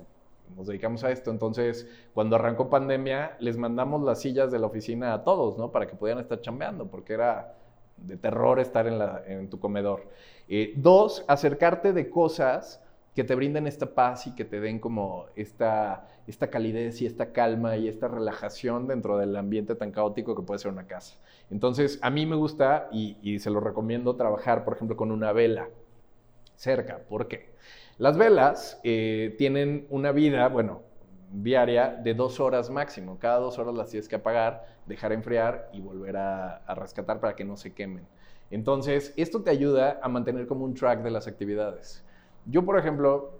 nos 0.55 0.67
dedicamos 0.67 1.03
a 1.03 1.11
esto, 1.11 1.31
entonces 1.31 1.87
cuando 2.13 2.35
arrancó 2.35 2.69
pandemia 2.69 3.35
les 3.39 3.57
mandamos 3.57 4.03
las 4.03 4.21
sillas 4.21 4.51
de 4.51 4.59
la 4.59 4.67
oficina 4.67 5.13
a 5.13 5.23
todos, 5.23 5.57
¿no? 5.57 5.71
Para 5.71 5.87
que 5.87 5.95
pudieran 5.95 6.21
estar 6.21 6.41
chambeando, 6.41 6.87
porque 6.87 7.13
era 7.13 7.55
de 7.97 8.17
terror 8.17 8.59
estar 8.59 8.87
en, 8.87 8.99
la- 8.99 9.23
en 9.27 9.49
tu 9.49 9.59
comedor. 9.59 10.07
Eh, 10.47 10.73
dos, 10.75 11.23
acercarte 11.27 11.93
de 11.93 12.09
cosas 12.09 12.81
que 13.15 13.23
te 13.23 13.35
brinden 13.35 13.67
esta 13.67 13.93
paz 13.93 14.25
y 14.27 14.33
que 14.35 14.43
te 14.43 14.59
den 14.59 14.79
como 14.79 15.27
esta, 15.35 16.07
esta 16.25 16.49
calidez 16.49 16.99
y 17.01 17.05
esta 17.05 17.31
calma 17.31 17.77
y 17.77 17.87
esta 17.87 18.07
relajación 18.07 18.87
dentro 18.87 19.17
del 19.17 19.35
ambiente 19.35 19.75
tan 19.75 19.91
caótico 19.91 20.35
que 20.35 20.41
puede 20.41 20.59
ser 20.59 20.71
una 20.71 20.87
casa. 20.87 21.15
Entonces, 21.51 21.99
a 22.01 22.09
mí 22.09 22.25
me 22.25 22.35
gusta 22.35 22.87
y, 22.91 23.17
y 23.21 23.39
se 23.39 23.51
lo 23.51 23.59
recomiendo 23.59 24.15
trabajar, 24.15 24.63
por 24.65 24.73
ejemplo, 24.75 24.97
con 24.97 25.11
una 25.11 25.31
vela 25.31 25.69
cerca. 26.55 26.99
¿Por 27.09 27.27
qué? 27.27 27.53
Las 27.97 28.17
velas 28.17 28.79
eh, 28.83 29.35
tienen 29.37 29.85
una 29.89 30.11
vida, 30.11 30.47
bueno, 30.49 30.81
diaria 31.31 31.89
de 31.89 32.13
dos 32.13 32.39
horas 32.39 32.69
máximo. 32.69 33.19
Cada 33.19 33.37
dos 33.39 33.57
horas 33.59 33.75
las 33.75 33.89
tienes 33.89 34.07
que 34.07 34.15
apagar, 34.15 34.65
dejar 34.85 35.13
enfriar 35.13 35.69
y 35.73 35.81
volver 35.81 36.17
a, 36.17 36.63
rescatar 36.75 37.19
para 37.19 37.35
que 37.35 37.45
no 37.45 37.55
se 37.57 37.73
quemen. 37.73 38.07
Entonces, 38.49 39.13
esto 39.17 39.41
te 39.43 39.49
ayuda 39.51 39.99
a 40.01 40.09
mantener 40.09 40.47
como 40.47 40.65
un 40.65 40.73
track 40.73 41.01
de 41.03 41.11
las 41.11 41.27
actividades. 41.27 42.03
Yo, 42.45 42.65
por 42.65 42.77
ejemplo, 42.77 43.39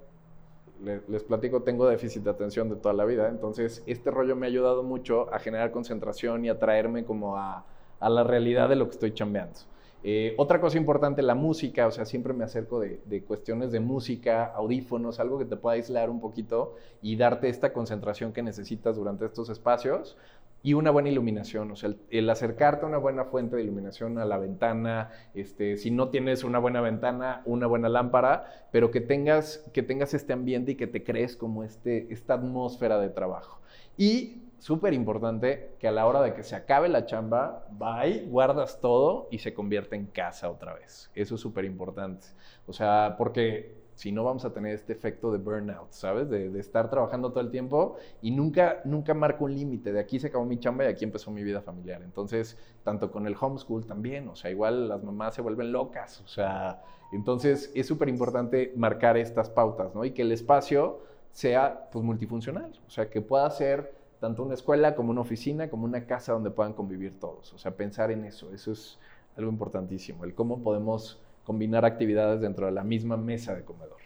le- 0.81 1.03
les 1.07 1.23
platico, 1.23 1.63
tengo 1.63 1.87
déficit 1.87 2.23
de 2.23 2.29
atención 2.31 2.69
de 2.69 2.75
toda 2.75 2.93
la 2.93 3.05
vida, 3.05 3.29
entonces 3.29 3.83
este 3.87 4.11
rollo 4.11 4.35
me 4.35 4.45
ha 4.47 4.49
ayudado 4.49 4.83
mucho 4.83 5.33
a 5.33 5.39
generar 5.39 5.71
concentración 5.71 6.45
y 6.45 6.49
a 6.49 6.59
traerme 6.59 7.05
como 7.05 7.37
a, 7.37 7.65
a 7.99 8.09
la 8.09 8.23
realidad 8.23 8.69
de 8.69 8.75
lo 8.75 8.85
que 8.87 8.91
estoy 8.93 9.13
chambeando. 9.13 9.59
Eh, 10.05 10.33
otra 10.37 10.59
cosa 10.59 10.77
importante, 10.77 11.21
la 11.21 11.33
música, 11.33 11.87
o 11.87 11.91
sea, 11.91 12.05
siempre 12.05 12.33
me 12.33 12.43
acerco 12.43 12.81
de, 12.81 13.23
cuestiones 13.25 13.71
de 13.71 13.79
música, 13.79 14.45
audífonos, 14.45 15.19
algo 15.21 15.39
que 15.39 15.45
te 15.45 15.55
pueda 15.55 15.75
aislar 15.75 16.09
un 16.09 16.19
poquito 16.19 16.75
y 17.01 17.15
darte 17.15 17.47
esta 17.47 17.71
concentración 17.71 18.33
que 18.33 18.43
necesitas 18.43 18.97
durante 18.97 19.25
estos 19.25 19.49
espacios 19.49 20.17
y 20.61 20.73
una 20.73 20.91
buena 20.91 21.09
iluminación, 21.09 21.71
o 21.71 21.75
sea, 21.75 21.89
el, 21.89 21.99
el 22.09 22.29
acercarte 22.29 22.85
a 22.85 22.87
una 22.89 22.97
buena 22.97 23.25
fuente 23.25 23.55
de 23.55 23.63
iluminación 23.63 24.17
a 24.17 24.25
la 24.25 24.37
ventana, 24.37 25.09
este, 25.33 25.77
si 25.77 25.89
no 25.89 26.09
tienes 26.09 26.43
una 26.43 26.59
buena 26.59 26.81
ventana, 26.81 27.41
una 27.45 27.67
buena 27.67 27.87
lámpara, 27.87 28.67
pero 28.71 28.91
que 28.91 29.01
tengas, 29.01 29.69
que 29.73 29.83
tengas 29.83 30.13
este 30.13 30.33
ambiente 30.33 30.73
y 30.73 30.75
que 30.75 30.87
te 30.87 31.03
crees 31.03 31.35
como 31.37 31.63
este, 31.63 32.11
esta 32.13 32.35
atmósfera 32.35 32.99
de 32.99 33.09
trabajo. 33.09 33.59
Y 33.97 34.42
súper 34.63 34.93
importante 34.93 35.75
que 35.77 35.89
a 35.89 35.91
la 35.91 36.05
hora 36.05 36.21
de 36.21 36.33
que 36.33 36.41
se 36.41 36.55
acabe 36.55 36.87
la 36.87 37.05
chamba, 37.05 37.67
bye, 37.71 38.25
guardas 38.29 38.79
todo 38.79 39.27
y 39.29 39.39
se 39.39 39.53
convierte 39.53 39.97
en 39.97 40.05
casa 40.05 40.49
otra 40.49 40.73
vez. 40.73 41.11
Eso 41.15 41.35
es 41.35 41.41
súper 41.41 41.65
importante. 41.65 42.27
O 42.65 42.71
sea, 42.71 43.15
porque 43.17 43.83
si 43.95 44.13
no 44.13 44.23
vamos 44.23 44.45
a 44.45 44.53
tener 44.53 44.73
este 44.73 44.93
efecto 44.93 45.33
de 45.33 45.37
burnout, 45.37 45.91
¿sabes? 45.91 46.29
De, 46.29 46.49
de 46.49 46.59
estar 46.61 46.89
trabajando 46.89 47.31
todo 47.31 47.41
el 47.41 47.51
tiempo 47.51 47.97
y 48.21 48.31
nunca, 48.31 48.79
nunca 48.85 49.13
marco 49.13 49.43
un 49.43 49.53
límite. 49.53 49.91
De 49.91 49.99
aquí 49.99 50.17
se 50.17 50.27
acabó 50.27 50.45
mi 50.45 50.57
chamba 50.57 50.85
y 50.85 50.87
aquí 50.87 51.03
empezó 51.03 51.29
mi 51.29 51.43
vida 51.43 51.61
familiar. 51.61 52.01
Entonces, 52.01 52.57
tanto 52.85 53.11
con 53.11 53.27
el 53.27 53.35
homeschool 53.37 53.85
también, 53.85 54.29
o 54.29 54.35
sea, 54.37 54.49
igual 54.49 54.87
las 54.87 55.03
mamás 55.03 55.35
se 55.35 55.41
vuelven 55.41 55.73
locas, 55.73 56.21
o 56.21 56.27
sea, 56.29 56.81
entonces 57.11 57.69
es 57.75 57.85
súper 57.85 58.07
importante 58.07 58.71
marcar 58.77 59.17
estas 59.17 59.49
pautas, 59.49 59.93
¿no? 59.93 60.05
Y 60.05 60.11
que 60.11 60.21
el 60.21 60.31
espacio 60.31 61.01
sea, 61.33 61.89
pues, 61.91 62.05
multifuncional, 62.05 62.71
o 62.87 62.89
sea, 62.89 63.09
que 63.09 63.19
pueda 63.19 63.49
ser 63.49 64.02
tanto 64.23 64.41
una 64.41 64.53
escuela 64.53 64.95
como 64.95 65.11
una 65.11 65.19
oficina, 65.19 65.69
como 65.69 65.83
una 65.83 66.05
casa 66.05 66.31
donde 66.31 66.49
puedan 66.49 66.71
convivir 66.71 67.19
todos. 67.19 67.51
O 67.51 67.57
sea, 67.57 67.75
pensar 67.75 68.09
en 68.09 68.23
eso, 68.23 68.53
eso 68.53 68.71
es 68.71 68.97
algo 69.35 69.51
importantísimo, 69.51 70.23
el 70.23 70.33
cómo 70.33 70.63
podemos 70.63 71.19
combinar 71.43 71.83
actividades 71.83 72.39
dentro 72.39 72.65
de 72.67 72.71
la 72.71 72.85
misma 72.85 73.17
mesa 73.17 73.53
de 73.53 73.65
comedor. 73.65 73.97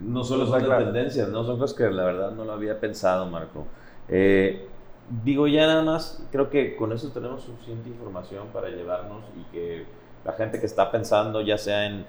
No 0.00 0.24
solo 0.24 0.46
son 0.46 0.64
Claro. 0.64 0.82
tendencias, 0.82 1.28
no 1.28 1.44
son 1.44 1.58
cosas 1.58 1.76
que 1.76 1.90
la 1.90 2.04
verdad 2.04 2.30
no 2.30 2.46
lo 2.46 2.52
había 2.52 2.80
pensado, 2.80 3.26
Marco. 3.26 3.66
Eh, 4.08 4.66
digo, 5.22 5.46
ya 5.46 5.66
nada 5.66 5.82
más, 5.82 6.26
creo 6.32 6.48
que 6.48 6.74
con 6.74 6.90
eso 6.92 7.10
tenemos 7.10 7.42
suficiente 7.42 7.90
información 7.90 8.46
para 8.54 8.70
llevarnos 8.70 9.24
y 9.38 9.42
que 9.52 9.84
la 10.24 10.32
gente 10.32 10.58
que 10.58 10.64
está 10.64 10.90
pensando, 10.90 11.42
ya 11.42 11.58
sea 11.58 11.84
en 11.84 12.06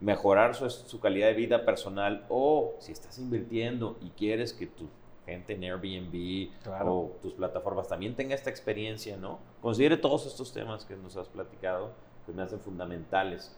mejorar 0.00 0.54
su, 0.54 0.70
su 0.70 1.00
calidad 1.00 1.26
de 1.26 1.34
vida 1.34 1.64
personal 1.64 2.24
o 2.28 2.76
si 2.78 2.92
estás 2.92 3.18
invirtiendo 3.18 3.98
y 4.00 4.10
quieres 4.10 4.52
que 4.52 4.68
tu 4.68 4.86
gente 5.26 5.54
en 5.54 5.64
Airbnb 5.64 6.50
Claro. 6.62 6.92
o 6.94 7.18
tus 7.22 7.34
plataformas 7.34 7.88
también 7.88 8.14
tenga 8.14 8.34
esta 8.34 8.50
experiencia, 8.50 9.16
¿no? 9.16 9.38
Considere 9.60 9.96
todos 9.96 10.26
estos 10.26 10.52
temas 10.52 10.84
que 10.84 10.96
nos 10.96 11.16
has 11.16 11.28
platicado, 11.28 11.92
que 12.26 12.32
me 12.32 12.42
hacen 12.42 12.60
fundamentales. 12.60 13.56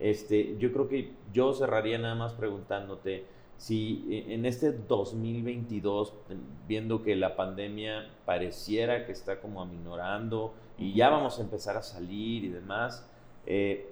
Este, 0.00 0.56
yo 0.58 0.72
creo 0.72 0.88
que 0.88 1.12
yo 1.32 1.52
cerraría 1.54 1.98
nada 1.98 2.14
más 2.14 2.32
preguntándote 2.34 3.26
si 3.56 4.06
eh, 4.10 4.34
en 4.34 4.46
este 4.46 4.70
2022, 4.72 6.12
en- 6.30 6.40
viendo 6.68 7.02
que 7.02 7.16
la 7.16 7.34
pandemia 7.36 8.08
pareciera 8.24 9.04
que 9.06 9.12
está 9.12 9.40
como 9.40 9.60
aminorando 9.60 10.54
y 10.78 10.94
ya 10.94 11.08
vamos 11.08 11.38
a 11.38 11.42
empezar 11.42 11.76
a 11.76 11.82
salir 11.82 12.44
y 12.44 12.48
demás, 12.48 13.04
eh, 13.46 13.88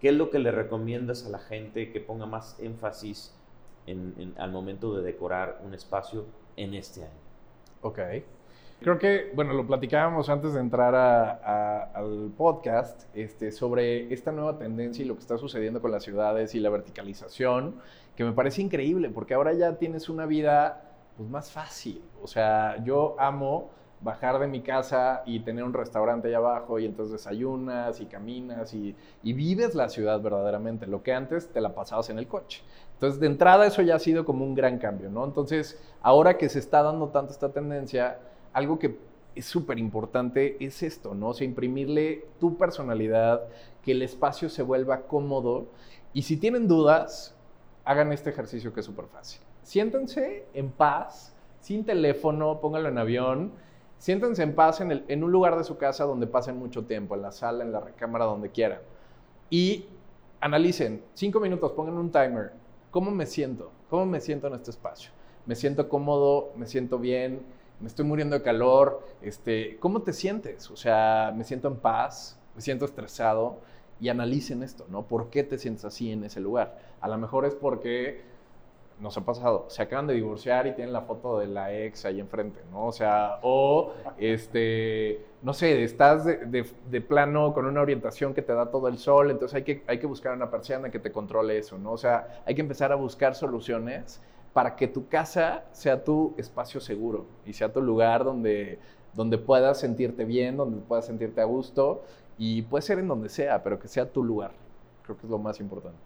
¿qué 0.00 0.08
es 0.10 0.14
lo 0.14 0.28
que 0.28 0.38
le 0.38 0.50
recomiendas 0.50 1.24
a 1.24 1.30
la 1.30 1.38
gente 1.38 1.90
que 1.92 2.00
ponga 2.00 2.26
más 2.26 2.58
énfasis 2.60 3.34
en- 3.86 4.14
en- 4.18 4.34
al 4.38 4.50
momento 4.52 4.94
de 4.96 5.02
decorar 5.02 5.60
un 5.64 5.74
espacio 5.74 6.24
en 6.56 6.74
este 6.74 7.02
año? 7.02 7.20
Ok. 7.82 7.98
Creo 8.80 8.98
que, 8.98 9.30
bueno, 9.34 9.52
lo 9.52 9.64
platicábamos 9.64 10.28
antes 10.28 10.54
de 10.54 10.60
entrar 10.60 10.94
al 10.94 12.32
podcast 12.36 13.04
este, 13.14 13.52
sobre 13.52 14.12
esta 14.12 14.32
nueva 14.32 14.58
tendencia 14.58 15.04
y 15.04 15.08
lo 15.08 15.14
que 15.14 15.20
está 15.20 15.38
sucediendo 15.38 15.80
con 15.80 15.92
las 15.92 16.02
ciudades 16.02 16.54
y 16.56 16.60
la 16.60 16.68
verticalización, 16.68 17.76
que 18.16 18.24
me 18.24 18.32
parece 18.32 18.60
increíble, 18.60 19.08
porque 19.08 19.34
ahora 19.34 19.52
ya 19.52 19.76
tienes 19.78 20.08
una 20.08 20.26
vida 20.26 20.82
pues, 21.16 21.28
más 21.30 21.52
fácil. 21.52 22.02
O 22.22 22.26
sea, 22.26 22.82
yo 22.82 23.14
amo 23.20 23.70
bajar 24.02 24.38
de 24.38 24.48
mi 24.48 24.62
casa 24.62 25.22
y 25.26 25.40
tener 25.40 25.64
un 25.64 25.72
restaurante 25.72 26.28
allá 26.28 26.38
abajo 26.38 26.78
y 26.78 26.86
entonces 26.86 27.12
desayunas 27.12 28.00
y 28.00 28.06
caminas 28.06 28.74
y, 28.74 28.96
y 29.22 29.32
vives 29.32 29.74
la 29.74 29.88
ciudad 29.88 30.20
verdaderamente, 30.20 30.86
lo 30.86 31.02
que 31.02 31.12
antes 31.12 31.48
te 31.52 31.60
la 31.60 31.74
pasabas 31.74 32.10
en 32.10 32.18
el 32.18 32.26
coche. 32.26 32.62
Entonces, 32.94 33.20
de 33.20 33.26
entrada, 33.26 33.66
eso 33.66 33.82
ya 33.82 33.96
ha 33.96 33.98
sido 33.98 34.24
como 34.24 34.44
un 34.44 34.54
gran 34.54 34.78
cambio, 34.78 35.10
¿no? 35.10 35.24
Entonces, 35.24 35.80
ahora 36.02 36.38
que 36.38 36.48
se 36.48 36.58
está 36.58 36.82
dando 36.82 37.08
tanto 37.08 37.32
esta 37.32 37.50
tendencia, 37.50 38.18
algo 38.52 38.78
que 38.78 38.96
es 39.34 39.46
súper 39.46 39.78
importante 39.78 40.56
es 40.64 40.82
esto, 40.82 41.14
¿no? 41.14 41.28
O 41.28 41.34
sea, 41.34 41.46
imprimirle 41.46 42.26
tu 42.38 42.56
personalidad, 42.56 43.42
que 43.82 43.92
el 43.92 44.02
espacio 44.02 44.48
se 44.48 44.62
vuelva 44.62 45.02
cómodo. 45.02 45.66
Y 46.12 46.22
si 46.22 46.36
tienen 46.36 46.68
dudas, 46.68 47.34
hagan 47.84 48.12
este 48.12 48.30
ejercicio 48.30 48.72
que 48.72 48.80
es 48.80 48.86
súper 48.86 49.06
fácil. 49.06 49.40
Siéntense 49.62 50.46
en 50.54 50.70
paz, 50.70 51.34
sin 51.60 51.84
teléfono, 51.84 52.60
pónganlo 52.60 52.88
en 52.88 52.98
avión. 52.98 53.52
Siéntense 54.02 54.42
en 54.42 54.54
paz 54.56 54.80
en, 54.80 54.90
el- 54.90 55.04
en 55.06 55.22
un 55.22 55.30
lugar 55.30 55.56
de 55.56 55.62
su 55.62 55.76
casa 55.76 56.02
donde 56.04 56.26
pasen 56.26 56.58
mucho 56.58 56.84
tiempo, 56.84 57.14
en 57.14 57.22
la 57.22 57.30
sala, 57.30 57.62
en 57.62 57.70
la 57.70 57.78
recámara, 57.80 58.24
donde 58.24 58.50
quieran. 58.50 58.80
Y 59.48 59.86
analicen, 60.40 61.02
cinco 61.14 61.38
minutos, 61.40 61.72
pongan 61.72 61.94
un 61.96 62.10
timer. 62.10 62.52
¿Cómo 62.90 63.10
me 63.12 63.26
siento? 63.26 63.70
¿Cómo 63.88 64.04
me 64.06 64.20
siento 64.20 64.48
en 64.48 64.54
este 64.54 64.70
espacio? 64.72 65.12
¿Me 65.46 65.54
siento 65.54 65.88
cómodo? 65.88 66.50
¿Me 66.56 66.66
siento 66.66 66.98
bien? 66.98 67.42
¿Me 67.80 67.86
estoy 67.86 68.04
muriendo 68.04 68.36
de 68.36 68.42
calor? 68.42 69.06
Este, 69.22 69.76
¿Cómo 69.78 70.02
te 70.02 70.12
sientes? 70.12 70.68
O 70.70 70.76
sea, 70.76 71.32
¿me 71.36 71.44
siento 71.44 71.68
en 71.68 71.76
paz? 71.76 72.38
¿Me 72.56 72.60
siento 72.60 72.84
estresado? 72.84 73.58
Y 74.00 74.08
analicen 74.08 74.64
esto, 74.64 74.84
¿no? 74.88 75.04
¿Por 75.06 75.30
qué 75.30 75.44
te 75.44 75.58
sientes 75.58 75.84
así 75.84 76.10
en 76.10 76.24
ese 76.24 76.40
lugar? 76.40 76.76
A 77.00 77.08
lo 77.08 77.18
mejor 77.18 77.44
es 77.46 77.54
porque 77.54 78.22
nos 79.00 79.16
ha 79.16 79.24
pasado, 79.24 79.66
se 79.68 79.82
acaban 79.82 80.06
de 80.06 80.14
divorciar 80.14 80.66
y 80.66 80.72
tienen 80.72 80.92
la 80.92 81.02
foto 81.02 81.38
de 81.38 81.46
la 81.48 81.72
ex 81.76 82.04
ahí 82.04 82.20
enfrente, 82.20 82.60
¿no? 82.70 82.86
O 82.86 82.92
sea, 82.92 83.38
o, 83.42 83.92
este, 84.18 85.24
no 85.42 85.52
sé, 85.54 85.82
estás 85.82 86.24
de, 86.24 86.64
de- 86.90 87.00
plano 87.00 87.52
con 87.52 87.66
una 87.66 87.80
orientación 87.80 88.32
que 88.34 88.42
te 88.42 88.52
da 88.54 88.70
todo 88.70 88.88
el 88.88 88.98
sol, 88.98 89.30
entonces 89.30 89.56
hay 89.56 89.62
que, 89.64 89.82
hay 89.86 89.98
que 89.98 90.06
buscar 90.06 90.34
una 90.34 90.50
persiana 90.50 90.90
que 90.90 90.98
te 90.98 91.10
controle 91.12 91.58
eso, 91.58 91.78
¿no? 91.78 91.92
O 91.92 91.98
sea, 91.98 92.42
hay 92.46 92.54
que 92.54 92.60
empezar 92.60 92.92
a 92.92 92.94
buscar 92.94 93.34
soluciones 93.34 94.20
para 94.52 94.76
que 94.76 94.86
tu 94.88 95.08
casa 95.08 95.64
sea 95.72 96.04
tu 96.04 96.34
espacio 96.36 96.80
seguro 96.80 97.26
y 97.46 97.54
sea 97.54 97.72
tu 97.72 97.80
lugar 97.82 98.22
donde, 98.24 98.78
donde 99.14 99.38
puedas 99.38 99.80
sentirte 99.80 100.24
bien, 100.24 100.56
donde 100.56 100.80
puedas 100.80 101.06
sentirte 101.06 101.40
a 101.40 101.44
gusto 101.44 102.04
y 102.38 102.62
puede 102.62 102.82
ser 102.82 102.98
en 102.98 103.08
donde 103.08 103.28
sea, 103.28 103.62
pero 103.62 103.78
que 103.78 103.88
sea 103.88 104.06
tu 104.10 104.22
lugar. 104.22 104.52
Creo 105.02 105.16
que 105.16 105.26
es 105.26 105.30
lo 105.30 105.38
más 105.38 105.58
importante. 105.60 105.98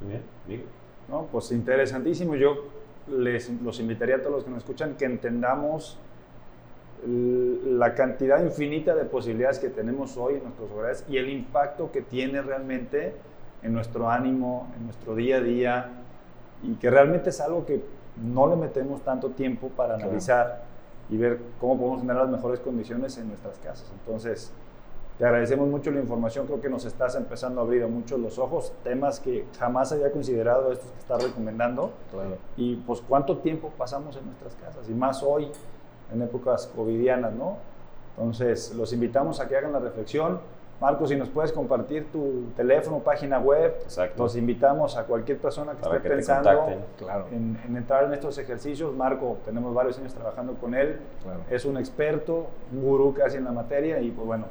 Muy 0.00 0.10
bien, 0.12 0.22
Miguel. 0.46 0.66
No, 1.08 1.26
pues 1.32 1.50
interesantísimo. 1.52 2.34
Yo 2.36 2.64
les 3.08 3.50
los 3.62 3.80
invitaría 3.80 4.16
a 4.16 4.18
todos 4.18 4.32
los 4.32 4.44
que 4.44 4.50
nos 4.50 4.58
escuchan 4.58 4.94
que 4.96 5.06
entendamos 5.06 5.98
la 7.06 7.94
cantidad 7.94 8.42
infinita 8.42 8.94
de 8.94 9.04
posibilidades 9.04 9.58
que 9.58 9.68
tenemos 9.68 10.16
hoy 10.16 10.34
en 10.34 10.42
nuestros 10.42 10.70
hogares 10.70 11.04
y 11.08 11.16
el 11.16 11.30
impacto 11.30 11.92
que 11.92 12.02
tiene 12.02 12.42
realmente 12.42 13.14
en 13.62 13.72
nuestro 13.72 14.10
ánimo, 14.10 14.68
en 14.76 14.84
nuestro 14.84 15.14
día 15.14 15.36
a 15.36 15.40
día, 15.40 15.90
y 16.62 16.74
que 16.74 16.90
realmente 16.90 17.30
es 17.30 17.40
algo 17.40 17.64
que 17.64 17.82
no 18.16 18.48
le 18.48 18.56
metemos 18.56 19.02
tanto 19.02 19.30
tiempo 19.30 19.68
para 19.68 19.94
analizar 19.94 20.64
y 21.08 21.16
ver 21.16 21.38
cómo 21.60 21.78
podemos 21.78 22.00
generar 22.00 22.22
las 22.22 22.32
mejores 22.32 22.60
condiciones 22.60 23.16
en 23.16 23.28
nuestras 23.28 23.58
casas. 23.58 23.90
Entonces, 24.00 24.52
te 25.18 25.24
agradecemos 25.26 25.66
mucho 25.68 25.90
la 25.90 25.98
información, 26.00 26.46
creo 26.46 26.60
que 26.60 26.68
nos 26.68 26.84
estás 26.84 27.16
empezando 27.16 27.60
a 27.60 27.64
abrir 27.64 27.82
a 27.82 27.88
muchos 27.88 28.20
los 28.20 28.38
ojos, 28.38 28.72
temas 28.84 29.18
que 29.18 29.44
jamás 29.58 29.90
había 29.92 30.12
considerado 30.12 30.70
estos 30.72 30.90
que 30.92 30.98
estás 31.00 31.22
recomendando. 31.24 31.90
Y 32.56 32.76
pues 32.76 33.02
cuánto 33.06 33.38
tiempo 33.38 33.72
pasamos 33.76 34.16
en 34.16 34.26
nuestras 34.26 34.54
casas, 34.54 34.88
y 34.88 34.92
más 34.94 35.22
hoy, 35.24 35.50
en 36.12 36.22
épocas 36.22 36.70
covidianas, 36.74 37.32
¿no? 37.34 37.56
Entonces, 38.16 38.74
los 38.74 38.92
invitamos 38.92 39.40
a 39.40 39.48
que 39.48 39.56
hagan 39.56 39.72
la 39.72 39.80
reflexión. 39.80 40.40
Marcos, 40.80 41.08
si 41.08 41.16
nos 41.16 41.28
puedes 41.28 41.50
compartir 41.52 42.06
tu 42.12 42.44
teléfono, 42.56 43.00
página 43.00 43.40
web, 43.40 43.74
Exacto. 43.82 44.22
los 44.22 44.36
invitamos 44.36 44.96
a 44.96 45.04
cualquier 45.04 45.38
persona 45.38 45.72
que 45.72 45.82
Para 45.82 45.96
esté 45.96 46.08
que 46.08 46.14
pensando. 46.14 46.50
Claro. 46.96 47.26
en, 47.32 47.58
en 47.66 47.76
entrar 47.76 48.04
en 48.04 48.12
estos 48.12 48.38
ejercicios. 48.38 48.94
Marco, 48.94 49.38
tenemos 49.44 49.74
varios 49.74 49.98
años 49.98 50.14
trabajando 50.14 50.54
con 50.54 50.74
él, 50.76 51.00
Claro. 51.24 51.40
es 51.50 51.64
un 51.64 51.76
experto, 51.76 52.46
un 52.72 52.82
gurú 52.82 53.12
casi 53.12 53.36
en 53.38 53.44
la 53.44 53.52
materia 53.52 54.00
y 54.00 54.12
pues 54.12 54.24
bueno, 54.24 54.44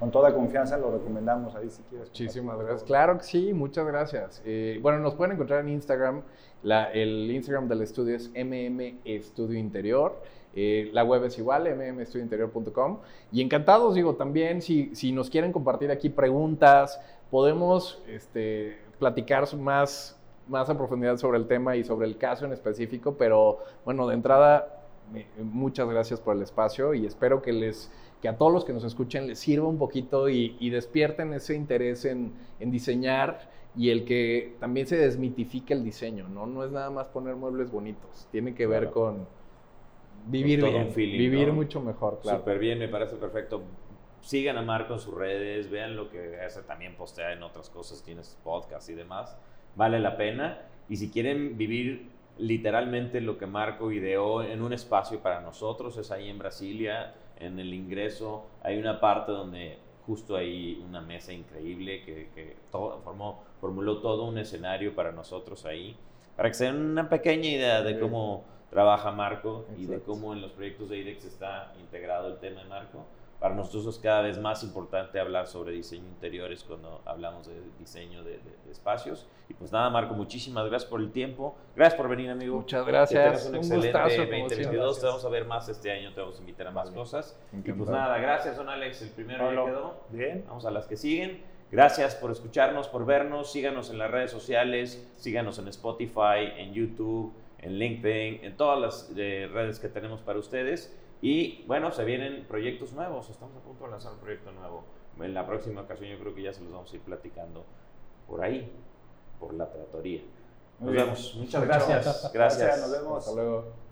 con 0.00 0.10
toda 0.10 0.34
confianza 0.34 0.78
lo 0.78 0.90
recomendamos 0.90 1.54
ahí 1.54 1.68
si 1.68 1.82
quieres. 1.82 2.08
Muchísimas 2.08 2.58
gracias. 2.58 2.84
Claro 2.84 3.18
que 3.18 3.24
sí, 3.24 3.52
muchas 3.52 3.86
gracias. 3.86 4.42
Eh, 4.46 4.80
bueno, 4.82 4.98
nos 4.98 5.14
pueden 5.14 5.34
encontrar 5.34 5.60
en 5.60 5.68
Instagram. 5.68 6.22
El 6.64 7.30
Instagram 7.30 7.68
del 7.68 7.82
estudio 7.82 8.16
es 8.16 8.30
MM 8.34 8.98
Estudio 9.04 9.58
Interior. 9.58 10.20
Eh, 10.56 10.90
la 10.92 11.04
web 11.04 11.24
es 11.26 11.38
igual, 11.38 11.68
mmestudiointerior.com. 11.74 12.98
Y 13.30 13.42
encantados, 13.42 13.94
digo, 13.94 14.16
también 14.16 14.62
si, 14.62 14.94
si 14.94 15.12
nos 15.12 15.28
quieren 15.28 15.52
compartir 15.52 15.90
aquí 15.90 16.08
preguntas, 16.08 16.98
podemos 17.30 18.02
este, 18.08 18.78
platicar 18.98 19.54
más, 19.56 20.18
más 20.48 20.70
a 20.70 20.76
profundidad 20.76 21.18
sobre 21.18 21.38
el 21.38 21.46
tema 21.46 21.76
y 21.76 21.84
sobre 21.84 22.06
el 22.06 22.16
caso 22.16 22.46
en 22.46 22.52
específico. 22.52 23.16
Pero 23.18 23.58
bueno, 23.84 24.08
de 24.08 24.14
entrada, 24.14 24.80
eh, 25.14 25.26
muchas 25.42 25.88
gracias 25.88 26.20
por 26.20 26.36
el 26.36 26.42
espacio 26.42 26.94
y 26.94 27.04
espero 27.04 27.42
que 27.42 27.52
les 27.52 27.90
que 28.20 28.28
a 28.28 28.36
todos 28.36 28.52
los 28.52 28.64
que 28.64 28.72
nos 28.72 28.84
escuchen 28.84 29.26
les 29.26 29.38
sirva 29.38 29.66
un 29.68 29.78
poquito 29.78 30.28
y, 30.28 30.56
y 30.60 30.70
despierten 30.70 31.32
ese 31.32 31.54
interés 31.54 32.04
en, 32.04 32.32
en 32.58 32.70
diseñar 32.70 33.50
y 33.76 33.90
el 33.90 34.04
que 34.04 34.56
también 34.60 34.86
se 34.86 34.96
desmitifique 34.96 35.72
el 35.74 35.84
diseño, 35.84 36.28
¿no? 36.28 36.46
No 36.46 36.64
es 36.64 36.70
nada 36.72 36.90
más 36.90 37.06
poner 37.08 37.36
muebles 37.36 37.70
bonitos, 37.70 38.26
tiene 38.30 38.54
que 38.54 38.66
ver 38.66 38.90
Claro. 38.90 38.92
con 38.94 39.26
vivir 40.26 40.62
bien, 40.62 40.90
feeling, 40.92 41.18
vivir 41.18 41.48
¿no? 41.48 41.54
mucho 41.54 41.80
mejor, 41.80 42.20
claro. 42.20 42.38
Súper 42.40 42.58
bien, 42.58 42.78
me 42.78 42.88
parece 42.88 43.16
perfecto. 43.16 43.62
Sigan 44.20 44.58
a 44.58 44.62
Marco 44.62 44.92
en 44.94 45.00
sus 45.00 45.14
redes, 45.14 45.70
vean 45.70 45.96
lo 45.96 46.10
que 46.10 46.38
hace, 46.40 46.60
también 46.62 46.94
postea 46.96 47.32
en 47.32 47.42
otras 47.42 47.70
cosas, 47.70 48.02
tienes 48.02 48.36
podcast 48.44 48.90
y 48.90 48.94
demás. 48.94 49.34
Vale 49.76 49.98
la 49.98 50.16
pena. 50.18 50.58
Y 50.90 50.96
si 50.96 51.08
quieren 51.10 51.56
vivir 51.56 52.10
literalmente 52.40 53.20
lo 53.20 53.38
que 53.38 53.46
Marco 53.46 53.92
ideó 53.92 54.42
en 54.42 54.62
un 54.62 54.72
espacio 54.72 55.20
para 55.20 55.40
nosotros, 55.40 55.96
es 55.98 56.10
ahí 56.10 56.28
en 56.28 56.38
Brasilia, 56.38 57.14
en 57.38 57.58
el 57.58 57.72
ingreso, 57.72 58.46
hay 58.62 58.78
una 58.78 59.00
parte 59.00 59.32
donde 59.32 59.78
justo 60.06 60.36
ahí 60.36 60.82
una 60.86 61.00
mesa 61.00 61.32
increíble 61.32 62.02
que, 62.02 62.30
que 62.34 62.56
todo, 62.70 63.00
formó, 63.02 63.44
formuló 63.60 63.98
todo 63.98 64.24
un 64.24 64.38
escenario 64.38 64.94
para 64.94 65.12
nosotros 65.12 65.64
ahí, 65.64 65.96
para 66.36 66.48
que 66.48 66.54
se 66.54 66.64
den 66.64 66.76
una 66.76 67.08
pequeña 67.08 67.48
idea 67.48 67.82
de 67.82 67.98
cómo 67.98 68.44
trabaja 68.70 69.10
Marco 69.10 69.66
y 69.76 69.86
de 69.86 70.00
cómo 70.00 70.32
en 70.32 70.40
los 70.40 70.52
proyectos 70.52 70.88
de 70.88 70.98
IDEX 70.98 71.24
está 71.24 71.74
integrado 71.80 72.28
el 72.28 72.38
tema 72.38 72.62
de 72.62 72.68
Marco. 72.68 73.04
Para 73.40 73.54
nosotros 73.54 73.86
es 73.86 73.98
cada 73.98 74.20
vez 74.20 74.38
más 74.38 74.62
importante 74.62 75.18
hablar 75.18 75.46
sobre 75.46 75.72
diseño 75.72 76.06
interiores 76.06 76.62
cuando 76.62 77.00
hablamos 77.06 77.46
de 77.46 77.54
diseño 77.78 78.22
de, 78.22 78.32
de- 78.32 78.56
de 78.66 78.70
espacios. 78.70 79.26
Y 79.48 79.54
pues 79.54 79.72
nada, 79.72 79.88
Marco, 79.88 80.12
muchísimas 80.14 80.68
gracias 80.68 80.90
por 80.90 81.00
el 81.00 81.10
tiempo. 81.10 81.56
Gracias 81.74 81.96
por 81.98 82.08
venir, 82.10 82.28
amigo. 82.30 82.56
Muchas 82.58 82.84
Que 82.84 82.90
gracias. 82.92 83.24
tengas 83.24 83.42
un, 83.46 83.50
Un 83.50 83.56
excelente 83.56 83.86
gustazo, 83.88 84.16
como 84.30 84.42
2022. 84.44 85.00
Te 85.00 85.06
vamos 85.06 85.24
a 85.24 85.28
ver 85.30 85.44
más 85.46 85.68
este 85.70 85.90
año, 85.90 86.12
te 86.12 86.20
vamos 86.20 86.36
a 86.36 86.40
invitar 86.40 86.66
a 86.66 86.70
más 86.70 86.84
Vale. 86.88 86.96
cosas. 86.96 87.40
Y 87.52 87.56
pues 87.56 87.66
Encantado. 87.68 87.96
nada, 87.98 88.18
gracias, 88.18 88.56
don 88.58 88.68
Alex. 88.68 89.02
El 89.02 89.08
primero 89.10 89.38
ya 89.50 89.56
Pablo, 89.56 89.64
quedó. 89.64 90.00
Bien. 90.10 90.44
Vamos 90.46 90.66
a 90.66 90.70
las 90.70 90.86
que 90.86 90.96
siguen. 90.98 91.42
Gracias 91.72 92.16
por 92.16 92.30
escucharnos, 92.32 92.88
por 92.88 93.06
vernos. 93.06 93.50
Síganos 93.52 93.88
en 93.90 93.96
las 93.98 94.10
redes 94.10 94.30
sociales, 94.30 95.08
síganos 95.16 95.58
en 95.58 95.68
Spotify, 95.68 96.52
en 96.58 96.74
YouTube, 96.74 97.32
en 97.58 97.78
LinkedIn, 97.78 98.44
en 98.44 98.56
todas 98.58 98.78
las 98.78 99.12
eh, 99.16 99.48
redes 99.50 99.78
que 99.80 99.88
tenemos 99.88 100.20
para 100.20 100.38
ustedes. 100.38 100.94
Y 101.22 101.64
bueno, 101.66 101.92
se 101.92 102.04
vienen 102.04 102.46
proyectos 102.46 102.92
nuevos. 102.92 103.28
Estamos 103.28 103.56
a 103.56 103.60
punto 103.60 103.84
de 103.84 103.90
lanzar 103.90 104.12
un 104.12 104.18
proyecto 104.20 104.52
nuevo. 104.52 104.84
En 105.18 105.34
la 105.34 105.46
próxima 105.46 105.82
ocasión 105.82 106.10
yo 106.10 106.18
creo 106.18 106.34
que 106.34 106.42
ya 106.42 106.52
se 106.52 106.62
los 106.62 106.72
vamos 106.72 106.90
a 106.92 106.96
ir 106.96 107.02
platicando 107.02 107.64
por 108.26 108.42
ahí, 108.42 108.72
por 109.38 109.52
la 109.52 109.70
tratoría. 109.70 110.22
Nos 110.78 110.92
bien. 110.92 111.04
vemos. 111.04 111.34
Muchas 111.36 111.62
Muchas 111.62 111.66
gracias. 111.66 112.04
gracias. 112.04 112.32
Gracias. 112.32 112.80
Nos 112.80 112.90
vemos. 112.90 113.18
Hasta 113.18 113.34
luego. 113.34 113.89